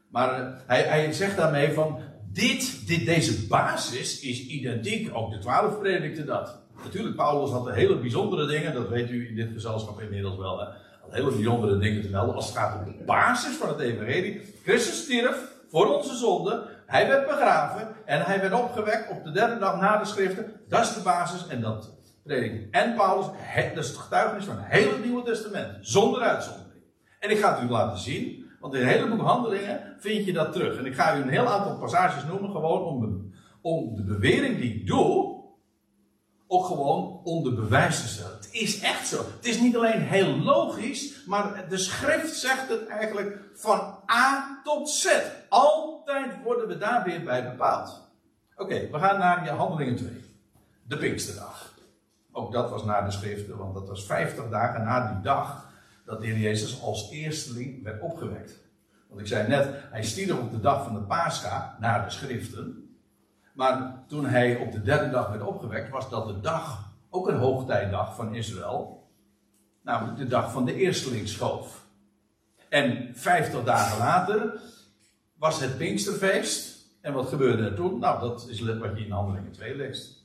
Maar 0.08 0.62
hij, 0.66 0.82
hij 0.82 1.12
zegt 1.12 1.36
daarmee 1.36 1.72
van, 1.72 2.00
dit, 2.32 2.86
dit, 2.86 3.06
deze 3.06 3.46
basis 3.46 4.20
is 4.20 4.46
identiek, 4.46 5.16
ook 5.16 5.30
de 5.30 5.38
twaalf 5.38 5.78
predikten 5.78 6.26
dat. 6.26 6.63
Natuurlijk, 6.82 7.16
Paulus 7.16 7.50
had 7.50 7.70
hele 7.70 7.96
bijzondere 7.96 8.46
dingen, 8.46 8.74
dat 8.74 8.88
weet 8.88 9.10
u 9.10 9.28
in 9.28 9.34
dit 9.34 9.52
gezelschap 9.52 10.00
inmiddels 10.00 10.36
wel. 10.36 10.60
Hè? 10.60 10.66
Hele 11.10 11.30
bijzondere 11.30 11.78
dingen 11.78 12.02
te 12.02 12.08
melden 12.08 12.34
als 12.34 12.46
het 12.46 12.56
gaat 12.56 12.78
om 12.78 12.84
de 12.84 13.04
basis 13.04 13.56
van 13.56 13.68
het 13.68 13.78
evangelie. 13.78 14.54
Christus 14.62 15.02
stierf 15.02 15.52
voor 15.70 15.96
onze 15.96 16.14
zonde, 16.14 16.66
hij 16.86 17.08
werd 17.08 17.26
begraven 17.26 17.88
en 18.04 18.20
hij 18.20 18.40
werd 18.40 18.52
opgewekt 18.52 19.10
op 19.10 19.24
de 19.24 19.30
derde 19.30 19.58
dag 19.58 19.80
na 19.80 19.98
de 19.98 20.04
schriften. 20.04 20.52
Dat 20.68 20.84
is 20.84 20.94
de 20.94 21.02
basis 21.02 21.46
en 21.46 21.60
dat 21.60 21.90
predikt. 22.22 22.74
En 22.74 22.94
Paulus, 22.94 23.26
dat 23.74 23.84
is 23.84 23.88
het 23.88 23.98
getuigenis 23.98 24.44
van 24.44 24.56
het 24.56 24.66
hele 24.66 24.98
Nieuwe 25.04 25.22
Testament, 25.22 25.76
zonder 25.80 26.20
uitzondering. 26.20 26.82
En 27.20 27.30
ik 27.30 27.38
ga 27.38 27.54
het 27.54 27.68
u 27.68 27.70
laten 27.70 27.98
zien, 27.98 28.44
want 28.60 28.74
in 28.74 28.80
een 28.80 28.88
heleboel 28.88 29.26
handelingen 29.26 29.94
vind 29.98 30.24
je 30.24 30.32
dat 30.32 30.52
terug. 30.52 30.78
En 30.78 30.86
ik 30.86 30.94
ga 30.94 31.16
u 31.16 31.20
een 31.20 31.28
heel 31.28 31.46
aantal 31.46 31.78
passages 31.78 32.24
noemen, 32.24 32.50
gewoon 32.50 32.82
om 32.82 33.32
om 33.64 33.96
de 33.96 34.02
bewering 34.02 34.58
die 34.58 34.74
ik 34.74 34.86
doe, 34.86 35.42
ook 36.46 36.66
gewoon 36.66 37.20
onder 37.24 37.54
bewijs 37.54 38.00
te 38.00 38.08
stellen. 38.08 38.36
Het 38.36 38.48
is 38.52 38.80
echt 38.80 39.08
zo. 39.08 39.24
Het 39.36 39.46
is 39.46 39.60
niet 39.60 39.76
alleen 39.76 40.00
heel 40.00 40.38
logisch, 40.38 41.24
maar 41.26 41.68
de 41.68 41.78
schrift 41.78 42.36
zegt 42.36 42.68
het 42.68 42.86
eigenlijk 42.86 43.38
van 43.54 43.98
A 44.10 44.60
tot 44.64 44.90
Z. 44.90 45.06
Altijd 45.48 46.42
worden 46.42 46.68
we 46.68 46.78
daar 46.78 47.04
weer 47.04 47.22
bij 47.22 47.50
bepaald. 47.50 48.00
Oké, 48.56 48.88
we 48.90 48.98
gaan 48.98 49.18
naar 49.18 49.48
handelingen 49.48 49.96
2. 49.96 50.10
De 50.82 50.96
Pinksterdag. 50.96 51.72
Ook 52.32 52.52
dat 52.52 52.70
was 52.70 52.84
na 52.84 53.02
de 53.02 53.10
schriften, 53.10 53.56
want 53.56 53.74
dat 53.74 53.88
was 53.88 54.06
50 54.06 54.48
dagen 54.48 54.84
na 54.84 55.12
die 55.12 55.22
dag 55.22 55.72
dat 56.04 56.20
de 56.20 56.26
Heer 56.26 56.38
Jezus 56.38 56.82
als 56.82 57.10
eersteling 57.10 57.82
werd 57.82 58.02
opgewekt. 58.02 58.62
Want 59.08 59.20
ik 59.20 59.26
zei 59.26 59.48
net, 59.48 59.68
hij 59.90 60.02
stierf 60.02 60.38
op 60.38 60.50
de 60.50 60.60
dag 60.60 60.84
van 60.84 60.94
de 60.94 61.00
Pascha 61.00 61.76
naar 61.80 62.04
de 62.04 62.10
schriften. 62.10 62.83
Maar 63.54 64.04
toen 64.08 64.26
hij 64.26 64.56
op 64.56 64.72
de 64.72 64.82
derde 64.82 65.10
dag 65.10 65.28
werd 65.28 65.42
opgewekt, 65.42 65.90
was 65.90 66.10
dat 66.10 66.26
de 66.26 66.40
dag, 66.40 66.92
ook 67.10 67.28
een 67.28 67.38
hoogtijdag 67.38 68.14
van 68.14 68.34
Israël. 68.34 69.08
Namelijk 69.82 70.18
de 70.18 70.26
dag 70.26 70.52
van 70.52 70.64
de 70.64 70.74
eerstelingsschoof. 70.74 71.86
En 72.68 73.10
vijftig 73.14 73.64
dagen 73.64 73.98
later 73.98 74.60
was 75.38 75.60
het 75.60 75.76
Pinksterfeest. 75.78 76.86
En 77.00 77.12
wat 77.12 77.28
gebeurde 77.28 77.62
er 77.62 77.74
toen? 77.74 77.98
Nou, 77.98 78.20
dat 78.20 78.46
is 78.48 78.60
wat 78.60 78.98
je 78.98 79.04
in 79.04 79.10
Handelingen 79.10 79.52
2 79.52 79.76
leest. 79.76 80.22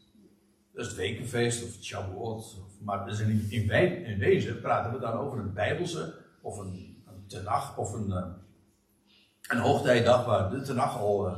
Dat 0.74 0.86
is 0.86 0.88
het 0.88 0.98
wekenfeest 0.98 1.63
of 1.63 1.74
het 1.74 1.84
Shavuot. 1.84 2.56
Maar 2.84 3.22
in, 3.22 4.18
wezen 4.18 4.62
praten 4.62 4.92
we 4.92 5.00
dan 5.00 5.13
over 5.13 5.39
een 5.39 5.54
Bijbelse 5.54 6.15
of 6.42 6.58
een, 6.58 7.04
een 7.08 7.26
tenach 7.28 7.78
of 7.78 7.94
een, 7.94 8.12
eh, 8.12 8.26
een 9.48 9.58
hoogtijdag 9.58 10.26
waar 10.26 10.50
de 10.50 10.62
tenach 10.62 10.98
al 10.98 11.28
uh, 11.28 11.38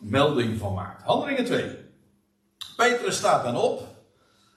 melding 0.00 0.58
van 0.58 0.74
maakt. 0.74 1.02
Handelingen 1.02 1.44
2. 1.44 1.76
Petrus 2.76 3.16
staat 3.16 3.44
dan 3.44 3.56
op. 3.56 3.96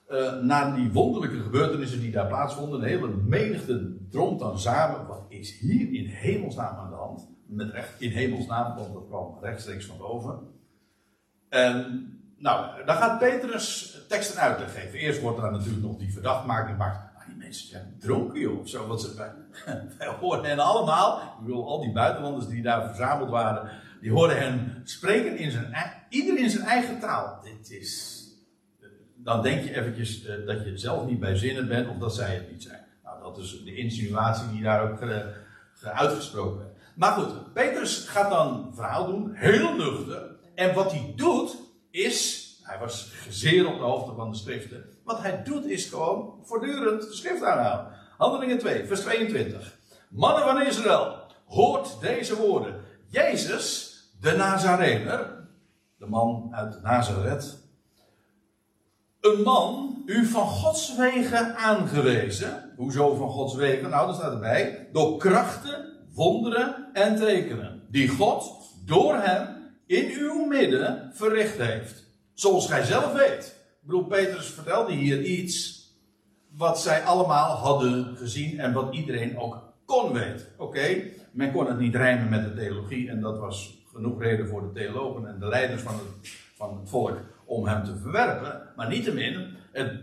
Uh, 0.10 0.41
na 0.41 0.75
die 0.75 0.91
wonderlijke 0.91 1.41
gebeurtenissen 1.41 1.99
die 1.99 2.12
daar 2.12 2.27
plaatsvonden, 2.27 2.80
een 2.80 2.88
hele 2.88 3.08
menigte 3.08 3.97
droomt 4.10 4.39
dan 4.39 4.60
samen. 4.60 5.08
Wat 5.08 5.25
is 5.30 5.60
hier 5.60 5.93
in 5.93 6.06
hemelsnaam 6.06 6.77
aan 6.77 6.89
de 6.89 6.95
hand? 6.95 7.30
Met 7.47 7.71
recht 7.71 8.01
in 8.01 8.12
hemelsnaam, 8.12 8.75
want 8.75 8.93
dat 8.93 9.08
kwam 9.08 9.38
rechtstreeks 9.41 9.86
van 9.86 9.97
boven. 9.97 10.39
En 11.49 12.06
nou, 12.38 12.86
dan 12.86 12.95
gaat 12.95 13.19
Petrus 13.19 13.97
teksten 14.08 14.41
uit 14.41 14.58
te 14.58 14.63
geven. 14.63 14.99
Eerst 14.99 15.21
wordt 15.21 15.38
er 15.38 15.51
natuurlijk 15.51 15.84
nog 15.84 15.97
die 15.97 16.13
verdachtmaking 16.13 16.69
gemaakt. 16.71 16.97
Ah, 17.15 17.27
die 17.27 17.36
mensen 17.36 17.67
zijn 17.67 17.95
dronken 17.99 18.39
joh, 18.39 18.60
of 18.60 18.69
zo. 18.69 18.88
Want 18.88 19.01
ze, 19.01 19.15
wij, 19.17 19.32
wij 19.97 20.08
horen 20.08 20.45
hen 20.45 20.60
allemaal. 20.60 21.17
Ik 21.17 21.45
bedoel, 21.45 21.67
al 21.67 21.82
die 21.82 21.91
buitenlanders 21.91 22.47
die 22.47 22.62
daar 22.62 22.88
verzameld 22.88 23.30
waren. 23.30 23.69
Die 24.02 24.12
horen 24.12 24.38
hen 24.38 24.82
spreken 24.84 25.38
in 25.38 25.52
zijn, 25.52 25.76
ieder 26.10 26.38
in 26.38 26.50
zijn 26.50 26.64
eigen 26.64 27.00
taal. 27.00 27.40
Dit 27.44 27.72
is, 27.72 28.24
dan 29.16 29.42
denk 29.42 29.64
je 29.64 29.76
eventjes 29.76 30.26
uh, 30.26 30.46
dat 30.46 30.66
je 30.66 30.78
zelf 30.78 31.06
niet 31.06 31.20
bij 31.20 31.36
zinnen 31.36 31.68
bent 31.68 31.90
of 31.90 31.98
dat 31.98 32.16
zij 32.16 32.36
het 32.36 32.52
niet 32.52 32.64
zijn. 32.64 32.86
Nou, 33.04 33.22
dat 33.22 33.38
is 33.38 33.64
de 33.64 33.76
insinuatie 33.76 34.50
die 34.52 34.62
daar 34.62 34.92
ook 34.92 35.02
uh, 35.02 35.18
uitgesproken 35.84 36.58
werd. 36.58 36.70
Maar 36.96 37.12
goed, 37.12 37.54
Petrus 37.54 38.08
gaat 38.08 38.30
dan 38.30 38.66
een 38.68 38.76
verhaal 38.76 39.06
doen, 39.06 39.34
heel 39.34 39.76
nuchter. 39.76 40.36
En 40.56 40.74
wat 40.74 40.92
hij 40.92 41.14
doet, 41.16 41.58
is, 41.92 42.48
hij 42.64 42.80
was 42.80 43.12
zeer 43.30 43.68
op 43.68 43.78
de 43.78 43.84
hoogte 43.84 44.16
van 44.16 44.32
de 44.32 44.38
schriften. 44.38 44.86
Wat 45.04 45.22
hij 45.22 45.44
doet 45.44 45.66
is 45.66 45.86
gewoon 45.86 46.40
voortdurend 46.44 47.02
de 47.02 47.14
schrift 47.14 47.44
aanhalen. 47.44 47.94
Handelingen 48.18 48.58
2, 48.58 48.86
vers 48.86 49.00
22. 49.00 49.78
Mannen 50.10 50.44
van 50.44 50.62
Israël, 50.62 51.18
hoort 51.46 52.02
deze 52.02 52.36
woorden. 52.36 52.82
Jezus, 53.08 53.90
de 54.22 54.32
Nazarener, 54.32 55.48
de 55.98 56.06
man 56.06 56.50
uit 56.52 56.82
Nazareth. 56.82 57.60
Een 59.22 59.42
man, 59.42 60.02
u 60.06 60.26
van 60.26 60.48
Gods 60.48 60.96
wegen 60.96 61.56
aangewezen. 61.56 62.74
Hoezo 62.76 63.16
van 63.16 63.30
Gods 63.30 63.56
wegen? 63.56 63.90
Nou, 63.90 64.08
dat 64.08 64.16
staat 64.16 64.34
erbij. 64.34 64.90
Door 64.92 65.18
krachten, 65.18 65.86
wonderen 66.14 66.90
en 66.94 67.16
tekenen. 67.16 67.82
Die 67.90 68.08
God 68.08 68.52
door 68.86 69.16
hem 69.16 69.48
in 69.86 70.12
uw 70.20 70.46
midden 70.46 71.12
verricht 71.14 71.58
heeft. 71.58 72.06
Zoals 72.34 72.68
gij 72.68 72.84
zelf 72.84 73.14
weet. 73.14 73.56
Bedoel, 73.82 74.06
Petrus 74.06 74.46
vertelde 74.46 74.92
hier 74.92 75.24
iets 75.24 75.86
wat 76.58 76.80
zij 76.80 77.04
allemaal 77.04 77.56
hadden 77.56 78.18
gezien 78.18 78.60
en 78.60 78.74
wat 78.74 78.96
iedereen 78.96 79.40
ook 79.40 79.74
kon 79.86 80.14
weten. 80.14 80.48
Oké, 80.58 81.04
men 81.32 81.52
kon 81.52 81.68
het 81.68 81.80
niet 81.80 81.96
rijmen 81.96 82.30
met 82.30 82.44
de 82.44 82.54
theologie 82.54 83.10
en 83.10 83.22
dat 83.22 83.38
was 83.38 83.81
genoeg 83.93 84.21
reden 84.21 84.47
voor 84.47 84.62
de 84.62 84.80
theologen 84.80 85.27
en 85.27 85.39
de 85.39 85.47
leiders 85.47 85.82
van 85.82 85.93
het, 85.93 86.30
van 86.56 86.80
het 86.80 86.89
volk 86.89 87.17
om 87.45 87.67
hem 87.67 87.84
te 87.84 87.97
verwerpen. 88.01 88.62
Maar 88.75 88.88
niettemin, 88.88 89.56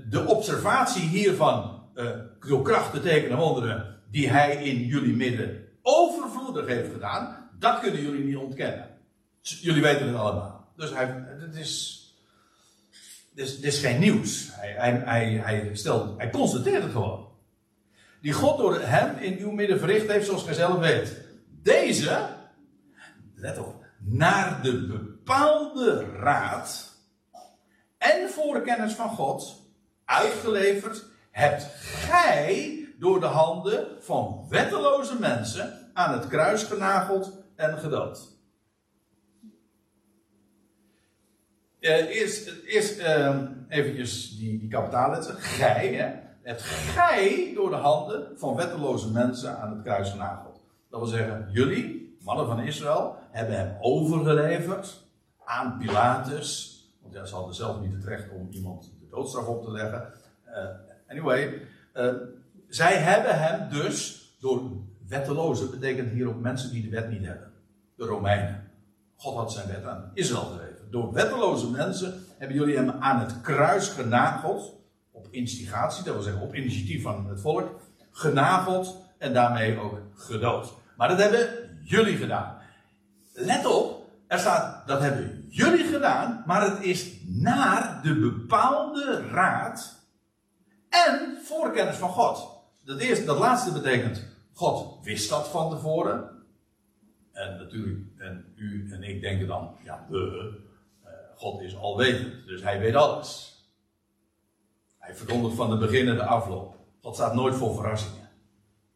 de 0.09 0.25
observatie 0.27 1.03
hiervan, 1.03 1.83
uh, 1.95 2.11
door 2.47 2.63
krachten, 2.63 3.03
tekenen, 3.03 3.39
wonderen, 3.39 3.97
die 4.11 4.31
hij 4.31 4.65
in 4.65 4.87
jullie 4.87 5.17
midden 5.17 5.65
overvloedig 5.83 6.67
heeft 6.67 6.93
gedaan, 6.93 7.51
dat 7.59 7.81
kunnen 7.81 8.03
jullie 8.03 8.25
niet 8.25 8.37
ontkennen. 8.37 8.89
Jullie 9.41 9.83
weten 9.83 10.07
het 10.07 10.17
allemaal. 10.17 10.73
Dus 10.77 10.91
hij, 10.91 11.25
het 11.41 11.57
is, 11.57 12.03
is, 13.61 13.79
geen 13.79 14.01
nieuws. 14.01 14.49
Hij, 14.53 14.75
hij, 14.77 15.03
hij, 15.05 15.33
hij, 15.33 15.73
hij 16.17 16.31
constateert 16.31 16.83
het 16.83 16.93
gewoon. 16.93 17.29
Die 18.21 18.33
God 18.33 18.59
door 18.59 18.81
hem 18.81 19.17
in 19.17 19.39
uw 19.39 19.51
midden 19.51 19.79
verricht 19.79 20.11
heeft, 20.11 20.27
zoals 20.27 20.45
gij 20.45 20.55
zelf 20.55 20.79
weet. 20.79 21.17
Deze, 21.63 22.29
let 23.35 23.59
op, 23.59 23.78
naar 23.99 24.63
de 24.63 24.87
bepaalde 24.87 26.11
raad 26.21 26.97
en 27.99 28.31
voorkennis 28.31 28.93
van 28.93 29.09
God 29.09 29.63
uitgeleverd, 30.05 31.05
hebt 31.31 31.63
gij 31.83 32.79
door 32.99 33.21
de 33.21 33.27
handen 33.27 33.87
van 34.01 34.47
wetteloze 34.49 35.19
mensen 35.19 35.91
aan 35.93 36.13
het 36.13 36.29
kruis 36.29 36.63
genageld 36.63 37.33
en 37.57 37.79
gedood. 37.79 38.37
Uh, 41.81 42.17
eerst 42.17 42.53
eerst 42.65 42.99
uh, 42.99 43.41
eventjes 43.69 44.37
die, 44.39 44.59
die 44.59 44.69
kapitaalletter. 44.69 45.35
Gij, 45.35 45.95
hè. 45.95 46.27
Het 46.43 46.63
gij 46.63 47.53
door 47.55 47.71
de 47.71 47.77
handen 47.77 48.39
van 48.39 48.57
wetteloze 48.57 49.11
mensen 49.11 49.59
aan 49.59 49.71
het 49.71 49.83
kruis 49.83 50.11
genageld. 50.11 50.61
Dat 50.91 51.01
wil 51.01 51.09
zeggen, 51.09 51.49
jullie, 51.53 52.17
mannen 52.21 52.47
van 52.47 52.61
Israël, 52.61 53.17
hebben 53.39 53.57
hem 53.57 53.77
overgeleverd 53.81 55.03
aan 55.45 55.79
Pilatus. 55.79 56.77
Want 57.03 57.15
ja, 57.15 57.25
ze 57.25 57.35
hadden 57.35 57.55
zelf 57.55 57.81
niet 57.81 57.93
het 57.93 58.05
recht 58.05 58.31
om 58.31 58.49
iemand 58.51 58.93
de 59.01 59.09
doodstraf 59.11 59.47
op 59.47 59.65
te 59.65 59.71
leggen. 59.71 60.13
Uh, 60.47 60.55
anyway, 61.09 61.63
zij 62.69 62.97
hebben 62.97 63.39
hem 63.41 63.69
dus 63.71 64.27
door 64.41 64.63
wetteloze, 65.09 65.69
betekent 65.69 66.11
hier 66.13 66.29
ook 66.29 66.41
mensen 66.41 66.71
die 66.71 66.83
de 66.83 66.89
wet 66.89 67.11
niet 67.11 67.25
hebben. 67.25 67.53
De 67.97 68.05
Romeinen. 68.05 68.71
God 69.17 69.37
had 69.37 69.53
zijn 69.53 69.69
wet 69.69 69.85
aan 69.85 70.11
Israël 70.15 70.45
gegeven 70.45 70.79
door 70.91 71.13
wetteloze 71.13 71.71
mensen 71.71 72.25
hebben 72.39 72.57
jullie 72.57 72.77
hem 72.77 72.91
aan 72.91 73.21
het 73.21 73.41
kruis 73.41 73.89
genageld. 73.89 74.77
Op 75.11 75.27
instigatie, 75.31 76.05
dat 76.05 76.15
wil 76.15 76.23
zeggen 76.23 76.43
op 76.43 76.55
initiatief 76.55 77.03
van 77.03 77.29
het 77.29 77.41
volk. 77.41 77.81
Genageld 78.11 78.97
en 79.19 79.33
daarmee 79.33 79.79
ook 79.79 80.01
gedood. 80.15 80.73
Maar 80.97 81.09
dat 81.09 81.19
hebben 81.19 81.49
jullie 81.85 82.17
gedaan. 82.17 82.57
Let 83.41 83.67
op, 83.67 84.11
er 84.27 84.39
staat 84.39 84.87
dat 84.87 85.01
hebben 85.01 85.47
jullie 85.49 85.85
gedaan, 85.85 86.43
maar 86.47 86.63
het 86.63 86.83
is 86.83 87.13
naar 87.27 88.01
de 88.03 88.15
bepaalde 88.15 89.29
raad 89.31 90.07
en 90.89 91.39
voorkennis 91.45 91.97
van 91.97 92.09
God. 92.09 92.49
Dat, 92.85 92.99
eerste, 92.99 93.25
dat 93.25 93.39
laatste 93.39 93.73
betekent, 93.73 94.27
God 94.53 95.05
wist 95.05 95.31
dat 95.31 95.49
van 95.49 95.71
tevoren. 95.71 96.31
En 97.33 97.57
natuurlijk, 97.57 97.99
en 98.19 98.53
u 98.57 98.93
en 98.93 99.03
ik 99.03 99.21
denken 99.21 99.47
dan, 99.47 99.77
ja, 99.83 100.07
de, 100.11 100.53
God 101.35 101.61
is 101.61 101.77
alwetend, 101.77 102.47
dus 102.47 102.63
hij 102.63 102.79
weet 102.79 102.95
alles. 102.95 103.57
Hij 104.99 105.15
verkondigt 105.15 105.57
van 105.57 105.71
de 105.71 105.77
begin 105.77 106.09
en 106.09 106.17
de 106.17 106.25
afloop. 106.25 106.77
God 107.03 107.15
staat 107.15 107.35
nooit 107.35 107.55
voor 107.55 107.75
verrassingen. 107.75 108.29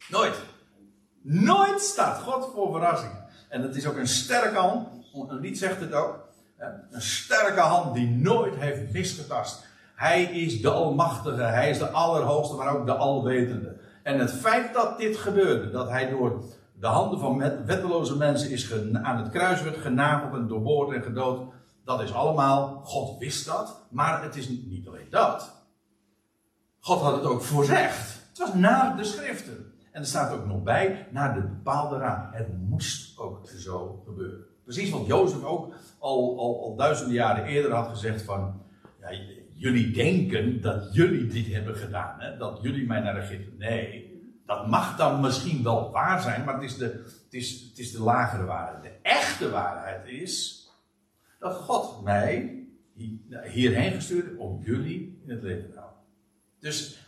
Nooit. 0.08 0.42
Nooit 1.22 1.80
staat 1.80 2.18
God 2.18 2.50
voor 2.54 2.72
verrassingen. 2.72 3.21
En 3.52 3.62
het 3.62 3.76
is 3.76 3.86
ook 3.86 3.96
een 3.96 4.08
sterke 4.08 4.58
hand, 4.58 4.88
een 5.28 5.40
lied 5.40 5.58
zegt 5.58 5.80
het 5.80 5.92
ook. 5.92 6.28
Een 6.90 7.02
sterke 7.02 7.60
hand 7.60 7.94
die 7.94 8.08
nooit 8.08 8.54
heeft 8.54 8.92
misgetast. 8.92 9.66
Hij 9.94 10.22
is 10.22 10.60
de 10.60 10.70
Almachtige, 10.70 11.42
hij 11.42 11.70
is 11.70 11.78
de 11.78 11.88
Allerhoogste, 11.88 12.56
maar 12.56 12.76
ook 12.76 12.86
de 12.86 12.94
Alwetende. 12.94 13.76
En 14.02 14.18
het 14.18 14.32
feit 14.32 14.74
dat 14.74 14.98
dit 14.98 15.16
gebeurde, 15.16 15.70
dat 15.70 15.88
hij 15.88 16.08
door 16.08 16.44
de 16.80 16.86
handen 16.86 17.18
van 17.18 17.38
wetteloze 17.66 18.16
mensen 18.16 18.50
is 18.50 18.72
aan 19.02 19.16
het 19.16 19.30
kruis 19.30 19.62
werd 19.62 19.76
genageld 19.76 20.34
en 20.34 20.48
doorboord 20.48 20.96
en 20.96 21.02
gedood, 21.02 21.52
dat 21.84 22.00
is 22.00 22.12
allemaal, 22.12 22.80
God 22.84 23.18
wist 23.18 23.46
dat, 23.46 23.86
maar 23.90 24.22
het 24.22 24.36
is 24.36 24.48
niet 24.48 24.88
alleen 24.88 25.10
dat. 25.10 25.52
God 26.80 27.00
had 27.00 27.14
het 27.14 27.24
ook 27.24 27.42
voorzegd. 27.42 28.20
Het 28.28 28.38
was 28.38 28.54
naar 28.54 28.96
de 28.96 29.04
schriften. 29.04 29.71
En 29.92 30.00
er 30.00 30.06
staat 30.06 30.32
ook 30.32 30.46
nog 30.46 30.62
bij, 30.62 31.08
naar 31.10 31.34
de 31.34 31.40
bepaalde 31.40 31.98
raad. 31.98 32.34
Het 32.34 32.68
moest 32.68 33.18
ook 33.18 33.48
zo 33.48 34.02
gebeuren. 34.06 34.44
Precies 34.64 34.90
wat 34.90 35.06
Jozef 35.06 35.44
ook 35.44 35.74
al, 35.98 36.38
al, 36.38 36.62
al 36.62 36.76
duizenden 36.76 37.14
jaren 37.14 37.44
eerder 37.44 37.72
had 37.72 37.88
gezegd 37.88 38.22
van, 38.22 38.62
ja, 39.00 39.08
jullie 39.54 39.90
denken 39.90 40.60
dat 40.60 40.94
jullie 40.94 41.26
dit 41.26 41.52
hebben 41.52 41.76
gedaan, 41.76 42.20
hè? 42.20 42.36
dat 42.36 42.58
jullie 42.62 42.86
mij 42.86 43.00
naar 43.00 43.16
Egypte. 43.16 43.50
Nee, 43.58 44.12
dat 44.46 44.68
mag 44.68 44.96
dan 44.96 45.20
misschien 45.20 45.62
wel 45.62 45.90
waar 45.90 46.20
zijn, 46.20 46.44
maar 46.44 46.54
het 46.54 46.62
is 46.62 46.76
de, 46.76 46.84
het 47.24 47.34
is, 47.34 47.66
het 47.68 47.78
is 47.78 47.92
de 47.92 48.02
lagere 48.02 48.44
waarheid. 48.44 48.82
De 48.82 48.98
echte 49.02 49.50
waarheid 49.50 50.06
is 50.06 50.66
dat 51.38 51.54
God 51.54 52.02
mij 52.02 52.64
hierheen 53.44 53.92
gestuurd 53.92 54.36
om 54.36 54.62
jullie 54.62 55.20
in 55.24 55.30
het 55.30 55.42
leven 55.42 55.70
te 55.70 55.78
houden. 55.78 56.00
Dus 56.58 57.01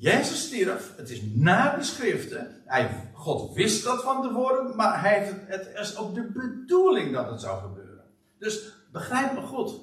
Jezus 0.00 0.46
stierf, 0.46 0.92
het 0.96 1.10
is 1.10 1.22
na 1.34 1.76
de 1.76 1.82
schriften. 1.82 2.62
Hij, 2.64 3.10
God 3.12 3.54
wist 3.54 3.84
dat 3.84 4.02
van 4.02 4.22
tevoren, 4.22 4.76
maar 4.76 5.00
hij 5.00 5.18
heeft 5.18 5.32
het, 5.46 5.70
is 5.80 5.96
ook 5.96 6.14
de 6.14 6.30
bedoeling 6.32 7.12
dat 7.14 7.30
het 7.30 7.40
zou 7.40 7.60
gebeuren. 7.60 8.04
Dus 8.38 8.72
begrijp 8.92 9.32
me 9.32 9.40
goed. 9.40 9.74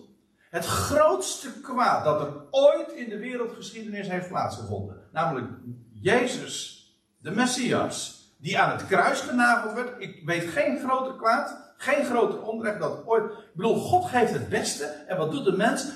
Het 0.50 0.66
grootste 0.66 1.62
kwaad 1.62 2.04
dat 2.04 2.22
er 2.22 2.34
ooit 2.52 2.92
in 2.92 3.10
de 3.10 3.18
wereldgeschiedenis 3.18 4.08
heeft 4.08 4.28
plaatsgevonden, 4.28 5.02
namelijk 5.12 5.48
Jezus, 5.92 6.86
de 7.18 7.32
Messias, 7.32 8.18
die 8.38 8.60
aan 8.60 8.72
het 8.72 8.88
kruis 8.88 9.20
genageld 9.20 9.74
werd. 9.74 10.02
Ik 10.02 10.22
weet 10.26 10.50
geen 10.50 10.80
groter 10.80 11.16
kwaad, 11.16 11.74
geen 11.78 12.06
groter 12.06 12.42
onrecht 12.42 12.80
dat 12.80 13.06
ooit. 13.06 13.24
Ik 13.24 13.54
bedoel, 13.54 13.76
God 13.76 14.06
geeft 14.06 14.34
het 14.34 14.50
beste. 14.50 14.86
En 14.86 15.18
wat 15.18 15.32
doet 15.32 15.46
de 15.46 15.58
mens? 15.58 15.88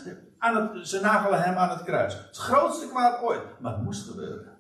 Ze 0.84 1.00
nagelen 1.02 1.42
hem 1.42 1.56
aan 1.56 1.70
het 1.70 1.84
kruis. 1.84 2.14
Het 2.14 2.38
grootste 2.38 2.88
kwaad 2.88 3.22
ooit. 3.22 3.60
Maar 3.60 3.72
het 3.72 3.84
moest 3.84 4.10
gebeuren. 4.10 4.60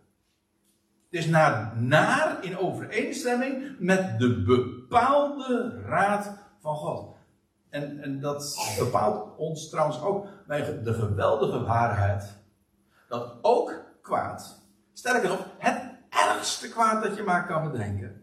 Het 1.09 1.19
is 1.19 1.25
naar, 1.25 1.81
naar 1.81 2.43
in 2.43 2.57
overeenstemming 2.57 3.75
met 3.79 4.19
de 4.19 4.43
bepaalde 4.43 5.81
raad 5.85 6.37
van 6.59 6.75
God. 6.75 7.15
En, 7.69 7.99
en 8.03 8.19
dat 8.19 8.55
bepaalt 8.79 9.37
ons 9.37 9.69
trouwens 9.69 10.01
ook 10.01 10.27
bij 10.47 10.81
de 10.83 10.93
geweldige 10.93 11.63
waarheid. 11.63 12.35
Dat 13.07 13.37
ook 13.41 13.73
kwaad, 14.01 14.61
sterker 14.93 15.29
nog, 15.29 15.45
het 15.57 15.81
ergste 16.09 16.69
kwaad 16.69 17.03
dat 17.03 17.15
je 17.15 17.23
maar 17.23 17.45
kan 17.45 17.71
bedenken, 17.71 18.21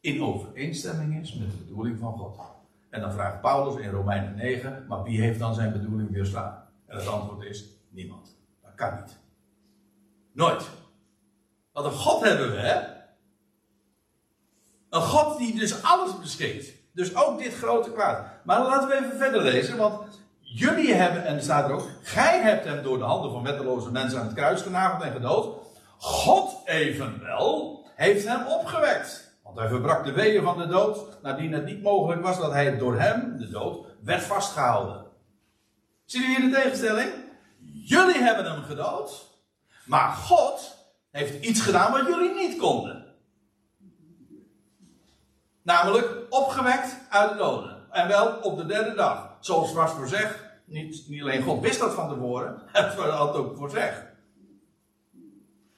in 0.00 0.22
overeenstemming 0.22 1.20
is 1.20 1.34
met 1.34 1.50
de 1.50 1.56
bedoeling 1.56 1.98
van 1.98 2.12
God. 2.12 2.55
En 2.96 3.02
dan 3.02 3.12
vraagt 3.12 3.40
Paulus 3.40 3.82
in 3.82 3.90
Romeinen 3.90 4.34
9, 4.34 4.84
maar 4.88 5.02
wie 5.02 5.20
heeft 5.20 5.38
dan 5.38 5.54
zijn 5.54 5.72
bedoeling 5.72 6.10
weerstaan? 6.10 6.64
En 6.86 6.96
het 6.96 7.06
antwoord 7.06 7.44
is 7.44 7.64
niemand. 7.90 8.36
Dat 8.62 8.74
kan 8.74 8.94
niet. 8.94 9.18
Nooit. 10.32 10.68
Wat 11.72 11.84
een 11.84 11.92
God 11.92 12.24
hebben 12.24 12.50
we, 12.50 12.56
hè? 12.58 12.80
Een 14.90 15.02
God 15.02 15.38
die 15.38 15.58
dus 15.58 15.82
alles 15.82 16.18
beschikt. 16.20 16.72
Dus 16.92 17.16
ook 17.16 17.38
dit 17.38 17.54
grote 17.54 17.92
kwaad. 17.92 18.26
Maar 18.44 18.60
laten 18.60 18.88
we 18.88 18.94
even 18.94 19.18
verder 19.18 19.42
lezen, 19.42 19.76
want 19.76 20.20
jullie 20.40 20.94
hebben, 20.94 21.24
en 21.24 21.34
er 21.34 21.42
staat 21.42 21.68
er 21.68 21.74
ook, 21.74 21.88
gij 22.02 22.42
hebt 22.42 22.64
hem 22.64 22.82
door 22.82 22.98
de 22.98 23.04
handen 23.04 23.30
van 23.30 23.42
wetteloze 23.42 23.90
mensen 23.90 24.18
aan 24.18 24.26
het 24.26 24.34
kruis 24.34 24.62
genageld 24.62 25.02
en 25.02 25.12
gedood. 25.12 25.56
God 25.98 26.68
evenwel 26.68 27.84
heeft 27.94 28.26
hem 28.28 28.46
opgewekt. 28.46 29.25
Hij 29.56 29.68
verbrak 29.68 30.04
de 30.04 30.12
weeën 30.12 30.42
van 30.42 30.58
de 30.58 30.66
dood, 30.66 31.22
nadien 31.22 31.52
het 31.52 31.64
niet 31.64 31.82
mogelijk 31.82 32.22
was 32.22 32.38
dat 32.38 32.52
hij 32.52 32.78
door 32.78 32.98
hem, 32.98 33.38
de 33.38 33.48
dood, 33.48 33.86
werd 34.02 34.22
vastgehouden. 34.22 35.06
Zien 36.04 36.22
jullie 36.22 36.36
hier 36.36 36.50
de 36.50 36.54
tegenstelling? 36.54 37.10
Jullie 37.84 38.22
hebben 38.22 38.44
hem 38.44 38.62
gedood, 38.62 39.38
maar 39.84 40.12
God 40.12 40.76
heeft 41.10 41.44
iets 41.44 41.60
gedaan 41.60 41.92
wat 41.92 42.06
jullie 42.06 42.34
niet 42.34 42.58
konden. 42.58 43.06
Namelijk 45.62 46.26
opgewekt 46.30 46.96
uit 47.10 47.30
de 47.30 47.36
doden. 47.36 47.76
En 47.90 48.08
wel 48.08 48.36
op 48.36 48.56
de 48.56 48.66
derde 48.66 48.94
dag. 48.94 49.36
Zoals 49.40 49.72
was 49.72 49.90
voorzegd. 49.90 50.38
Niet, 50.64 51.08
niet 51.08 51.20
alleen 51.20 51.42
God 51.42 51.60
wist 51.60 51.80
dat 51.80 51.94
van 51.94 52.08
tevoren. 52.08 52.62
Het 52.72 52.94
had 52.94 53.34
ook 53.34 53.56
voorzegd. 53.56 54.02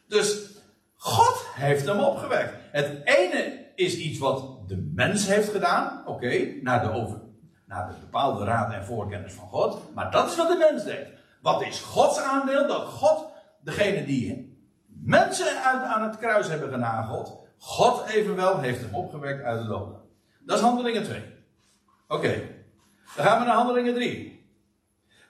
Dus 0.06 0.50
God 0.94 1.46
heeft 1.54 1.86
hem 1.86 2.00
opgewekt. 2.00 2.54
Het 2.70 3.00
ene 3.04 3.66
is 3.78 3.96
iets 3.96 4.18
wat 4.18 4.68
de 4.68 4.76
mens 4.94 5.26
heeft 5.26 5.48
gedaan. 5.48 6.06
Oké, 6.06 6.52
naar, 6.62 6.80
de 6.82 7.16
naar 7.66 7.88
de 7.88 7.94
bepaalde 8.00 8.44
raad 8.44 8.72
en 8.72 8.84
voorkennis 8.84 9.32
van 9.32 9.48
God. 9.48 9.94
Maar 9.94 10.10
dat 10.10 10.30
is 10.30 10.36
wat 10.36 10.48
de 10.48 10.56
mens 10.70 10.84
deed. 10.84 11.06
Wat 11.42 11.62
is 11.62 11.80
Gods 11.80 12.18
aandeel? 12.18 12.66
Dat 12.66 12.84
God, 12.84 13.26
degene 13.60 14.04
die 14.04 14.56
mensen 14.86 15.62
uit, 15.62 15.82
aan 15.82 16.02
het 16.02 16.18
kruis 16.18 16.48
hebben 16.48 16.70
genageld. 16.70 17.46
God 17.58 18.08
evenwel 18.08 18.58
heeft 18.58 18.80
hem 18.80 18.94
opgewekt 18.94 19.42
uit 19.42 19.62
de 19.62 19.68
doden. 19.68 20.00
Dat 20.40 20.56
is 20.58 20.64
handelingen 20.64 21.02
2. 21.02 21.22
Oké, 22.08 22.42
dan 23.16 23.26
gaan 23.26 23.38
we 23.38 23.46
naar 23.46 23.56
handelingen 23.56 23.94
3. 23.94 24.46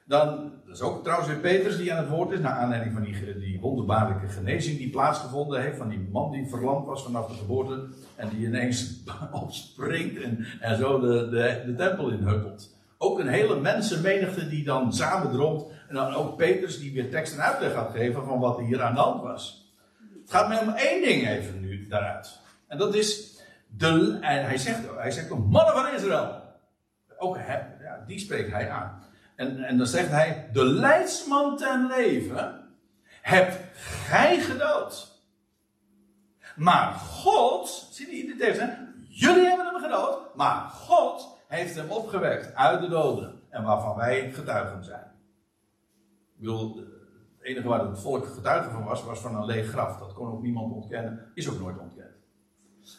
Dan, 0.04 0.52
dat 0.68 0.76
is 0.76 0.82
ook 0.82 1.02
trouwens 1.02 1.28
weer 1.28 1.38
Petrus 1.38 1.76
die 1.76 1.92
aan 1.92 1.98
het 1.98 2.08
woord 2.08 2.30
is, 2.30 2.40
naar 2.40 2.52
aanleiding 2.52 2.92
van 2.92 3.02
die, 3.02 3.38
die 3.38 3.60
wonderbaarlijke 3.60 4.28
genezing 4.28 4.78
die 4.78 4.90
plaatsgevonden 4.90 5.62
heeft. 5.62 5.76
Van 5.76 5.88
die 5.88 6.08
man 6.12 6.30
die 6.30 6.48
verlamd 6.48 6.86
was 6.86 7.02
vanaf 7.02 7.26
de 7.26 7.34
geboorte. 7.34 7.86
En 8.16 8.28
die 8.28 8.46
ineens 8.46 9.02
opspringt 9.42 10.22
en, 10.22 10.46
en 10.60 10.76
zo 10.76 11.00
de, 11.00 11.28
de, 11.28 11.62
de 11.66 11.74
tempel 11.74 12.10
inhuppelt. 12.10 12.76
Ook 12.98 13.18
een 13.18 13.28
hele 13.28 13.60
mensenmenigte 13.60 14.48
die 14.48 14.64
dan 14.64 14.92
samendromt. 14.92 15.64
En 15.88 15.94
dan 15.94 16.14
ook 16.14 16.36
Petrus 16.36 16.78
die 16.78 16.92
weer 16.92 17.10
tekst 17.10 17.34
en 17.34 17.42
uitleg 17.42 17.72
gaat 17.72 17.94
geven 17.94 18.24
van 18.24 18.38
wat 18.38 18.58
er 18.58 18.64
hier 18.64 18.82
aan 18.82 18.94
de 18.94 19.00
hand 19.00 19.22
was. 19.22 19.72
Het 20.22 20.30
gaat 20.30 20.48
mij 20.48 20.60
om 20.60 20.68
één 20.68 21.02
ding 21.02 21.28
even 21.28 21.60
nu 21.60 21.86
daaruit. 21.86 22.40
En 22.66 22.78
dat 22.78 22.94
is, 22.94 23.38
de, 23.66 24.18
en 24.20 24.44
hij 24.44 24.58
zegt, 24.58 24.80
hij 24.96 25.10
zegt 25.10 25.28
de 25.28 25.34
mannen 25.34 25.74
van 25.74 25.94
Israël. 25.94 26.42
Ook 27.18 27.36
ja, 27.36 28.04
die 28.06 28.18
spreekt 28.18 28.52
hij 28.52 28.70
aan. 28.70 29.06
En, 29.38 29.64
en 29.64 29.78
dan 29.78 29.86
zegt 29.86 30.10
hij: 30.10 30.48
De 30.52 30.64
leidsman 30.64 31.56
ten 31.56 31.86
leven 31.86 32.68
hebt 33.20 33.56
gij 33.80 34.40
gedood. 34.40 35.22
Maar 36.56 36.92
God, 36.92 37.88
zie 37.90 38.16
je 38.16 38.34
dit 38.36 38.62
jullie 39.08 39.46
hebben 39.46 39.66
hem 39.66 39.82
gedood, 39.82 40.34
maar 40.34 40.68
God 40.68 41.38
heeft 41.46 41.74
hem 41.74 41.90
opgewekt 41.90 42.54
uit 42.54 42.80
de 42.80 42.88
doden. 42.88 43.40
En 43.50 43.62
waarvan 43.62 43.96
wij 43.96 44.32
getuigen 44.32 44.84
zijn. 44.84 45.06
Ik 46.34 46.40
bedoel, 46.40 46.76
het 46.76 47.42
enige 47.42 47.68
waar 47.68 47.86
het 47.86 48.00
volk 48.00 48.26
getuige 48.26 48.70
van 48.70 48.84
was, 48.84 49.04
was 49.04 49.20
van 49.20 49.36
een 49.36 49.44
leeg 49.44 49.68
graf. 49.68 49.98
Dat 49.98 50.12
kon 50.12 50.30
ook 50.30 50.42
niemand 50.42 50.72
ontkennen, 50.72 51.30
is 51.34 51.48
ook 51.48 51.60
nooit 51.60 51.78
ontkend. 51.78 52.16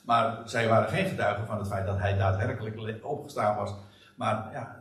Maar 0.06 0.42
zij 0.46 0.68
waren 0.68 0.90
geen 0.90 1.06
getuigen 1.06 1.46
van 1.46 1.58
het 1.58 1.68
feit 1.68 1.86
dat 1.86 2.00
hij 2.00 2.18
daadwerkelijk 2.18 3.06
opgestaan 3.06 3.56
was. 3.56 3.74
Maar 4.16 4.50
ja, 4.52 4.80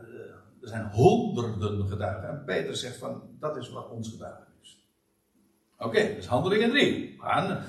er 0.61 0.67
zijn 0.67 0.89
honderden 0.91 1.87
getuigen. 1.87 2.29
En 2.29 2.43
Peter 2.45 2.75
zegt 2.75 2.97
van, 2.97 3.21
dat 3.39 3.57
is 3.57 3.69
wat 3.69 3.89
ons 3.89 4.09
getuigen 4.09 4.45
is. 4.61 4.85
Oké, 5.77 5.87
okay, 5.87 6.15
dus 6.15 6.27
handelingen 6.27 6.69
3. 6.69 7.15
Gaan. 7.19 7.63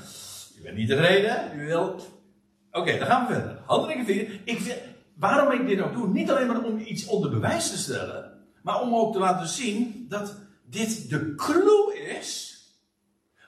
U 0.59 0.63
bent 0.63 0.77
niet 0.77 0.89
tevreden, 0.89 1.61
u 1.61 1.67
wilt... 1.67 2.11
Oké, 2.73 2.99
dan 2.99 3.07
gaan 3.07 3.27
we 3.27 3.33
verder. 3.33 3.59
Handelingen 3.67 4.05
4. 4.05 4.41
Ik, 4.45 4.83
waarom 5.17 5.61
ik 5.61 5.67
dit 5.67 5.81
ook 5.81 5.93
doe, 5.93 6.09
niet 6.09 6.31
alleen 6.31 6.47
maar 6.47 6.65
om 6.65 6.79
iets 6.79 7.07
onder 7.07 7.31
bewijs 7.31 7.71
te 7.71 7.79
stellen, 7.79 8.33
maar 8.63 8.81
om 8.81 8.95
ook 8.95 9.13
te 9.13 9.19
laten 9.19 9.49
zien 9.49 10.07
dat 10.09 10.37
dit 10.65 11.11
de 11.11 11.35
clue 11.35 11.99
is 12.19 12.59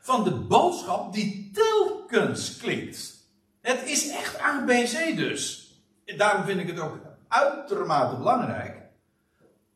van 0.01 0.25
de 0.25 0.35
boodschap 0.35 1.13
die 1.13 1.51
telkens 1.53 2.57
klinkt. 2.57 3.27
Het 3.61 3.83
is 3.85 4.11
echt 4.11 4.39
ABC 4.39 5.17
dus. 5.17 5.71
En 6.05 6.17
daarom 6.17 6.45
vind 6.45 6.61
ik 6.61 6.67
het 6.67 6.81
ook 6.81 6.99
uitermate 7.29 8.17
belangrijk 8.17 8.82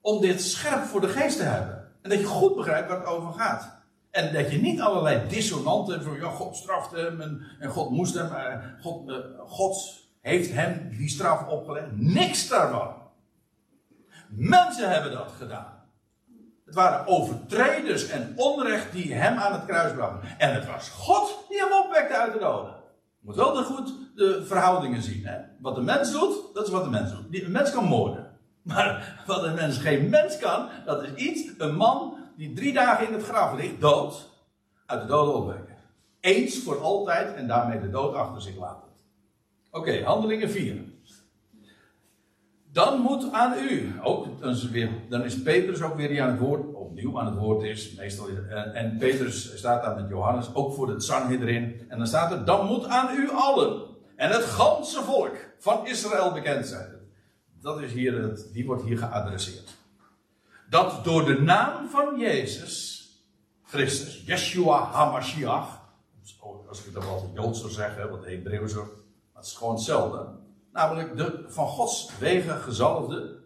om 0.06 0.20
dit 0.20 0.42
scherp 0.42 0.84
voor 0.84 1.00
de 1.00 1.08
geest 1.08 1.36
te 1.36 1.42
hebben. 1.42 1.88
En 2.02 2.10
dat 2.10 2.18
je 2.18 2.26
goed 2.26 2.56
begrijpt 2.56 2.88
waar 2.88 2.98
het 2.98 3.08
over 3.08 3.32
gaat. 3.32 3.76
En 4.10 4.32
dat 4.32 4.50
je 4.50 4.58
niet 4.58 4.80
allerlei 4.80 5.28
dissonanten 5.28 6.02
van 6.02 6.16
ja, 6.16 6.28
God 6.28 6.56
straft 6.56 6.90
hem 6.90 7.20
en, 7.58 7.70
God 7.70 7.90
moest 7.90 8.14
hem, 8.14 8.26
uh, 8.26 8.54
God, 8.82 9.08
uh, 9.08 9.16
God 9.46 10.00
heeft 10.20 10.52
hem 10.52 10.90
die 10.96 11.08
straf 11.08 11.46
opgelegd. 11.46 11.86
Niks 11.92 12.48
daarvan. 12.48 12.94
Mensen 14.28 14.90
hebben 14.90 15.12
dat 15.12 15.32
gedaan. 15.38 15.82
Het 16.64 16.74
waren 16.74 17.06
overtreders 17.06 18.08
en 18.08 18.32
onrecht 18.36 18.92
die 18.92 19.14
hem 19.14 19.38
aan 19.38 19.52
het 19.52 19.64
kruis 19.64 19.92
brachten. 19.92 20.38
En 20.38 20.54
het 20.54 20.66
was 20.66 20.88
God 20.88 21.44
die 21.48 21.58
hem 21.58 21.72
opwekte 21.84 22.16
uit 22.16 22.32
de 22.32 22.38
doden. 22.38 22.74
Je 23.20 23.26
moet 23.26 23.36
wel 23.36 23.52
de 23.52 23.62
goed 23.62 23.92
de 24.14 24.44
verhoudingen 24.46 25.02
zien. 25.02 25.26
Hè? 25.26 25.38
Wat 25.60 25.74
de 25.74 25.82
mens 25.82 26.12
doet, 26.12 26.54
dat 26.54 26.66
is 26.66 26.72
wat 26.72 26.84
de 26.84 26.90
mens 26.90 27.10
doet. 27.10 27.42
Een 27.42 27.50
mens 27.50 27.70
kan 27.70 27.84
moorden. 27.84 28.25
Maar 28.66 29.22
wat 29.26 29.42
een 29.42 29.54
mens 29.54 29.78
geen 29.78 30.08
mens 30.08 30.38
kan, 30.38 30.68
dat 30.84 31.02
is 31.02 31.14
iets, 31.14 31.50
een 31.58 31.76
man 31.76 32.16
die 32.36 32.52
drie 32.52 32.72
dagen 32.72 33.06
in 33.06 33.12
het 33.12 33.22
graf 33.22 33.54
ligt, 33.54 33.80
dood, 33.80 34.28
uit 34.86 35.00
de 35.00 35.06
dood 35.06 35.34
opwekken. 35.34 35.76
Eens 36.20 36.58
voor 36.58 36.80
altijd 36.80 37.34
en 37.34 37.46
daarmee 37.46 37.80
de 37.80 37.90
dood 37.90 38.14
achter 38.14 38.42
zich 38.42 38.56
laten. 38.56 38.88
Oké, 39.70 40.02
handelingen 40.04 40.50
4. 40.50 40.84
Dan 42.72 43.00
moet 43.00 43.32
aan 43.32 43.58
u, 43.58 43.92
ook, 44.02 44.40
dan 44.40 44.50
is, 44.50 44.70
weer, 44.70 44.90
dan 45.08 45.24
is 45.24 45.42
Petrus 45.42 45.82
ook 45.82 45.96
weer 45.96 46.08
die 46.08 46.22
aan 46.22 46.30
het 46.30 46.38
woord, 46.38 46.74
opnieuw 46.74 47.20
aan 47.20 47.26
het 47.26 47.36
woord 47.36 47.62
is, 47.62 47.94
meestal, 47.94 48.28
en, 48.28 48.74
en 48.74 48.96
Petrus 48.98 49.56
staat 49.56 49.82
daar 49.82 49.94
met 49.94 50.08
Johannes, 50.08 50.54
ook 50.54 50.74
voor 50.74 50.88
het 50.88 51.10
erin. 51.30 51.86
en 51.88 51.98
dan 51.98 52.06
staat 52.06 52.32
er, 52.32 52.44
dan 52.44 52.66
moet 52.66 52.86
aan 52.86 53.16
u 53.16 53.30
allen, 53.30 53.82
en 54.16 54.30
het 54.30 54.44
ganse 54.44 55.02
volk 55.02 55.36
van 55.58 55.86
Israël 55.86 56.32
bekend 56.32 56.66
zijn 56.66 56.95
dat 57.66 57.80
is 57.80 57.92
hier 57.92 58.22
het, 58.22 58.48
die 58.52 58.66
wordt 58.66 58.82
hier 58.82 58.98
geadresseerd. 58.98 59.76
Dat 60.68 61.04
door 61.04 61.24
de 61.24 61.40
naam 61.40 61.88
van 61.88 62.18
Jezus, 62.18 63.06
Christus, 63.64 64.22
Yeshua 64.24 64.84
HaMashiach, 64.84 65.84
als 66.68 66.78
ik 66.78 66.84
het 66.84 66.94
dan 66.94 67.04
wel 67.04 67.30
Joods 67.34 67.60
zou 67.60 67.72
zeggen, 67.72 68.10
wat 68.10 68.24
Hebreeuws, 68.24 68.74
maar 68.74 68.84
het 69.34 69.46
is 69.46 69.52
gewoon 69.52 69.74
hetzelfde. 69.74 70.28
Namelijk 70.72 71.16
de 71.16 71.44
van 71.48 71.66
Gods 71.68 72.18
wegen 72.18 72.56
gezalfde. 72.56 73.38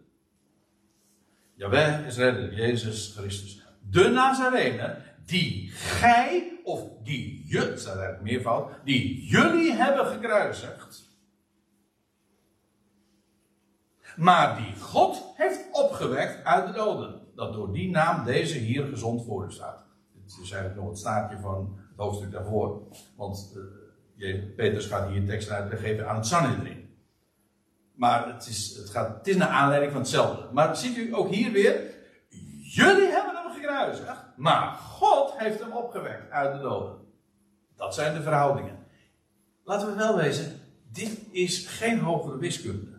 Jawel 1.53 2.03
is 2.03 2.17
redder, 2.17 2.53
Jezus 2.53 3.13
Christus. 3.17 3.61
De 3.89 4.07
Nazarene, 4.07 5.01
die 5.25 5.69
gij, 5.71 6.59
of 6.63 6.81
die 7.03 7.45
je, 7.47 7.59
staat 7.59 7.95
eigenlijk 7.95 8.21
meervoud, 8.21 8.71
die 8.83 9.25
jullie 9.25 9.73
hebben 9.73 10.05
gekruisigd. 10.05 11.10
Maar 14.21 14.57
die 14.57 14.81
God 14.81 15.23
heeft 15.35 15.65
opgewekt 15.71 16.45
uit 16.45 16.67
de 16.67 16.73
doden. 16.73 17.21
Dat 17.35 17.53
door 17.53 17.73
die 17.73 17.89
naam 17.89 18.25
deze 18.25 18.57
hier 18.57 18.85
gezond 18.85 19.25
voor 19.25 19.45
u 19.45 19.51
staat. 19.51 19.85
Dit 20.13 20.39
is 20.43 20.51
eigenlijk 20.51 20.75
nog 20.75 20.89
het 20.89 20.99
staartje 20.99 21.37
van 21.39 21.79
het 21.89 21.97
hoofdstuk 21.97 22.31
daarvoor. 22.31 22.81
Want 23.15 23.57
uh, 24.17 24.55
Petrus 24.55 24.85
gaat 24.85 25.09
hier 25.09 25.25
tekst 25.25 25.49
uitgeven 25.49 26.09
aan 26.09 26.15
het 26.15 26.25
Sanhedrin. 26.25 26.97
Maar 27.95 28.33
het 28.33 28.47
is, 28.47 28.75
het, 28.77 28.89
gaat, 28.89 29.17
het 29.17 29.27
is 29.27 29.35
naar 29.35 29.47
aanleiding 29.47 29.91
van 29.91 30.01
hetzelfde. 30.01 30.47
Maar 30.51 30.75
ziet 30.75 30.97
u 30.97 31.15
ook 31.15 31.29
hier 31.29 31.51
weer. 31.51 31.81
Jullie 32.61 33.09
hebben 33.09 33.35
hem 33.35 33.51
gekruisigd. 33.51 34.23
Maar 34.35 34.71
God 34.73 35.33
heeft 35.37 35.59
hem 35.59 35.71
opgewekt 35.71 36.31
uit 36.31 36.53
de 36.53 36.59
doden. 36.59 36.95
Dat 37.75 37.93
zijn 37.93 38.13
de 38.13 38.21
verhoudingen. 38.21 38.77
Laten 39.63 39.87
we 39.87 39.95
wel 39.95 40.15
wezen. 40.15 40.59
Dit 40.91 41.19
is 41.31 41.67
geen 41.67 41.99
hogere 41.99 42.37
wiskunde. 42.37 42.90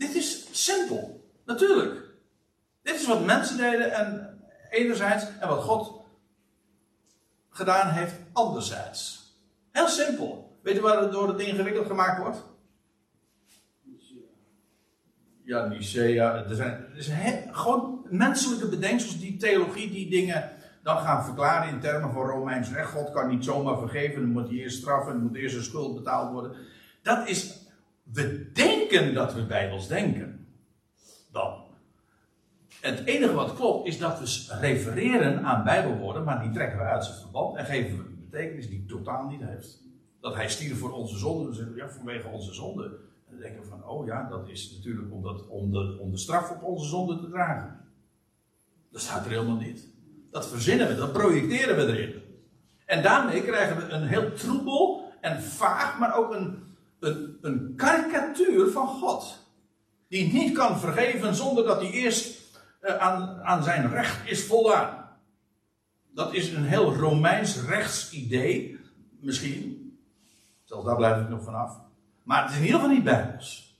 Dit 0.00 0.14
is 0.14 0.48
simpel. 0.64 1.30
Natuurlijk. 1.44 2.02
Dit 2.82 2.94
is 2.94 3.06
wat 3.06 3.24
mensen 3.24 3.56
deden 3.56 3.92
en 3.92 4.38
enerzijds 4.70 5.24
en 5.40 5.48
wat 5.48 5.62
God 5.62 6.00
gedaan 7.48 7.90
heeft 7.92 8.14
anderzijds. 8.32 9.32
Heel 9.72 9.88
simpel. 9.88 10.58
Weet 10.62 10.74
je 10.74 10.80
waardoor 10.80 11.28
het 11.28 11.40
ingewikkeld 11.40 11.86
gemaakt 11.86 12.22
wordt? 12.22 12.44
Ja, 15.44 15.66
Nicea. 15.66 16.34
Er 16.34 16.54
zijn, 16.54 17.18
er 17.48 17.54
gewoon 17.54 18.06
menselijke 18.10 18.68
bedenksels 18.68 19.20
die 19.20 19.36
theologie 19.36 19.90
die 19.90 20.10
dingen 20.10 20.50
dan 20.82 20.98
gaan 20.98 21.24
verklaren 21.24 21.68
in 21.68 21.80
termen 21.80 22.12
van 22.12 22.26
Romeins 22.26 22.72
recht. 22.72 22.90
God 22.90 23.10
kan 23.10 23.28
niet 23.28 23.44
zomaar 23.44 23.78
vergeven, 23.78 24.20
dan 24.20 24.30
moet 24.30 24.48
hij 24.48 24.56
eerst 24.56 24.78
straffen, 24.78 25.12
dan 25.12 25.22
moet 25.22 25.36
eerst 25.36 25.56
een 25.56 25.62
schuld 25.62 25.94
betaald 25.94 26.32
worden. 26.32 26.56
Dat 27.02 27.28
is, 27.28 27.59
we 28.12 28.50
denken 28.52 29.14
dat 29.14 29.34
we 29.34 29.46
bijbels 29.46 29.88
denken. 29.88 30.46
Dan. 31.32 31.68
Het 32.80 33.04
enige 33.04 33.32
wat 33.32 33.54
klopt 33.54 33.86
is 33.86 33.98
dat 33.98 34.18
we 34.18 34.56
refereren 34.60 35.44
aan 35.44 35.64
bijbelwoorden, 35.64 36.24
maar 36.24 36.42
die 36.42 36.50
trekken 36.50 36.78
we 36.78 36.84
uit 36.84 37.04
zijn 37.04 37.18
verband 37.18 37.56
en 37.56 37.64
geven 37.64 37.98
we 37.98 38.04
een 38.04 38.28
betekenis 38.30 38.68
die 38.68 38.84
totaal 38.86 39.26
niet 39.26 39.42
heeft. 39.42 39.82
Dat 40.20 40.34
hij 40.34 40.48
stierf 40.48 40.78
voor 40.78 40.92
onze 40.92 41.18
zonde, 41.18 41.48
dus 41.48 41.66
ja, 41.76 41.88
vanwege 41.88 42.28
onze 42.28 42.54
zonde. 42.54 42.84
En 42.84 43.30
dan 43.30 43.40
denken 43.40 43.60
we 43.62 43.68
van, 43.68 43.84
oh 43.84 44.06
ja, 44.06 44.28
dat 44.28 44.48
is 44.48 44.72
natuurlijk 44.76 45.12
om, 45.12 45.26
om, 45.48 46.10
de, 46.10 46.18
straf 46.18 46.50
op 46.50 46.62
onze 46.62 46.88
zonde 46.88 47.18
te 47.18 47.28
dragen. 47.28 47.80
Dat 48.90 49.00
staat 49.00 49.24
er 49.24 49.30
helemaal 49.30 49.56
niet. 49.56 49.88
Dat 50.30 50.48
verzinnen 50.48 50.88
we, 50.88 50.94
dat 50.94 51.12
projecteren 51.12 51.76
we 51.76 51.92
erin. 51.92 52.22
En 52.86 53.02
daarmee 53.02 53.42
krijgen 53.42 53.76
we 53.76 53.92
een 53.92 54.06
heel 54.06 54.32
troebel 54.32 55.12
en 55.20 55.42
vaag, 55.42 55.98
maar 55.98 56.16
ook 56.16 56.34
een, 56.34 56.69
een, 57.00 57.38
een 57.40 57.74
karikatuur 57.76 58.70
van 58.70 58.86
God. 58.86 59.38
Die 60.08 60.32
niet 60.32 60.56
kan 60.56 60.80
vergeven 60.80 61.34
zonder 61.34 61.64
dat 61.64 61.80
hij 61.80 61.90
eerst 61.90 62.40
uh, 62.82 62.96
aan, 62.96 63.40
aan 63.42 63.62
zijn 63.62 63.90
recht 63.90 64.30
is 64.30 64.44
voldaan. 64.44 65.08
Dat 66.14 66.34
is 66.34 66.52
een 66.52 66.64
heel 66.64 66.94
Romeins 66.94 67.64
rechtsidee, 67.64 68.80
misschien. 69.20 69.76
Zelfs 70.64 70.84
daar 70.84 70.96
blijf 70.96 71.22
ik 71.22 71.28
nog 71.28 71.42
vanaf. 71.42 71.78
Maar 72.22 72.42
het 72.42 72.50
is 72.50 72.56
in 72.56 72.64
ieder 72.64 72.80
geval 72.80 72.94
niet 72.94 73.04
bijbels. 73.04 73.78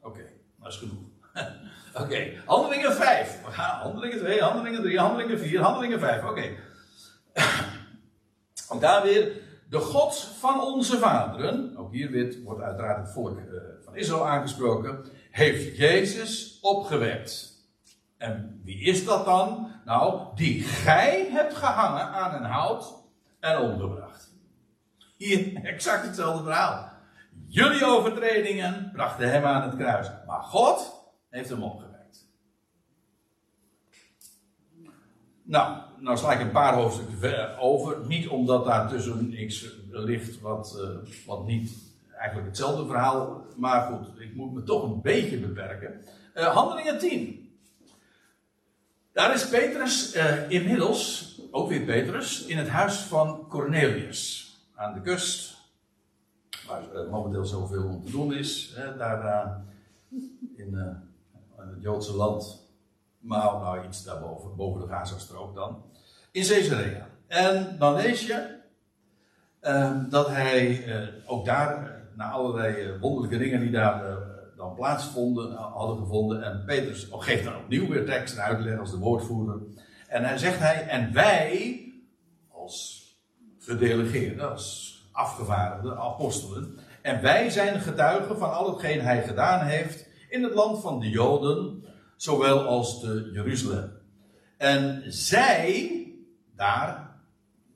Oké, 0.00 0.24
dat 0.60 0.72
is 0.72 0.76
genoeg. 0.76 0.98
Oké, 2.02 2.42
handelingen 2.44 2.92
5. 2.92 3.44
We 3.44 3.50
gaan 3.50 3.80
handelingen 3.80 4.18
2, 4.18 4.40
handelingen 4.40 4.82
3, 4.82 4.98
handelingen 4.98 5.38
4, 5.38 5.60
handelingen 5.60 6.00
5. 6.00 6.24
Oké. 6.24 6.50
Okay. 8.70 8.76
Ook 8.76 8.80
daar 8.80 9.02
weer 9.02 9.32
de 9.68 9.78
God 9.78 10.18
van 10.18 10.60
onze 10.60 10.98
vaderen. 10.98 11.76
Ook 11.76 11.92
hier 11.92 12.42
wordt 12.44 12.62
uiteraard 12.62 12.98
het 12.98 13.12
volk 13.12 13.38
uh, 13.38 13.60
van 13.84 13.96
Israël 13.96 14.28
aangesproken. 14.28 15.04
Heeft 15.30 15.76
Jezus 15.76 16.58
opgewekt. 16.60 17.56
En 18.16 18.60
wie 18.64 18.80
is 18.80 19.04
dat 19.04 19.24
dan? 19.24 19.70
Nou, 19.84 20.22
die 20.34 20.62
gij 20.62 21.28
hebt 21.30 21.54
gehangen 21.54 22.06
aan 22.06 22.34
een 22.34 22.50
hout 22.50 22.94
en 23.40 23.58
omgebracht. 23.58 24.36
Hier 25.16 25.56
exact 25.62 26.06
hetzelfde 26.06 26.44
verhaal. 26.44 26.88
Jullie 27.46 27.84
overtredingen 27.84 28.90
brachten 28.92 29.30
hem 29.30 29.44
aan 29.44 29.62
het 29.62 29.76
kruis. 29.76 30.10
Maar 30.26 30.42
God 30.42 30.92
heeft 31.30 31.48
hem 31.48 31.62
opgewekt. 31.62 31.87
Nou, 35.48 35.78
nou 35.98 36.16
sla 36.16 36.32
ik 36.32 36.40
een 36.40 36.50
paar 36.50 36.74
hoofdstukken 36.74 37.58
over. 37.58 38.06
Niet 38.06 38.28
omdat 38.28 38.64
daar 38.64 38.88
tussen 38.88 39.42
iets 39.42 39.68
ligt 39.90 40.40
wat, 40.40 40.78
uh, 40.78 41.10
wat 41.26 41.46
niet 41.46 41.72
eigenlijk 42.16 42.48
hetzelfde 42.48 42.86
verhaal. 42.86 43.46
Maar 43.56 43.80
goed, 43.80 44.20
ik 44.20 44.34
moet 44.34 44.52
me 44.52 44.62
toch 44.62 44.82
een 44.82 45.00
beetje 45.00 45.38
beperken. 45.38 46.00
Uh, 46.34 46.46
handelingen 46.46 46.98
10. 46.98 47.52
Daar 49.12 49.34
is 49.34 49.48
Petrus 49.48 50.16
uh, 50.16 50.50
inmiddels, 50.50 51.34
ook 51.50 51.68
weer 51.68 51.80
Petrus, 51.84 52.44
in 52.44 52.58
het 52.58 52.68
huis 52.68 52.96
van 52.96 53.46
Cornelius. 53.48 54.52
Aan 54.74 54.94
de 54.94 55.00
kust, 55.00 55.56
waar 56.66 56.82
momenteel 57.10 57.44
zoveel 57.44 57.84
om 57.84 58.04
te 58.04 58.10
doen 58.10 58.34
is. 58.34 58.72
Hè, 58.74 58.96
daar 58.96 59.24
uh, 59.24 60.18
in, 60.56 60.74
het 61.56 61.82
Joodse 61.82 62.16
land. 62.16 62.67
Maar 63.18 63.42
nou 63.42 63.86
iets 63.86 64.04
daarboven, 64.04 64.56
boven 64.56 64.80
de 64.80 64.86
Gazastrook 64.86 65.54
dan. 65.54 65.82
In 66.32 66.46
Caesarea. 66.46 67.08
En 67.26 67.76
dan 67.78 67.94
lees 67.94 68.26
je 68.26 68.56
dat 70.08 70.28
hij 70.28 70.84
ook 71.26 71.44
daar, 71.44 72.02
na 72.16 72.30
allerlei 72.30 72.98
wonderlijke 72.98 73.38
dingen 73.38 73.60
die 73.60 73.70
daar 73.70 74.18
dan 74.56 74.74
plaatsvonden, 74.74 75.52
hadden 75.52 75.96
gevonden. 75.96 76.42
En 76.42 76.62
Petrus 76.66 77.08
geeft 77.10 77.44
dan 77.44 77.56
opnieuw 77.56 77.88
weer 77.88 78.06
tekst 78.06 78.36
en 78.36 78.42
uitleg 78.42 78.78
als 78.78 78.90
de 78.90 78.98
woordvoerder. 78.98 79.60
En 80.08 80.24
hij 80.24 80.38
zegt 80.38 80.58
hij, 80.58 80.86
en 80.86 81.12
wij, 81.12 81.82
als 82.48 83.06
gedelegeerden, 83.58 84.50
als 84.50 84.96
afgevaardigde 85.12 85.96
apostelen, 85.96 86.78
en 87.02 87.22
wij 87.22 87.50
zijn 87.50 87.80
getuigen 87.80 88.38
van 88.38 88.52
al 88.52 88.70
hetgeen 88.70 89.00
hij 89.00 89.22
gedaan 89.22 89.66
heeft 89.66 90.08
in 90.28 90.42
het 90.42 90.54
land 90.54 90.80
van 90.80 91.00
de 91.00 91.10
Joden, 91.10 91.84
zowel 92.18 92.66
als 92.66 93.00
te 93.00 93.30
Jeruzalem. 93.32 93.92
En 94.56 95.02
zij, 95.12 96.04
daar, 96.56 97.20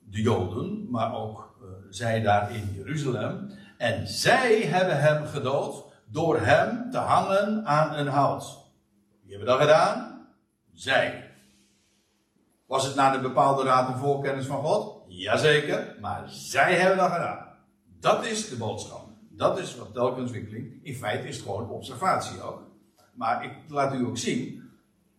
de 0.09 0.21
Joden, 0.21 0.89
maar 0.89 1.15
ook 1.15 1.57
uh, 1.61 1.67
zij 1.89 2.21
daar 2.21 2.55
in 2.55 2.73
Jeruzalem, 2.73 3.49
en 3.77 4.07
zij 4.07 4.61
hebben 4.61 5.01
hem 5.01 5.25
gedood 5.25 5.85
door 6.05 6.39
hem 6.39 6.91
te 6.91 6.97
hangen 6.97 7.65
aan 7.65 7.93
een 7.93 8.07
hout. 8.07 8.57
Wie 9.21 9.31
hebben 9.31 9.47
dat 9.47 9.59
gedaan? 9.59 10.27
Zij. 10.73 11.31
Was 12.65 12.85
het 12.85 12.95
naar 12.95 13.15
een 13.15 13.21
bepaalde 13.21 13.63
raad 13.63 13.87
en 13.89 13.97
voorkennis 13.97 14.45
van 14.45 14.63
God? 14.63 15.03
Jazeker, 15.07 15.95
maar 16.01 16.23
zij 16.27 16.75
hebben 16.75 16.97
dat 16.97 17.11
gedaan. 17.11 17.47
Dat 17.99 18.25
is 18.25 18.49
de 18.49 18.55
boodschap. 18.55 19.07
Dat 19.29 19.59
is 19.59 19.75
wat 19.75 19.93
telkens 19.93 20.31
wikkeling. 20.31 20.79
In 20.83 20.95
feite 20.95 21.27
is 21.27 21.35
het 21.35 21.45
gewoon 21.45 21.69
observatie 21.69 22.41
ook. 22.41 22.72
Maar 23.13 23.45
ik 23.45 23.51
laat 23.67 23.93
u 23.93 24.05
ook 24.05 24.17
zien. 24.17 24.69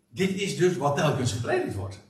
Dit 0.09 0.31
is 0.31 0.57
dus 0.57 0.77
wat 0.77 0.97
telkens 0.97 1.33
gepredikt 1.33 1.75
wordt. 1.75 2.01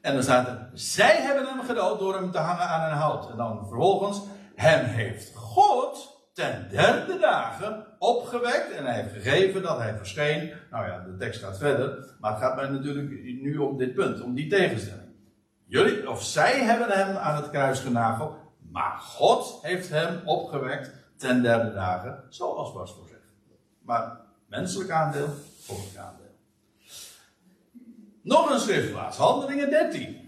En 0.00 0.14
dan 0.14 0.22
staat 0.22 0.46
er: 0.46 0.70
Zij 0.72 1.22
hebben 1.22 1.46
hem 1.46 1.62
gedood 1.62 1.98
door 1.98 2.14
hem 2.14 2.30
te 2.30 2.38
hangen 2.38 2.68
aan 2.68 2.90
een 2.90 2.96
hout. 2.96 3.30
En 3.30 3.36
dan 3.36 3.66
vervolgens: 3.68 4.20
Hem 4.54 4.84
heeft 4.84 5.34
God 5.34 6.18
ten 6.32 6.68
derde 6.70 7.18
dagen 7.18 7.86
opgewekt 7.98 8.70
en 8.70 8.84
hij 8.84 8.94
heeft 8.94 9.12
gegeven 9.12 9.62
dat 9.62 9.78
hij 9.78 9.96
verscheen. 9.96 10.52
Nou 10.70 10.86
ja, 10.86 11.04
de 11.04 11.16
tekst 11.16 11.42
gaat 11.42 11.58
verder, 11.58 12.14
maar 12.20 12.30
het 12.30 12.40
gaat 12.40 12.56
mij 12.56 12.68
natuurlijk 12.68 13.10
nu 13.22 13.56
om 13.56 13.76
dit 13.76 13.94
punt, 13.94 14.22
om 14.22 14.34
die 14.34 14.46
tegenstelling. 14.46 15.08
Jullie, 15.66 16.10
of 16.10 16.22
zij 16.22 16.64
hebben 16.64 16.88
hem 16.88 17.16
aan 17.16 17.36
het 17.36 17.50
kruis 17.50 17.80
genageld, 17.80 18.36
maar 18.70 18.98
God 18.98 19.58
heeft 19.62 19.88
hem 19.88 20.20
opgewekt 20.24 20.90
ten 21.16 21.42
derde 21.42 21.72
dagen, 21.74 22.24
zoals 22.28 22.72
was 22.72 22.92
voorzegd. 22.92 23.09
Maar 23.82 24.20
menselijk 24.46 24.90
aandeel, 24.90 25.28
goddelijk 25.66 25.96
aandeel. 25.96 26.34
Nog 28.22 28.50
een 28.50 28.60
schriftplaats, 28.60 29.16
Handelingen 29.16 29.70
13. 29.70 30.20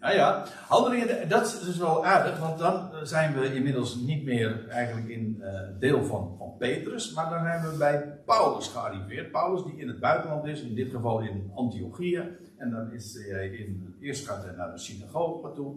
Ja, 0.00 0.10
ja. 0.12 0.44
Handelingen, 0.68 1.28
dat 1.28 1.46
is 1.46 1.60
dus 1.60 1.76
wel 1.76 2.06
aardig, 2.06 2.38
want 2.38 2.58
dan 2.58 2.90
zijn 3.02 3.34
we 3.34 3.54
inmiddels 3.54 3.94
niet 3.94 4.24
meer 4.24 4.68
eigenlijk 4.68 5.08
in 5.08 5.36
uh, 5.40 5.60
deel 5.78 6.04
van, 6.04 6.34
van 6.38 6.56
Petrus, 6.58 7.12
maar 7.12 7.30
dan 7.30 7.40
zijn 7.40 7.70
we 7.70 7.76
bij 7.76 8.20
Paulus 8.24 8.68
gearriveerd. 8.68 9.30
Paulus 9.30 9.62
die 9.64 9.76
in 9.76 9.88
het 9.88 10.00
buitenland 10.00 10.46
is, 10.46 10.60
in 10.60 10.74
dit 10.74 10.90
geval 10.90 11.20
in 11.20 11.50
Antiochië. 11.54 12.36
En 12.56 12.70
dan 12.70 12.92
is 12.92 13.14
hij 13.28 13.48
in, 13.48 13.96
eerst 14.00 14.26
gaat 14.26 14.44
hij 14.44 14.54
naar 14.56 14.72
de 14.72 14.78
synagoge 14.78 15.52
toe. 15.52 15.74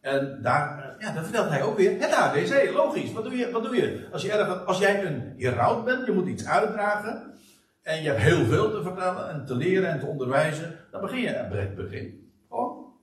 En 0.00 0.38
daar, 0.42 0.96
ja, 0.98 1.12
dan 1.12 1.22
vertelt 1.22 1.48
hij 1.48 1.62
ook 1.62 1.76
weer 1.76 2.00
het 2.00 2.12
ABC, 2.12 2.72
logisch. 2.72 3.12
Wat 3.12 3.24
doe 3.24 3.36
je? 3.36 3.50
Wat 3.50 3.62
doe 3.62 3.76
je? 3.76 4.08
Als, 4.12 4.22
je 4.22 4.44
als 4.44 4.78
jij 4.78 5.04
een 5.04 5.34
heraut 5.36 5.84
bent, 5.84 6.06
je 6.06 6.12
moet 6.12 6.26
iets 6.26 6.46
uitdragen. 6.46 7.34
en 7.82 8.02
je 8.02 8.08
hebt 8.08 8.20
heel 8.20 8.44
veel 8.44 8.70
te 8.70 8.82
vertellen 8.82 9.30
en 9.30 9.46
te 9.46 9.54
leren 9.54 9.90
en 9.90 10.00
te 10.00 10.06
onderwijzen, 10.06 10.78
dan 10.90 11.00
begin 11.00 11.20
je 11.20 11.46
bij 11.50 11.60
het 11.60 11.74
begin. 11.74 12.32
Oh, 12.48 12.94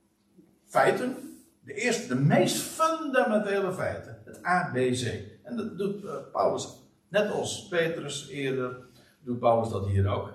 feiten. 0.64 1.16
De 1.60 1.74
eerste, 1.74 2.08
de 2.08 2.20
meest 2.20 2.62
fundamentele 2.62 3.72
feiten. 3.72 4.18
Het 4.24 4.42
ABC. 4.42 5.14
En 5.42 5.56
dat 5.56 5.78
doet 5.78 6.04
uh, 6.04 6.10
Paulus, 6.32 6.68
net 7.08 7.30
als 7.30 7.66
Petrus 7.68 8.28
eerder, 8.28 8.76
doet 9.20 9.38
Paulus 9.38 9.70
dat 9.70 9.86
hier 9.86 10.08
ook. 10.08 10.32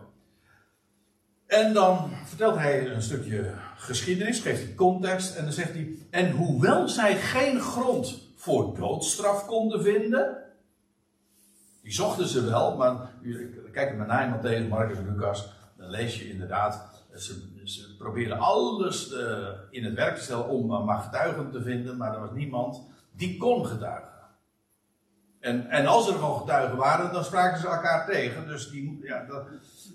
En 1.48 1.74
dan 1.74 2.12
vertelt 2.26 2.58
hij 2.58 2.92
een 2.92 3.02
stukje 3.02 3.54
geschiedenis, 3.84 4.40
geeft 4.40 4.64
hij 4.64 4.74
context 4.74 5.36
en 5.36 5.44
dan 5.44 5.54
zegt 5.54 5.74
hij: 5.74 5.96
En 6.10 6.32
hoewel 6.32 6.88
zij 6.90 7.18
geen 7.18 7.60
grond 7.60 8.22
voor 8.36 8.76
doodstraf 8.76 9.46
konden 9.46 9.84
vinden, 9.84 10.38
die 11.82 11.94
zochten 11.94 12.28
ze 12.28 12.46
wel, 12.46 12.78
maar 12.78 13.12
kijk 13.72 13.98
maar 13.98 14.08
naar 14.08 14.40
Matthäus, 14.40 14.70
Marcus 14.70 14.98
en 14.98 15.16
Lucas, 15.16 15.54
dan 15.78 15.90
lees 15.90 16.20
je 16.20 16.30
inderdaad, 16.30 17.06
ze, 17.16 17.42
ze 17.64 18.36
alles 18.36 19.12
uh, 19.12 19.48
in 19.70 19.84
het 19.84 19.94
werk 19.94 20.16
te 20.16 20.22
stellen 20.22 20.48
om 20.48 20.72
uh, 20.72 20.86
maar 20.86 21.02
getuigen 21.02 21.52
te 21.52 21.62
vinden, 21.62 21.98
maar 21.98 22.14
er 22.14 22.20
was 22.20 22.32
niemand 22.34 22.82
die 23.12 23.38
kon 23.38 23.66
getuigen. 23.66 24.12
En, 25.40 25.70
en 25.70 25.86
als 25.86 26.08
er 26.08 26.14
gewoon 26.14 26.40
getuigen 26.40 26.78
waren, 26.78 27.14
dan 27.14 27.24
spraken 27.24 27.60
ze 27.60 27.68
elkaar 27.68 28.06
tegen. 28.06 28.48
Dus 28.48 28.70
die, 28.70 29.00
ja, 29.04 29.26
dat, 29.26 29.48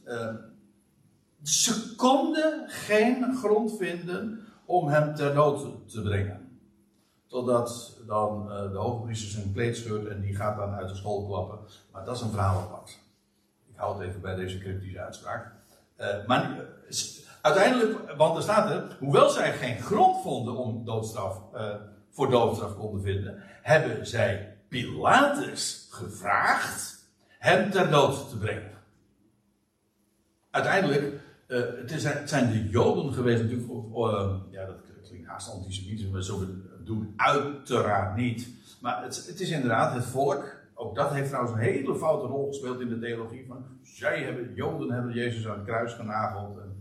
uh, 0.07 0.35
ze 1.43 1.95
konden 1.97 2.69
geen 2.69 3.37
grond 3.37 3.77
vinden 3.77 4.47
om 4.65 4.89
hem 4.89 5.15
ter 5.15 5.35
dood 5.35 5.91
te 5.91 6.03
brengen. 6.03 6.61
Totdat 7.27 8.01
dan 8.07 8.47
uh, 8.47 8.71
de 8.71 8.79
hoogpriester 8.79 9.29
zijn 9.29 9.53
kleed 9.53 9.77
scheurt 9.77 10.07
en 10.07 10.21
die 10.21 10.35
gaat 10.35 10.57
dan 10.57 10.75
uit 10.75 10.89
de 10.89 10.95
school 10.95 11.27
klappen. 11.27 11.59
Maar 11.93 12.05
dat 12.05 12.17
is 12.17 12.23
een 12.23 12.31
verhaal 12.31 12.61
apart. 12.61 12.99
Ik 13.67 13.77
hou 13.77 13.99
het 13.99 14.09
even 14.09 14.21
bij 14.21 14.35
deze 14.35 14.59
cryptische 14.59 15.01
uitspraak. 15.01 15.53
Uh, 16.01 16.27
maar 16.27 16.51
uh, 16.51 16.99
uiteindelijk, 17.43 18.17
want 18.17 18.37
er 18.37 18.43
staat 18.43 18.71
er, 18.71 18.97
hoewel 18.99 19.29
zij 19.29 19.53
geen 19.53 19.81
grond 19.81 20.23
vonden 20.23 20.57
om 20.57 20.85
doodstraf, 20.85 21.41
voor 22.11 22.31
doodstraf 22.31 22.77
konden 22.77 23.03
vinden, 23.03 23.43
hebben 23.63 24.07
zij 24.07 24.57
Pilatus 24.69 25.87
gevraagd 25.91 27.09
hem 27.39 27.71
ter 27.71 27.91
dood 27.91 28.31
te 28.31 28.37
brengen. 28.39 28.79
Uiteindelijk, 30.51 31.21
het, 31.57 31.91
is, 31.91 32.05
het, 32.05 32.29
zijn 32.29 32.51
de 32.51 32.69
Joden 32.69 33.13
geweest 33.13 33.43
natuurlijk, 33.43 33.69
ja 34.51 34.67
dat 34.67 34.77
klinkt 35.09 35.27
haast 35.27 35.53
antisemitisme, 35.53 36.11
maar 36.11 36.23
zo 36.23 36.47
doen 36.85 37.13
uiteraard 37.17 38.17
niet. 38.17 38.49
Maar 38.81 39.03
het, 39.03 39.27
het, 39.27 39.41
is 39.41 39.51
inderdaad 39.51 39.95
het 39.95 40.05
volk. 40.05 40.57
Ook 40.75 40.95
dat 40.95 41.11
heeft 41.11 41.29
trouwens 41.29 41.55
een 41.55 41.63
hele 41.63 41.97
foute 41.97 42.27
rol 42.27 42.47
gespeeld 42.47 42.81
in 42.81 42.89
de 42.89 42.99
theologie. 42.99 43.47
Van, 43.47 43.65
zij 43.83 44.23
hebben, 44.23 44.55
Joden 44.55 44.91
hebben 44.91 45.15
Jezus 45.15 45.49
aan 45.49 45.57
het 45.57 45.67
kruis 45.67 45.93
genageld. 45.93 46.59
En, 46.59 46.77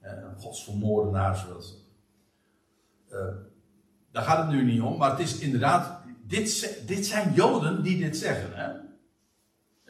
en 0.00 0.34
godsvermoordenaars. 0.38 1.46
Uh, 3.12 3.18
daar 4.10 4.22
gaat 4.22 4.46
het 4.46 4.56
nu 4.56 4.64
niet 4.64 4.80
om. 4.80 4.98
Maar 4.98 5.10
het 5.10 5.20
is 5.20 5.38
inderdaad. 5.38 5.98
Dit, 6.26 6.82
dit 6.86 7.06
zijn 7.06 7.32
Joden 7.32 7.82
die 7.82 7.98
dit 7.98 8.16
zeggen. 8.16 8.50
Hè? 8.52 8.89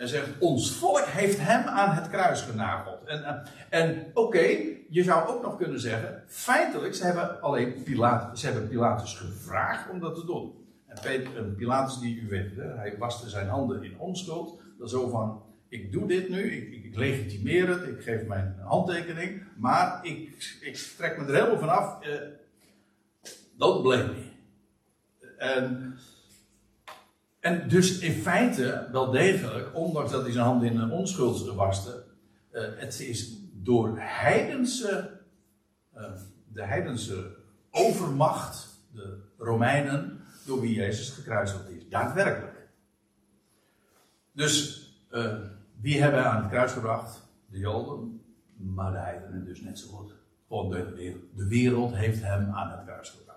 En 0.01 0.09
zegt: 0.09 0.29
Ons 0.39 0.73
volk 0.73 1.05
heeft 1.05 1.39
hem 1.39 1.67
aan 1.67 1.95
het 1.95 2.09
kruis 2.09 2.43
genageld. 2.43 3.05
En, 3.05 3.25
en, 3.25 3.43
en 3.69 4.11
oké, 4.15 4.47
je 4.89 5.03
zou 5.03 5.29
ook 5.29 5.43
nog 5.43 5.57
kunnen 5.57 5.81
zeggen, 5.81 6.23
feitelijk, 6.27 6.95
ze 6.95 7.05
hebben 7.05 7.41
alleen 7.41 7.83
Pilatus, 7.83 8.41
ze 8.41 8.47
hebben 8.47 8.69
Pilatus 8.69 9.15
gevraagd 9.15 9.91
om 9.91 10.01
dat 10.01 10.15
te 10.15 10.27
doen. 10.27 10.53
En 10.87 11.55
Pilatus, 11.57 11.99
die 11.99 12.21
u 12.21 12.29
weet, 12.29 12.57
hij 12.57 12.95
waste 12.99 13.29
zijn 13.29 13.49
handen 13.49 13.83
in 13.83 13.99
onschuld. 13.99 14.61
Dat 14.79 14.91
zo 14.91 15.09
van, 15.09 15.43
ik 15.69 15.93
doe 15.93 16.07
dit 16.07 16.29
nu, 16.29 16.53
ik, 16.53 16.85
ik, 16.85 16.97
legitimeer 16.97 17.69
het, 17.69 17.83
ik 17.83 18.03
geef 18.03 18.27
mijn 18.27 18.57
handtekening, 18.65 19.43
maar 19.57 20.01
ik, 20.03 20.29
ik 20.61 20.77
trek 20.97 21.19
me 21.19 21.25
er 21.25 21.35
helemaal 21.35 21.59
vanaf. 21.59 22.07
Uh, 22.07 22.15
don't 23.57 23.83
blame 23.83 24.13
me. 24.13 24.29
En, 25.39 25.95
en 27.41 27.69
dus 27.69 27.99
in 27.99 28.13
feite, 28.13 28.89
wel 28.93 29.11
degelijk, 29.11 29.75
ondanks 29.75 30.11
dat 30.11 30.23
hij 30.23 30.33
zijn 30.33 30.45
handen 30.45 30.73
in 30.73 30.91
onschuld 30.91 31.55
waste, 31.55 32.05
uh, 32.53 32.63
het 32.77 33.01
is 33.01 33.37
door 33.53 33.99
heidense, 33.99 35.21
uh, 35.97 36.03
de 36.53 36.65
heidense 36.65 37.37
overmacht, 37.71 38.69
de 38.93 39.19
Romeinen, 39.39 40.21
door 40.47 40.61
wie 40.61 40.75
Jezus 40.75 41.11
gekruisigd 41.11 41.69
is. 41.69 41.89
Daadwerkelijk. 41.89 42.69
Dus 44.33 44.85
uh, 45.11 45.35
wie 45.81 46.03
hebben 46.03 46.25
aan 46.25 46.43
het 46.43 46.51
kruis 46.51 46.73
gebracht? 46.73 47.29
De 47.47 47.59
Joden, 47.59 48.21
maar 48.57 48.93
de 48.93 48.99
heidenen 48.99 49.45
dus 49.45 49.61
net 49.61 49.79
zo 49.79 49.89
goed. 49.89 50.15
Gewoon 50.49 50.71
de. 50.71 51.29
De 51.35 51.47
wereld 51.47 51.95
heeft 51.95 52.23
hem 52.23 52.51
aan 52.51 52.71
het 52.71 52.85
kruis 52.85 53.09
gebracht. 53.09 53.30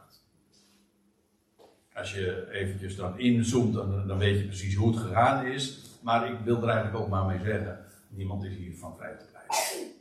Als 1.96 2.14
je 2.14 2.52
eventjes 2.52 2.96
dan 2.96 3.20
inzoomt, 3.20 3.74
dan, 3.74 4.08
dan 4.08 4.18
weet 4.18 4.39
je 4.39 4.46
precies 4.46 4.76
hoe 4.76 4.88
het 4.88 5.00
gegaan 5.00 5.46
is. 5.46 5.82
Maar 6.02 6.32
ik 6.32 6.39
wil 6.39 6.62
er 6.62 6.70
eigenlijk 6.70 7.04
ook 7.04 7.10
maar 7.10 7.26
mee 7.26 7.44
zeggen: 7.44 7.86
niemand 8.10 8.44
is 8.44 8.56
hiervan 8.56 8.96
vrij 8.96 9.18
te 9.18 9.26
krijgen. 9.26 9.91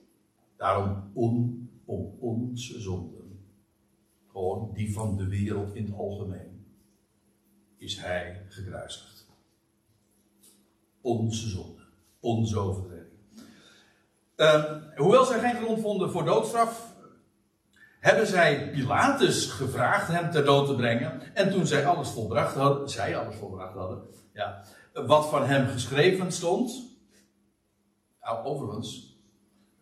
Daarom 0.57 1.11
on, 1.15 1.69
om 1.85 2.17
onze 2.21 2.81
zonden, 2.81 3.47
gewoon 4.27 4.71
die 4.75 4.93
van 4.93 5.17
de 5.17 5.29
wereld 5.29 5.75
in 5.75 5.85
het 5.85 5.95
algemeen, 5.95 6.67
is 7.77 8.01
hij 8.01 8.47
gekruisigd. 8.49 9.27
Onze 11.01 11.49
zonde, 11.49 11.83
onze 12.21 12.59
overtreding. 12.59 13.11
Uh, 14.37 14.65
hoewel 14.97 15.25
zij 15.25 15.41
geen 15.41 15.63
grond 15.63 15.81
vonden 15.81 16.11
voor 16.11 16.25
doodstraf, 16.25 16.92
hebben 18.03 18.27
zij 18.27 18.71
Pilatus 18.71 19.47
gevraagd 19.47 20.09
hem 20.09 20.31
ter 20.31 20.45
dood 20.45 20.67
te 20.67 20.75
brengen. 20.75 21.35
En 21.35 21.51
toen 21.51 21.67
zij 21.67 21.87
alles 21.87 22.09
volbracht 22.09 22.55
hadden, 22.55 22.89
zij 22.89 23.17
alles 23.17 23.35
volbracht 23.35 23.75
hadden, 23.75 24.03
ja, 24.33 24.65
wat 24.93 25.29
van 25.29 25.47
hem 25.47 25.67
geschreven 25.67 26.33
stond. 26.33 26.91
Nou, 28.21 28.45
overigens, 28.45 29.19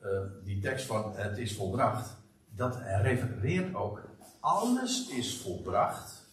uh, 0.03 0.21
die 0.45 0.61
tekst 0.61 0.87
van 0.87 1.13
het 1.17 1.39
is 1.39 1.55
volbracht, 1.55 2.17
dat 2.55 2.79
refereert 3.03 3.75
ook, 3.75 4.03
alles 4.41 5.09
is 5.09 5.41
volbracht 5.41 6.29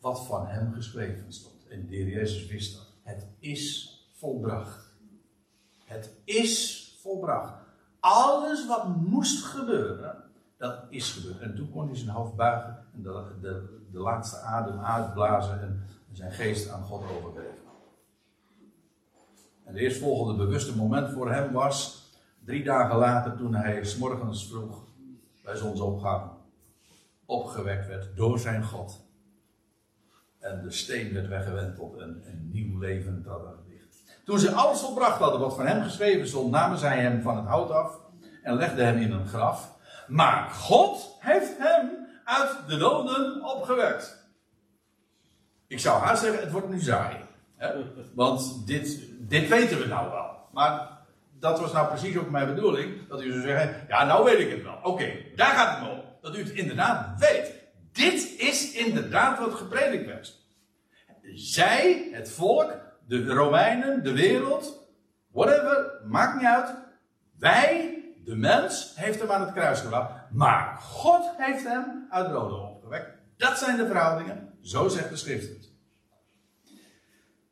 wat 0.00 0.26
van 0.26 0.46
hem 0.46 0.72
geschreven 0.72 1.32
stond. 1.32 1.66
En 1.68 1.86
de 1.86 1.96
heer 1.96 2.08
Jezus 2.08 2.46
wist 2.46 2.76
dat. 2.76 2.86
Het 3.02 3.26
is 3.38 3.96
volbracht. 4.12 4.90
Het 5.84 6.10
is 6.24 6.86
volbracht. 7.00 7.52
Alles 8.00 8.66
wat 8.66 8.96
moest 8.96 9.44
gebeuren, 9.44 10.30
dat 10.62 10.84
is 10.88 11.12
gebeurd. 11.12 11.40
En 11.40 11.54
toen 11.54 11.70
kon 11.70 11.86
hij 11.86 11.96
zijn 11.96 12.10
hoofd 12.10 12.36
buigen 12.36 12.78
en 12.94 13.02
de, 13.02 13.80
de, 13.90 13.98
laatste 13.98 14.38
adem 14.38 14.80
uitblazen 14.80 15.62
en 15.62 15.86
zijn 16.12 16.32
geest 16.32 16.70
aan 16.70 16.82
God 16.82 17.02
overgeven. 17.10 17.62
En 19.64 19.72
het 19.72 19.76
eerstvolgende 19.76 20.44
bewuste 20.44 20.76
moment 20.76 21.12
voor 21.12 21.32
hem 21.32 21.52
was 21.52 22.00
Drie 22.44 22.64
dagen 22.64 22.96
later, 22.96 23.36
toen 23.36 23.54
hij 23.54 23.84
s 23.84 23.96
morgens 23.96 24.48
vroeg 24.48 24.84
bij 25.44 25.56
zonsopgang 25.56 26.30
opgewekt 27.26 27.86
werd 27.86 28.16
door 28.16 28.38
zijn 28.38 28.64
God. 28.64 29.00
En 30.38 30.62
de 30.62 30.70
steen 30.70 31.12
werd 31.12 31.28
weggewenteld 31.28 31.96
en 31.96 32.22
een 32.24 32.50
nieuw 32.52 32.78
leven 32.78 33.22
trad 33.22 33.46
het 33.46 33.66
licht. 33.68 34.20
Toen 34.24 34.38
ze 34.38 34.52
alles 34.52 34.80
volbracht 34.80 35.18
hadden 35.18 35.40
wat 35.40 35.54
van 35.54 35.66
hem 35.66 35.82
geschreven 35.82 36.28
stond, 36.28 36.50
namen 36.50 36.78
zij 36.78 37.00
hem 37.00 37.22
van 37.22 37.36
het 37.36 37.46
hout 37.46 37.70
af 37.70 38.00
en 38.42 38.54
legden 38.54 38.86
hem 38.86 38.96
in 38.96 39.12
een 39.12 39.26
graf. 39.26 39.80
Maar 40.06 40.50
God 40.50 41.16
heeft 41.20 41.58
hem 41.58 41.90
uit 42.24 42.56
de 42.68 42.76
doden 42.76 43.44
opgewekt. 43.44 44.20
Ik 45.66 45.78
zou 45.78 46.02
haast 46.02 46.22
zeggen, 46.22 46.40
het 46.40 46.52
wordt 46.52 46.68
nu 46.68 46.80
saai. 46.80 47.16
Hè? 47.56 47.84
Want 48.14 48.66
dit, 48.66 49.00
dit 49.18 49.48
weten 49.48 49.78
we 49.78 49.86
nou 49.86 50.10
wel. 50.10 50.48
Maar 50.52 50.88
dat 51.38 51.60
was 51.60 51.72
nou 51.72 51.88
precies 51.88 52.16
ook 52.16 52.30
mijn 52.30 52.54
bedoeling. 52.54 53.08
Dat 53.08 53.22
u 53.22 53.30
zou 53.30 53.42
zeggen, 53.42 53.86
ja 53.88 54.04
nou 54.04 54.24
weet 54.24 54.38
ik 54.38 54.50
het 54.50 54.62
wel. 54.62 54.78
Oké, 54.82 55.12
daar 55.36 55.54
gaat 55.54 55.78
het 55.78 55.88
om. 55.88 56.00
Dat 56.20 56.36
u 56.36 56.38
het 56.38 56.50
inderdaad 56.50 57.18
weet. 57.18 57.52
Dit 57.92 58.34
is 58.38 58.72
inderdaad 58.72 59.38
wat 59.38 59.54
gepredikt 59.54 60.06
werd. 60.06 60.40
Zij, 61.34 62.08
het 62.12 62.30
volk, 62.30 62.78
de 63.06 63.26
Romeinen, 63.26 64.02
de 64.02 64.12
wereld, 64.12 64.88
whatever, 65.30 66.00
maakt 66.06 66.36
niet 66.36 66.46
uit. 66.46 66.74
Wij, 67.38 67.91
de 68.24 68.36
mens, 68.36 68.92
heeft 68.96 69.20
hem 69.20 69.30
aan 69.30 69.40
het 69.40 69.52
kruis 69.52 69.80
gebracht. 69.80 70.12
Maar 70.30 70.78
God 70.78 71.30
heeft 71.36 71.64
hem 71.64 72.06
uit 72.10 72.26
de 72.26 72.32
doden 72.32 72.70
opgewekt. 72.70 73.10
Dat 73.36 73.58
zijn 73.58 73.76
de 73.76 73.86
verhoudingen. 73.86 74.48
Zo 74.60 74.88
zegt 74.88 75.08
de 75.08 75.16
schrift 75.16 75.48
het. 75.48 75.70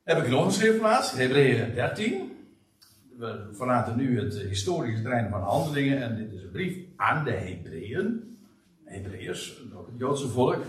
Heb 0.03 0.19
ik 0.19 0.29
nog 0.29 0.45
een 0.45 0.53
schriftplaats? 0.53 1.13
Hebreeën 1.13 1.75
13 1.75 2.31
we 3.21 3.49
verlaten 3.53 3.97
nu 3.97 4.21
het 4.21 4.35
historische 4.35 5.03
terrein 5.03 5.31
van 5.31 5.43
handelingen. 5.43 6.03
En 6.03 6.17
dit 6.17 6.33
is 6.33 6.43
een 6.43 6.51
brief 6.51 6.77
aan 6.97 7.25
de 7.25 7.31
Hebreeën. 7.31 8.39
Hebreeërs, 8.85 9.63
ook 9.75 9.87
het 9.87 9.99
Joodse 9.99 10.29
volk. 10.29 10.63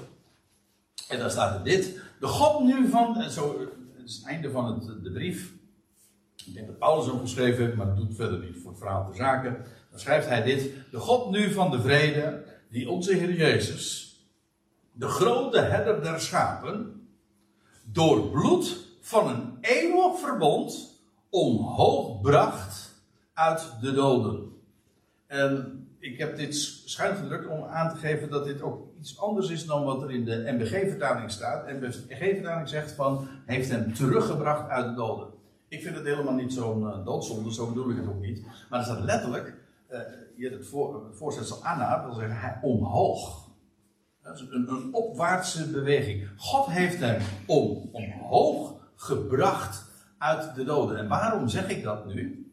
En 1.10 1.20
daar 1.20 1.32
staat 1.32 1.58
er 1.58 1.64
dit. 1.64 2.02
De 2.20 2.28
God 2.28 2.64
nu 2.64 2.88
van. 2.88 3.30
Zo, 3.30 3.60
het 3.94 4.10
is 4.10 4.16
het 4.16 4.26
einde 4.26 4.52
van 4.52 4.66
het, 4.66 5.04
de 5.04 5.12
brief. 5.12 5.54
denk 6.54 6.68
dat 6.68 6.78
Paulus 6.78 7.10
ook 7.10 7.22
geschreven 7.22 7.64
heeft, 7.64 7.76
maar 7.76 7.86
dat 7.86 7.98
doet 7.98 8.16
verder 8.16 8.40
niet 8.40 8.58
voor 8.62 8.70
het 8.70 8.80
verhaal 8.80 9.12
de 9.12 9.16
zaken. 9.16 9.66
Dan 9.92 10.00
schrijft 10.00 10.28
hij 10.28 10.44
dit: 10.44 10.70
De 10.92 10.98
God 10.98 11.30
nu 11.32 11.52
van 11.52 11.72
de 11.72 11.82
vrede, 11.82 12.44
die 12.70 12.90
onze 12.90 13.14
Heer 13.14 13.34
Jezus, 13.34 14.16
de 14.92 15.08
grote 15.08 15.60
herder 15.60 16.04
der 16.04 16.20
schapen, 16.20 17.08
door 17.84 18.30
bloed 18.30 18.88
van 19.02 19.30
een 19.30 19.58
eeuwig 19.62 20.20
verbond 20.20 21.00
omhoog 21.30 22.22
bracht 22.22 23.04
uit 23.34 23.74
de 23.82 23.94
doden. 23.94 24.50
En 25.28 25.82
ik 26.00 26.18
heb 26.18 26.38
dit 26.38 26.56
schuin 26.86 27.16
gedrukt 27.16 27.48
om 27.48 27.64
aan 27.64 27.90
te 27.90 27.96
geven 27.96 28.30
dat 28.30 28.46
dit 28.46 28.62
ook 28.62 28.88
iets 29.00 29.20
anders 29.20 29.50
is 29.50 29.66
dan 29.66 29.84
wat 29.84 30.02
er 30.02 30.12
in 30.12 30.26
de 30.26 30.52
MBG-vertaling 30.52 31.32
staat. 31.32 31.68
De 31.68 31.74
MBG-vertaling 31.74 32.70
zegt 32.70 32.92
van, 32.92 33.28
heeft 33.46 33.70
hem 33.70 33.94
teruggebracht 33.94 34.70
uit 34.70 34.86
de 34.86 34.94
doden. 34.94 35.28
Ik 35.68 35.82
vind 35.82 35.96
het 35.96 36.06
helemaal 36.06 36.34
niet 36.34 36.54
zo'n 36.54 36.82
uh, 36.82 37.06
doodzonde, 37.06 37.54
zo 37.54 37.68
bedoel 37.68 37.90
ik 37.90 37.98
het 37.98 38.08
ook 38.08 38.22
niet. 38.22 38.46
Maar 38.70 38.80
er 38.80 38.86
staat 38.86 39.04
letterlijk, 39.04 39.56
uh, 39.92 40.00
je 40.36 40.50
het, 40.50 40.68
voor, 40.68 41.06
het 41.06 41.18
voorzetsel 41.18 41.64
Anna, 41.64 42.06
wil 42.06 42.14
zeggen 42.14 42.36
hij 42.36 42.60
omhoog. 42.62 43.50
Dat 44.24 44.36
is 44.36 44.48
een, 44.50 44.90
opwaartse 44.92 45.70
beweging. 45.70 46.30
God 46.38 46.66
heeft 46.66 47.00
hem 47.00 47.22
om, 47.48 47.90
omhoog 47.92 48.74
gebracht 48.96 49.84
uit 50.18 50.56
de 50.56 50.64
doden. 50.64 50.98
En 50.98 51.08
waarom 51.08 51.48
zeg 51.48 51.70
ik 51.70 51.84
dat 51.84 52.06
nu? 52.06 52.52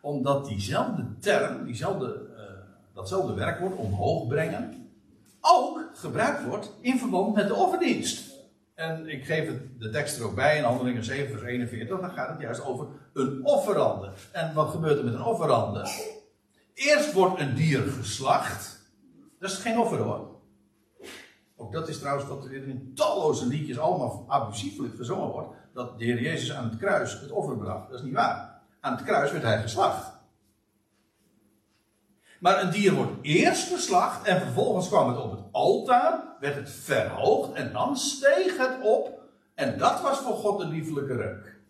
Omdat 0.00 0.46
diezelfde 0.46 1.18
term, 1.18 1.64
diezelfde 1.64 2.28
datzelfde 2.98 3.34
werkwoord, 3.34 3.76
omhoog 3.76 4.26
brengen, 4.26 4.90
ook 5.40 5.90
gebruikt 5.94 6.44
wordt 6.44 6.72
in 6.80 6.98
verband 6.98 7.34
met 7.34 7.48
de 7.48 7.54
offerdienst. 7.54 8.36
En 8.74 9.08
ik 9.08 9.24
geef 9.24 9.46
het, 9.46 9.80
de 9.80 9.90
tekst 9.90 10.18
er 10.18 10.24
ook 10.24 10.34
bij 10.34 10.56
in 10.56 10.64
Handelingen 10.64 11.04
7 11.04 11.30
vers 11.30 11.42
41, 11.42 12.00
dan 12.00 12.10
gaat 12.10 12.28
het 12.28 12.40
juist 12.40 12.64
over 12.64 12.86
een 13.12 13.40
offerande. 13.44 14.10
En 14.32 14.54
wat 14.54 14.68
gebeurt 14.68 14.98
er 14.98 15.04
met 15.04 15.14
een 15.14 15.24
offerande? 15.24 15.88
Eerst 16.78 17.12
wordt 17.12 17.40
een 17.40 17.54
dier 17.54 17.82
geslacht. 17.82 18.80
Dat 19.38 19.50
is 19.50 19.56
geen 19.56 19.78
offer 19.78 19.98
hoor. 19.98 20.40
Ook 21.56 21.72
dat 21.72 21.88
is 21.88 21.98
trouwens 21.98 22.28
wat 22.28 22.44
er 22.44 22.52
in 22.52 22.92
talloze 22.94 23.46
liedjes 23.46 23.78
allemaal 23.78 24.24
abusiefelijk 24.28 24.96
gezongen 24.96 25.28
wordt. 25.28 25.56
Dat 25.74 25.98
de 25.98 26.04
Heer 26.04 26.22
Jezus 26.22 26.52
aan 26.52 26.68
het 26.68 26.78
kruis 26.78 27.20
het 27.20 27.30
offer 27.30 27.56
bracht. 27.56 27.90
Dat 27.90 27.98
is 27.98 28.04
niet 28.04 28.14
waar. 28.14 28.60
Aan 28.80 28.92
het 28.92 29.04
kruis 29.04 29.30
werd 29.30 29.42
hij 29.42 29.60
geslacht. 29.60 30.12
Maar 32.40 32.62
een 32.62 32.70
dier 32.70 32.94
wordt 32.94 33.12
eerst 33.22 33.72
geslacht 33.72 34.26
en 34.26 34.40
vervolgens 34.40 34.88
kwam 34.88 35.08
het 35.08 35.18
op 35.18 35.30
het 35.30 35.40
altaar, 35.52 36.22
werd 36.40 36.54
het 36.54 36.70
verhoogd 36.70 37.52
en 37.52 37.72
dan 37.72 37.96
steeg 37.96 38.56
het 38.56 38.82
op. 38.82 39.20
En 39.54 39.78
dat 39.78 40.00
was 40.00 40.18
voor 40.18 40.36
God 40.36 40.60
een 40.60 40.70
liefelijke 40.70 41.14
reuk. 41.14 41.60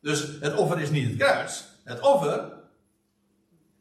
Dus 0.00 0.38
het 0.40 0.56
offer 0.56 0.80
is 0.80 0.90
niet 0.90 1.08
het 1.08 1.16
kruis. 1.16 1.68
Het 1.84 2.00
offer 2.00 2.57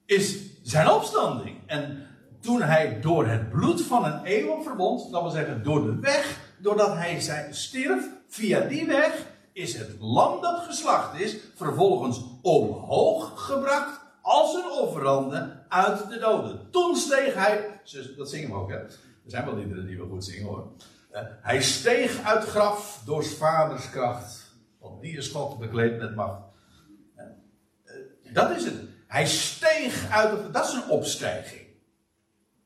is 0.07 0.39
zijn 0.63 0.89
opstanding. 0.89 1.57
En 1.65 2.07
toen 2.39 2.61
hij 2.61 2.99
door 3.01 3.27
het 3.27 3.49
bloed 3.49 3.81
van 3.81 4.05
een 4.05 4.23
eeuwig 4.23 4.63
verbond, 4.63 5.11
dat 5.11 5.21
wil 5.21 5.31
zeggen 5.31 5.63
door 5.63 5.83
de 5.83 5.99
weg, 5.99 6.39
doordat 6.57 6.93
hij 6.93 7.19
zijn, 7.19 7.53
stierf, 7.53 8.09
via 8.27 8.59
die 8.59 8.85
weg 8.85 9.25
is 9.53 9.77
het 9.77 9.99
lam 9.99 10.41
dat 10.41 10.59
geslacht 10.59 11.19
is, 11.19 11.37
vervolgens 11.55 12.23
omhoog 12.41 13.45
gebracht 13.45 13.99
als 14.21 14.53
een 14.53 14.71
offerande 14.71 15.63
uit 15.67 16.09
de 16.09 16.19
doden. 16.19 16.71
Toen 16.71 16.95
steeg 16.95 17.33
hij, 17.33 17.81
dat 18.17 18.29
zingen 18.29 18.49
we 18.49 18.55
ook, 18.55 18.69
hè? 18.69 18.77
Er 18.77 18.91
zijn 19.25 19.45
wel 19.45 19.55
liederen 19.55 19.85
die 19.85 19.97
we 19.97 20.07
goed 20.09 20.25
zingen 20.25 20.47
hoor. 20.47 20.71
Uh, 21.11 21.19
hij 21.41 21.61
steeg 21.61 22.23
uit 22.23 22.43
graf 22.43 23.01
door 23.05 23.25
vaders 23.25 23.89
kracht. 23.89 24.55
Want 24.79 25.01
die 25.01 25.17
is 25.17 25.27
God 25.27 25.59
bekleed 25.59 25.97
met 25.97 26.15
macht. 26.15 26.41
Uh, 27.17 27.23
uh, 27.85 28.33
dat 28.33 28.49
is 28.49 28.63
het. 28.63 28.75
Hij 29.07 29.27
steeg 29.27 30.09
uit, 30.11 30.29
de, 30.29 30.51
dat 30.51 30.67
is 30.67 30.73
een 30.73 30.89
opstijging. 30.89 31.61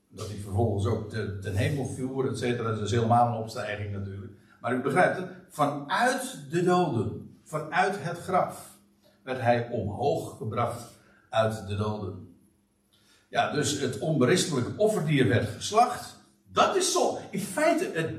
Dat 0.07 0.27
hij 0.27 0.37
vervolgens 0.37 0.85
ook 0.85 1.09
ten, 1.09 1.41
ten 1.41 1.55
hemel 1.55 1.85
voer, 1.85 2.29
et 2.29 2.37
cetera, 2.37 2.69
dat 2.69 2.81
is 2.81 2.91
helemaal 2.91 3.27
een 3.27 3.41
opstijging 3.41 3.91
natuurlijk. 3.91 4.31
Maar 4.61 4.73
u 4.73 4.81
begrijpt 4.81 5.17
het, 5.17 5.29
vanuit 5.49 6.37
de 6.49 6.63
doden, 6.63 7.39
vanuit 7.43 7.95
het 7.99 8.17
graf, 8.17 8.77
werd 9.23 9.41
hij 9.41 9.69
omhoog 9.69 10.37
gebracht 10.37 10.83
uit 11.29 11.67
de 11.67 11.75
doden. 11.75 12.35
Ja, 13.29 13.51
dus 13.51 13.79
het 13.79 13.99
onberispelijke 13.99 14.73
offerdier 14.77 15.27
werd 15.27 15.49
geslacht. 15.49 16.19
Dat 16.51 16.75
is 16.75 16.91
zo. 16.91 17.17
In 17.29 17.39
feite, 17.39 17.91
het, 17.93 18.11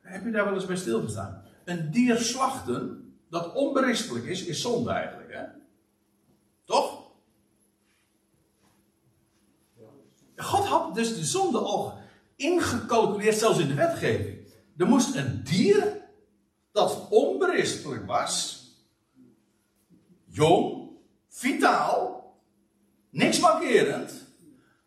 heb 0.00 0.24
je 0.24 0.30
daar 0.30 0.44
wel 0.44 0.54
eens 0.54 0.66
bij 0.66 0.76
stilgestaan? 0.76 1.42
Een 1.64 1.90
dier 1.90 2.16
slachten, 2.18 3.14
dat 3.28 3.54
onberispelijk 3.54 4.24
is, 4.24 4.44
is 4.44 4.60
zonde 4.60 4.90
eigenlijk. 4.90 5.32
Hè? 5.32 5.44
Toch? 6.64 7.08
God 10.42 10.64
had 10.64 10.94
dus 10.94 11.14
de 11.14 11.24
zonde 11.24 11.58
al 11.58 11.98
ingecalculeerd, 12.36 13.38
zelfs 13.38 13.58
in 13.58 13.68
de 13.68 13.74
wetgeving. 13.74 14.38
Er 14.76 14.86
moest 14.86 15.14
een 15.14 15.40
dier 15.44 16.00
dat 16.72 17.06
onberispelijk 17.10 18.06
was, 18.06 18.64
jong, 20.24 20.88
vitaal, 21.28 22.34
niks 23.10 23.40
mankerend, 23.40 24.12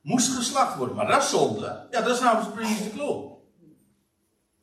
moest 0.01 0.29
geslacht 0.29 0.77
worden. 0.77 0.95
Maar 0.95 1.07
dat 1.07 1.23
zonde. 1.23 1.87
Ja, 1.91 2.01
dat 2.01 2.15
is 2.15 2.21
namelijk 2.21 2.53
precies 2.55 2.83
de 2.83 2.91
clue. 2.91 3.31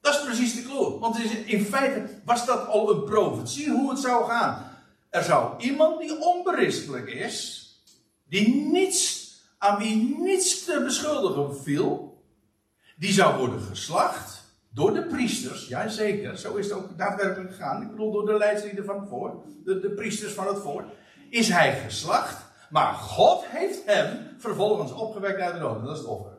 Dat 0.00 0.14
is 0.14 0.24
precies 0.24 0.54
de 0.54 0.62
clue. 0.62 0.98
Want 0.98 1.18
in 1.46 1.64
feite 1.64 2.20
was 2.24 2.46
dat 2.46 2.66
al 2.66 2.90
een 2.90 3.04
profetie 3.04 3.70
hoe 3.70 3.90
het 3.90 3.98
zou 3.98 4.24
gaan. 4.28 4.78
Er 5.10 5.22
zou 5.22 5.62
iemand 5.62 6.00
die 6.00 6.20
onberispelijk 6.20 7.10
is, 7.10 7.68
die 8.28 8.54
niets, 8.54 9.19
aan 9.60 9.78
wie 9.78 10.18
niets 10.18 10.64
te 10.64 10.82
beschuldigen 10.84 11.62
viel, 11.62 12.22
die 12.96 13.12
zou 13.12 13.38
worden 13.38 13.60
geslacht 13.60 14.44
door 14.72 14.94
de 14.94 15.06
priesters. 15.06 15.68
Ja, 15.68 15.88
zeker, 15.88 16.38
zo 16.38 16.54
is 16.54 16.64
het 16.64 16.74
ook 16.74 16.98
daadwerkelijk 16.98 17.50
gegaan. 17.50 17.82
Ik 17.82 17.90
bedoel, 17.90 18.12
door 18.12 18.26
de 18.26 18.36
leidslieden 18.36 18.84
van 18.84 19.00
het 19.00 19.08
volk, 19.08 19.44
de, 19.64 19.92
priesters 19.96 20.32
van 20.32 20.46
het 20.46 20.58
volk. 20.58 20.84
Is 21.30 21.48
hij 21.48 21.80
geslacht 21.80 22.48
maar 22.70 22.92
God 22.92 23.46
heeft 23.46 23.84
hem 23.86 24.36
vervolgens 24.38 24.92
opgewekt 24.92 25.40
uit 25.40 25.52
de 25.52 25.60
doden. 25.60 25.84
Dat 25.84 25.92
is 25.92 25.98
het 25.98 26.08
offer. 26.08 26.32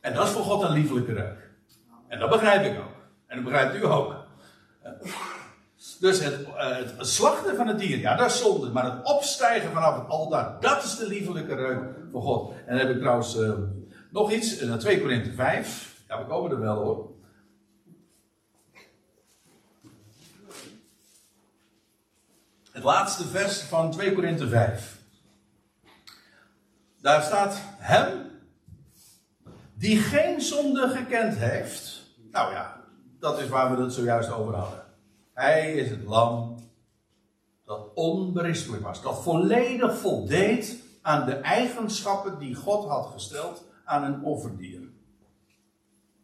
En 0.00 0.14
dat 0.14 0.26
is 0.26 0.32
voor 0.32 0.42
God 0.42 0.62
een 0.62 0.72
liefelijke 0.72 1.12
reuk. 1.12 1.50
En 2.08 2.18
dat 2.18 2.30
begrijp 2.30 2.64
ik 2.64 2.80
ook. 2.80 2.94
En 3.26 3.36
dat 3.36 3.44
begrijpt 3.44 3.74
u 3.74 3.84
ook. 3.84 4.14
Dus 6.02 6.20
het, 6.20 6.44
eh, 6.44 6.76
het, 6.76 7.06
slachten 7.06 7.56
van 7.56 7.66
het 7.66 7.78
dier, 7.78 7.98
ja, 7.98 8.16
dat 8.16 8.30
is 8.30 8.38
zonde. 8.38 8.70
Maar 8.70 8.84
het 8.84 9.04
opstijgen 9.04 9.72
vanaf 9.72 9.98
het 9.98 10.08
altaar, 10.08 10.60
dat 10.60 10.84
is 10.84 10.96
de 10.96 11.08
liefelijke 11.08 11.54
reuk 11.54 11.82
voor 12.12 12.22
God. 12.22 12.52
En 12.66 12.76
dan 12.76 12.86
heb 12.86 12.94
ik 12.94 13.00
trouwens 13.00 13.36
uh, 13.36 13.52
nog 14.10 14.32
iets, 14.32 14.56
in 14.56 14.78
2 14.78 15.00
Korinthe 15.00 15.32
5. 15.32 16.02
Ja, 16.08 16.18
we 16.18 16.24
komen 16.24 16.50
er 16.50 16.60
wel 16.60 16.74
hoor. 16.74 17.10
Het 22.72 22.82
laatste 22.82 23.24
vers 23.24 23.60
van 23.60 23.90
2 23.90 24.12
Korinthe 24.12 24.48
5. 24.48 24.98
Daar 27.00 27.22
staat 27.22 27.56
hem 27.78 28.30
die 29.74 29.98
geen 29.98 30.40
zonde 30.40 30.88
gekend 30.88 31.36
heeft. 31.36 32.02
Nou 32.30 32.52
ja, 32.52 32.80
dat 33.18 33.38
is 33.40 33.48
waar 33.48 33.76
we 33.76 33.82
het 33.82 33.92
zojuist 33.92 34.30
over 34.30 34.54
hadden. 34.54 34.81
Hij 35.34 35.72
is 35.72 35.90
het 35.90 36.04
lam 36.04 36.56
dat 37.64 37.94
onberispelijk 37.94 38.82
was. 38.82 39.02
Dat 39.02 39.22
volledig 39.22 39.98
voldeed 39.98 40.82
aan 41.02 41.26
de 41.26 41.34
eigenschappen 41.34 42.38
die 42.38 42.54
God 42.54 42.88
had 42.88 43.06
gesteld 43.12 43.64
aan 43.84 44.04
een 44.04 44.22
offerdier. 44.22 44.80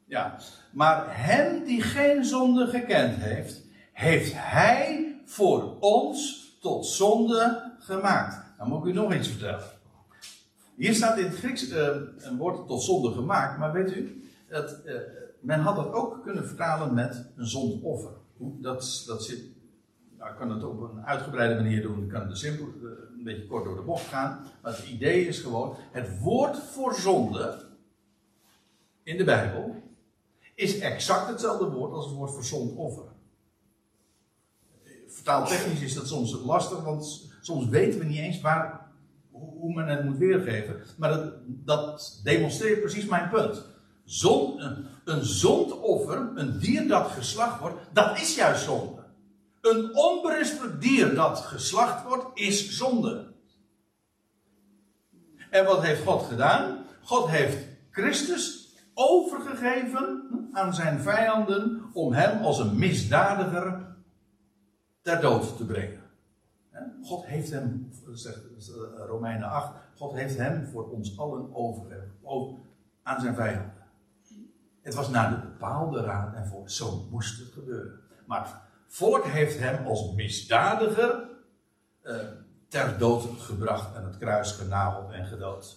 Ja, 0.05 0.39
maar 0.73 1.05
hem 1.09 1.65
die 1.65 1.83
geen 1.83 2.25
zonde 2.25 2.67
gekend 2.67 3.17
heeft, 3.17 3.63
heeft 3.93 4.33
hij 4.35 5.17
voor 5.25 5.77
ons 5.81 6.49
tot 6.61 6.87
zonde 6.87 7.73
gemaakt. 7.79 8.41
Dan 8.59 8.69
moet 8.69 8.87
ik 8.87 8.93
u 8.93 8.93
nog 8.93 9.15
iets 9.15 9.29
vertellen. 9.29 9.65
Hier 10.77 10.95
staat 10.95 11.19
in 11.19 11.25
het 11.25 11.37
Grieks 11.37 11.71
uh, 11.71 11.87
een 12.17 12.37
woord 12.37 12.67
tot 12.67 12.83
zonde 12.83 13.13
gemaakt, 13.13 13.59
maar 13.59 13.73
weet 13.73 13.97
u, 13.97 14.23
uh, 14.49 14.59
men 15.41 15.61
had 15.61 15.77
dat 15.77 15.93
ook 15.93 16.23
kunnen 16.23 16.47
vertalen 16.47 16.95
met 16.95 17.27
een 17.37 17.47
zondoffer. 17.47 18.13
Dat, 18.39 19.05
dat 19.07 19.25
zit, 19.25 19.39
ik 19.39 20.35
kan 20.39 20.51
het 20.51 20.65
op 20.65 20.81
een 20.81 21.05
uitgebreide 21.05 21.63
manier 21.63 21.83
doen, 21.83 22.03
ik 22.03 22.09
kan 22.09 22.29
het 22.29 22.39
simpel, 22.39 22.67
uh, 22.67 22.91
een 23.19 23.25
beetje 23.25 23.47
kort 23.47 23.65
door 23.65 23.77
de 23.77 23.83
bocht 23.83 24.07
gaan. 24.07 24.47
Maar 24.63 24.77
het 24.77 24.89
idee 24.89 25.27
is 25.27 25.41
gewoon, 25.41 25.77
het 25.93 26.21
woord 26.21 26.59
voor 26.59 26.95
zonde 26.95 27.67
in 29.03 29.17
de 29.17 29.25
Bijbel 29.25 29.83
is 30.55 30.79
exact 30.79 31.29
hetzelfde 31.29 31.71
woord 31.71 31.93
als 31.93 32.07
het 32.07 32.15
woord 32.15 32.31
voor 32.31 32.45
zondoffer 32.45 33.17
taaltechnisch 35.23 35.83
is 35.83 35.95
dat 35.95 36.09
soms 36.09 36.41
lastig, 36.45 36.83
want 36.83 37.29
soms 37.41 37.69
weten 37.69 37.99
we 37.99 38.05
niet 38.05 38.19
eens 38.19 38.41
waar, 38.41 38.87
hoe 39.31 39.75
men 39.75 39.87
het 39.87 40.05
moet 40.05 40.17
weergeven. 40.17 40.81
Maar 40.97 41.11
dat, 41.11 41.33
dat 41.47 42.21
demonstreert 42.25 42.81
precies 42.81 43.07
mijn 43.07 43.29
punt. 43.29 43.65
Zon, 44.05 44.61
een, 45.09 45.25
zondoffer, 45.25 46.31
een 46.35 46.59
dier 46.59 46.89
dat 46.89 47.11
geslacht 47.11 47.61
wordt, 47.61 47.77
dat 47.93 48.19
is 48.19 48.35
juist 48.35 48.65
zonde. 48.65 49.03
Een 49.61 49.97
onberispelijk 49.97 50.81
dier 50.81 51.15
dat 51.15 51.39
geslacht 51.39 52.05
wordt, 52.05 52.27
is 52.35 52.77
zonde. 52.77 53.27
En 55.51 55.65
wat 55.65 55.83
heeft 55.83 56.03
God 56.03 56.23
gedaan? 56.23 56.85
God 57.03 57.29
heeft 57.29 57.67
Christus 57.91 58.69
overgegeven 58.95 60.29
aan 60.53 60.75
zijn 60.75 61.01
vijanden 61.01 61.83
om 61.93 62.13
hem 62.13 62.43
als 62.43 62.59
een 62.59 62.79
misdadiger 62.79 63.97
ter 65.03 65.21
dood 65.21 65.57
te 65.57 65.65
brengen. 65.65 66.03
God 67.03 67.27
heeft 67.27 67.51
hem, 67.51 67.93
zegt 68.13 68.41
Romeinen 68.97 69.49
8, 69.49 69.73
God 69.97 70.13
heeft 70.13 70.37
hem 70.37 70.67
voor 70.67 70.91
ons 70.91 71.19
allen 71.19 71.55
overgegeven 71.55 72.13
aan 73.03 73.21
zijn 73.21 73.35
vijanden. 73.35 73.78
Het 74.89 74.97
was 74.97 75.09
naar 75.09 75.31
de 75.31 75.37
bepaalde 75.37 76.01
raad 76.01 76.35
en 76.35 76.47
voor, 76.47 76.71
zo 76.71 77.07
moest 77.11 77.39
het 77.39 77.53
gebeuren. 77.53 78.01
Maar 78.27 78.61
Volk 78.87 79.25
heeft 79.25 79.59
hem 79.59 79.87
als 79.87 80.13
misdadiger 80.13 81.29
uh, 82.03 82.17
ter 82.69 82.99
dood 82.99 83.25
gebracht 83.39 83.97
en 83.97 84.05
het 84.05 84.19
kruis 84.19 84.53
genageld 84.53 85.11
en 85.11 85.27
gedood. 85.27 85.77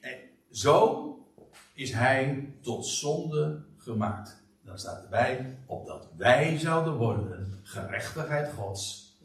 En 0.00 0.18
zo 0.50 1.08
is 1.74 1.92
hij 1.92 2.52
tot 2.62 2.86
zonde 2.86 3.64
gemaakt. 3.76 4.42
Dan 4.62 4.78
staat 4.78 5.02
erbij, 5.02 5.58
opdat 5.66 6.08
wij 6.16 6.58
zouden 6.58 6.94
worden 6.94 7.60
gerechtigheid 7.62 8.52
Gods 8.52 9.16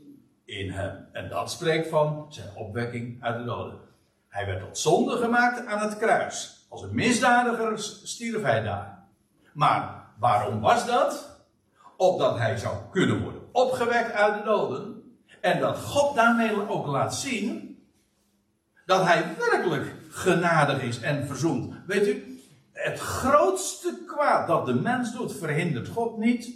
in 0.46 0.72
hem. 0.72 1.08
En 1.12 1.30
dat 1.30 1.52
spreekt 1.52 1.88
van 1.88 2.26
zijn 2.30 2.56
opwekking 2.56 3.24
uit 3.24 3.38
de 3.38 3.44
doden. 3.44 3.80
Hij 4.28 4.46
werd 4.46 4.60
tot 4.60 4.78
zonde 4.78 5.18
gemaakt 5.18 5.66
aan 5.66 5.90
het 5.90 5.98
kruis. 5.98 6.66
Als 6.70 6.82
een 6.82 6.96
misdadiger 6.96 7.80
stierf 8.04 8.42
hij 8.42 8.62
daar. 8.62 8.99
Maar 9.54 10.06
waarom 10.20 10.60
was 10.60 10.86
dat? 10.86 11.38
opdat 12.00 12.38
hij 12.38 12.58
zou 12.58 12.76
kunnen 12.91 13.22
worden 13.22 13.41
opgewekt 13.52 14.12
uit 14.12 14.38
de 14.38 14.43
doden. 14.43 15.04
En 15.41 15.60
dat 15.60 15.78
God 15.78 16.16
daarmee 16.16 16.70
ook 16.70 16.86
laat 16.86 17.16
zien 17.16 17.78
dat 18.86 19.04
hij 19.04 19.36
werkelijk 19.38 19.93
genadig 20.10 20.82
is 20.82 21.00
en 21.00 21.28
verzoend. 21.28 21.76
Weet 21.86 22.08
u, 22.08 22.41
het 22.72 23.00
grootste 23.00 24.04
kwaad 24.08 24.47
dat 24.47 24.66
de 24.66 24.74
mens 24.74 25.14
doet, 25.14 25.34
verhindert 25.34 25.88
God 25.88 26.18
niet 26.18 26.54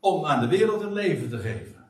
om 0.00 0.26
aan 0.26 0.40
de 0.40 0.48
wereld 0.48 0.82
een 0.82 0.92
leven 0.92 1.28
te 1.28 1.38
geven. 1.38 1.81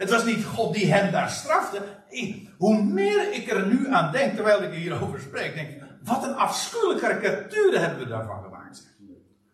Het 0.00 0.10
was 0.10 0.24
niet 0.24 0.44
God 0.44 0.74
die 0.74 0.92
hem 0.92 1.12
daar 1.12 1.30
strafte. 1.30 1.82
hoe 2.58 2.82
meer 2.82 3.32
ik 3.32 3.50
er 3.50 3.66
nu 3.66 3.88
aan 3.88 4.12
denk, 4.12 4.34
terwijl 4.34 4.62
ik 4.62 4.72
hierover 4.72 5.20
spreek, 5.20 5.54
denk 5.54 5.68
ik, 5.68 5.82
wat 6.04 6.24
een 6.24 6.34
afschuwelijke 6.34 7.06
karikatuur 7.06 7.80
hebben 7.80 7.98
we 7.98 8.06
daarvan 8.06 8.42
gemaakt. 8.42 8.86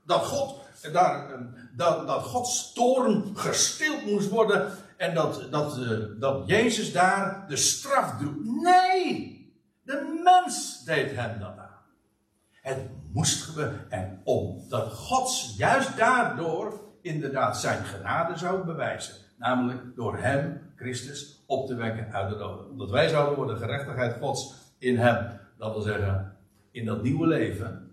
Dat 0.04 0.24
God, 0.24 0.60
daar, 0.92 1.28
dat, 1.76 2.06
dat 2.06 2.22
Gods 2.22 2.72
toorn 2.72 3.36
gestild 3.36 4.06
moest 4.06 4.28
worden 4.28 4.72
en 4.96 5.14
dat, 5.14 5.46
dat, 5.50 5.78
eh, 5.78 5.98
dat 6.18 6.42
Jezus 6.46 6.92
daar 6.92 7.44
de 7.48 7.56
straf 7.56 8.18
droeg. 8.18 8.34
Nee! 8.44 9.34
De 9.82 10.20
mens 10.24 10.84
deed 10.84 11.14
hem 11.14 11.38
dat 11.40 11.58
aan. 11.58 11.82
Het 12.50 12.78
moest 13.12 13.42
gebeuren. 13.42 13.86
En 13.90 14.20
omdat 14.24 14.92
God 14.92 15.54
juist 15.56 15.96
daardoor 15.96 16.80
inderdaad 17.02 17.60
zijn 17.60 17.84
genade 17.84 18.38
zou 18.38 18.64
bewijzen. 18.64 19.25
Namelijk 19.36 19.96
door 19.96 20.18
hem, 20.18 20.60
Christus, 20.76 21.42
op 21.46 21.66
te 21.66 21.74
wekken 21.74 22.12
uit 22.12 22.28
de 22.28 22.36
doden. 22.36 22.70
Omdat 22.70 22.90
wij 22.90 23.08
zouden 23.08 23.36
worden 23.36 23.56
gerechtigheid 23.56 24.16
Gods 24.16 24.54
in 24.78 24.98
hem. 24.98 25.38
Dat 25.58 25.72
wil 25.72 25.82
zeggen, 25.82 26.36
in 26.70 26.84
dat 26.84 27.02
nieuwe 27.02 27.26
leven, 27.26 27.90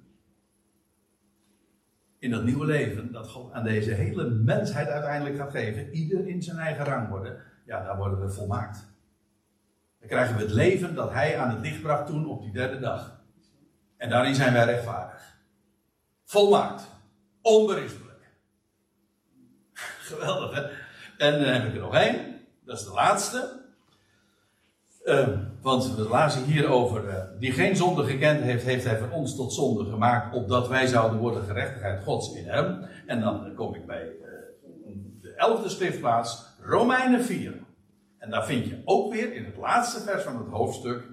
in 2.20 2.32
dat 2.32 2.44
nieuwe 2.44 2.66
leven 2.66 3.12
dat 3.12 3.30
God 3.30 3.52
aan 3.52 3.64
deze 3.64 3.92
hele 3.92 4.30
mensheid 4.30 4.88
uiteindelijk 4.88 5.38
gaat 5.38 5.52
geven, 5.52 5.94
ieder 5.94 6.28
in 6.28 6.44
zijn 6.44 6.58
eigen 6.58 6.86
rang 6.86 7.10
worden, 7.10 7.38
ja, 7.66 7.84
daar 7.84 7.98
worden 7.98 8.20
we 8.20 8.30
volmaakt. 8.30 8.92
Dan 10.00 10.10
krijgen 10.10 10.36
we 10.36 10.42
het 10.42 10.52
leven 10.52 10.96
dat 10.96 11.12
Hij 11.12 11.38
aan 11.38 11.50
het 11.50 11.60
licht 11.60 11.82
bracht 11.82 12.08
toen 12.08 12.28
op 12.28 12.42
die 12.42 12.52
derde 12.52 12.80
dag. 12.80 13.22
En 13.98 14.10
daarin 14.10 14.36
zijn 14.36 14.54
wij 14.54 14.66
rechtvaardig. 14.66 15.38
Volmaakt. 16.24 16.90
Onberispelijk. 17.42 18.30
Geweldig, 20.10 20.56
hè? 20.56 20.83
En 21.18 21.32
dan 21.32 21.54
heb 21.54 21.66
ik 21.66 21.74
er 21.74 21.82
nog 21.82 21.96
één. 21.96 22.42
Dat 22.66 22.78
is 22.78 22.86
de 22.86 22.94
laatste. 22.94 23.62
Uh, 25.06 25.28
want 25.62 25.96
we 25.96 26.02
lazen 26.02 26.44
hier 26.44 26.68
over, 26.68 27.08
uh, 27.08 27.24
die 27.40 27.52
geen 27.52 27.76
zonde 27.76 28.04
gekend 28.04 28.42
heeft, 28.42 28.64
heeft 28.64 28.86
hij 28.86 28.98
van 28.98 29.12
ons 29.12 29.36
tot 29.36 29.54
zonde 29.54 29.90
gemaakt, 29.90 30.36
opdat 30.36 30.68
wij 30.68 30.88
zouden 30.88 31.20
worden 31.20 31.44
gerechtigheid 31.44 32.04
Gods 32.04 32.34
in 32.34 32.48
hem. 32.48 32.86
En 33.06 33.22
dan 33.22 33.56
kom 33.56 33.76
ik 33.76 33.86
bij 33.86 34.04
uh, 34.04 34.28
de 35.22 35.34
elfde 35.36 35.70
schriftplaats, 35.70 36.44
Romeinen 36.60 37.24
4. 37.24 37.54
En 38.18 38.30
daar 38.30 38.46
vind 38.46 38.66
je 38.66 38.82
ook 38.86 39.14
weer 39.14 39.34
in 39.34 39.46
het 39.46 39.58
laatste 39.58 40.00
vers 40.00 40.24
van 40.24 40.38
het 40.38 40.48
hoofdstuk. 40.48 41.04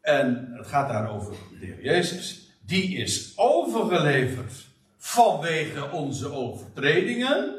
En 0.00 0.52
het 0.56 0.66
gaat 0.66 0.88
daar 0.88 1.10
over 1.10 1.34
de 1.60 1.66
Heer 1.66 1.82
Jezus. 1.82 2.50
Die 2.60 2.96
is 2.96 3.32
overgeleverd 3.36 4.67
vanwege 5.08 5.90
onze 5.90 6.32
overtredingen 6.32 7.58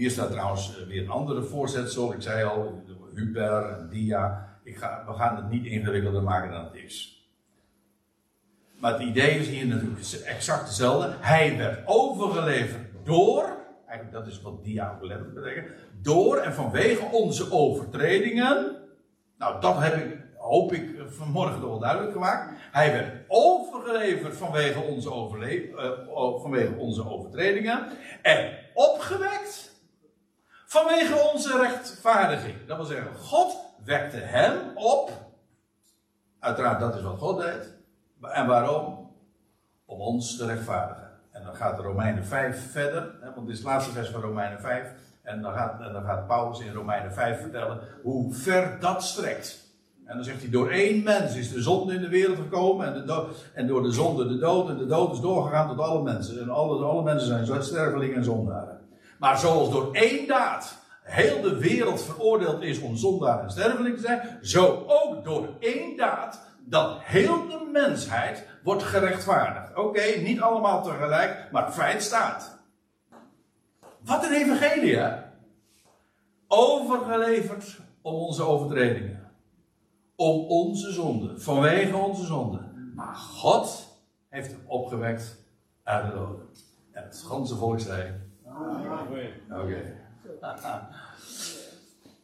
hier 0.00 0.10
staat 0.10 0.30
trouwens 0.30 0.76
eh, 0.76 0.86
weer 0.86 1.02
een 1.02 1.10
andere 1.10 1.42
voorzetsel. 1.42 2.12
Ik 2.12 2.22
zei 2.22 2.44
al, 2.44 2.84
Huber 3.14 3.78
en 3.78 3.88
Dia. 3.88 4.48
Ik 4.64 4.76
ga, 4.76 5.04
we 5.06 5.12
gaan 5.12 5.36
het 5.36 5.50
niet 5.50 5.64
ingewikkelder 5.64 6.22
maken 6.22 6.50
dan 6.50 6.64
het 6.64 6.74
is. 6.74 7.24
Maar 8.78 8.92
het 8.92 9.02
idee 9.02 9.38
is 9.38 9.48
hier 9.48 9.66
natuurlijk 9.66 10.00
exact 10.24 10.62
hetzelfde. 10.62 11.16
Hij 11.20 11.56
werd 11.56 11.86
overgeleverd 11.86 12.86
door, 13.04 13.56
eigenlijk 13.86 14.12
dat 14.12 14.26
is 14.26 14.42
wat 14.42 14.64
dia 14.64 14.98
betekent, 15.34 15.70
door 16.02 16.36
en 16.36 16.54
vanwege 16.54 17.04
onze 17.04 17.52
overtredingen. 17.52 18.76
Nou, 19.38 19.60
dat 19.60 19.78
heb 19.78 19.94
ik, 19.94 20.18
hoop 20.50 20.72
ik 20.72 20.90
vanmorgen 21.06 21.60
toch 21.60 21.70
wel 21.70 21.78
duidelijk 21.78 22.12
gemaakt. 22.12 22.52
Hij 22.72 22.92
werd 22.92 23.24
overgeleverd 23.28 24.36
vanwege 24.36 24.80
onze, 24.80 25.08
uh, 25.08 26.40
vanwege 26.42 26.74
onze 26.76 27.10
overtredingen. 27.10 27.86
En 28.22 28.58
opgewekt 28.74 29.70
Vanwege 30.70 31.30
onze 31.32 31.58
rechtvaardiging. 31.58 32.66
Dat 32.66 32.76
wil 32.76 32.86
zeggen, 32.86 33.14
God 33.14 33.56
wekte 33.84 34.16
hem 34.16 34.76
op. 34.76 35.10
Uiteraard, 36.38 36.80
dat 36.80 36.94
is 36.94 37.02
wat 37.02 37.18
God 37.18 37.40
deed. 37.40 37.74
En 38.20 38.46
waarom? 38.46 39.12
Om 39.84 40.00
ons 40.00 40.36
te 40.36 40.46
rechtvaardigen. 40.46 41.10
En 41.32 41.44
dan 41.44 41.54
gaat 41.54 41.78
Romeinen 41.78 42.24
5 42.24 42.70
verder, 42.70 43.14
hè, 43.20 43.34
want 43.34 43.46
dit 43.46 43.56
is 43.56 43.58
het 43.58 43.66
laatste 43.66 43.92
vers 43.92 44.08
van 44.08 44.20
Romeinen 44.20 44.60
5. 44.60 44.92
En 45.22 45.42
dan, 45.42 45.52
gaat, 45.52 45.80
en 45.80 45.92
dan 45.92 46.04
gaat 46.04 46.26
Paulus 46.26 46.60
in 46.60 46.72
Romeinen 46.72 47.12
5 47.12 47.40
vertellen 47.40 47.80
hoe 48.02 48.34
ver 48.34 48.80
dat 48.80 49.02
strekt. 49.02 49.69
En 50.10 50.16
dan 50.16 50.24
zegt 50.24 50.40
hij: 50.40 50.50
Door 50.50 50.70
één 50.70 51.02
mens 51.02 51.36
is 51.36 51.52
de 51.52 51.62
zonde 51.62 51.94
in 51.94 52.00
de 52.00 52.08
wereld 52.08 52.36
gekomen. 52.36 52.94
En, 52.94 53.06
de 53.06 53.26
en 53.54 53.66
door 53.66 53.82
de 53.82 53.92
zonde 53.92 54.28
de 54.28 54.38
dood. 54.38 54.68
En 54.68 54.76
de 54.76 54.86
dood 54.86 55.12
is 55.12 55.20
doorgegaan 55.20 55.68
tot 55.68 55.78
alle 55.78 56.02
mensen. 56.02 56.40
En 56.40 56.50
alle, 56.50 56.84
alle 56.84 57.02
mensen 57.02 57.46
zijn 57.46 57.62
stervelingen 57.62 58.16
en 58.16 58.24
zondaren. 58.24 58.80
Maar 59.18 59.38
zoals 59.38 59.70
door 59.70 59.88
één 59.92 60.26
daad 60.26 60.78
heel 61.02 61.40
de 61.40 61.58
wereld 61.58 62.02
veroordeeld 62.02 62.62
is 62.62 62.80
om 62.80 62.96
zondaar 62.96 63.42
en 63.42 63.50
sterveling 63.50 63.96
te 63.96 64.02
zijn, 64.02 64.38
zo 64.42 64.84
ook 64.86 65.24
door 65.24 65.48
één 65.58 65.96
daad 65.96 66.40
dat 66.64 66.98
heel 67.00 67.48
de 67.48 67.68
mensheid 67.72 68.46
wordt 68.62 68.82
gerechtvaardigd. 68.82 69.76
Oké, 69.76 70.02
niet 70.22 70.40
allemaal 70.40 70.82
tegelijk, 70.82 71.48
maar 71.52 71.64
het 71.64 71.74
feit 71.74 72.02
staat. 72.02 72.58
Wat 74.00 74.24
een 74.24 74.32
evangelie, 74.32 74.96
hè? 74.96 75.12
Overgeleverd 76.48 77.76
om 78.02 78.14
onze 78.14 78.42
overtredingen. 78.42 79.19
Om 80.20 80.44
onze 80.46 80.92
zonde, 80.92 81.40
vanwege 81.40 81.96
onze 81.96 82.24
zonde. 82.24 82.58
Maar 82.94 83.14
God 83.14 83.88
heeft 84.28 84.50
hem 84.50 84.60
opgewekt 84.66 85.44
uit 85.82 86.06
de 86.06 86.12
doden. 86.12 86.46
En 86.92 87.02
het 87.02 87.22
ganse 87.26 87.56
volk 87.56 87.80
zei, 87.80 88.12
Oké. 89.50 89.82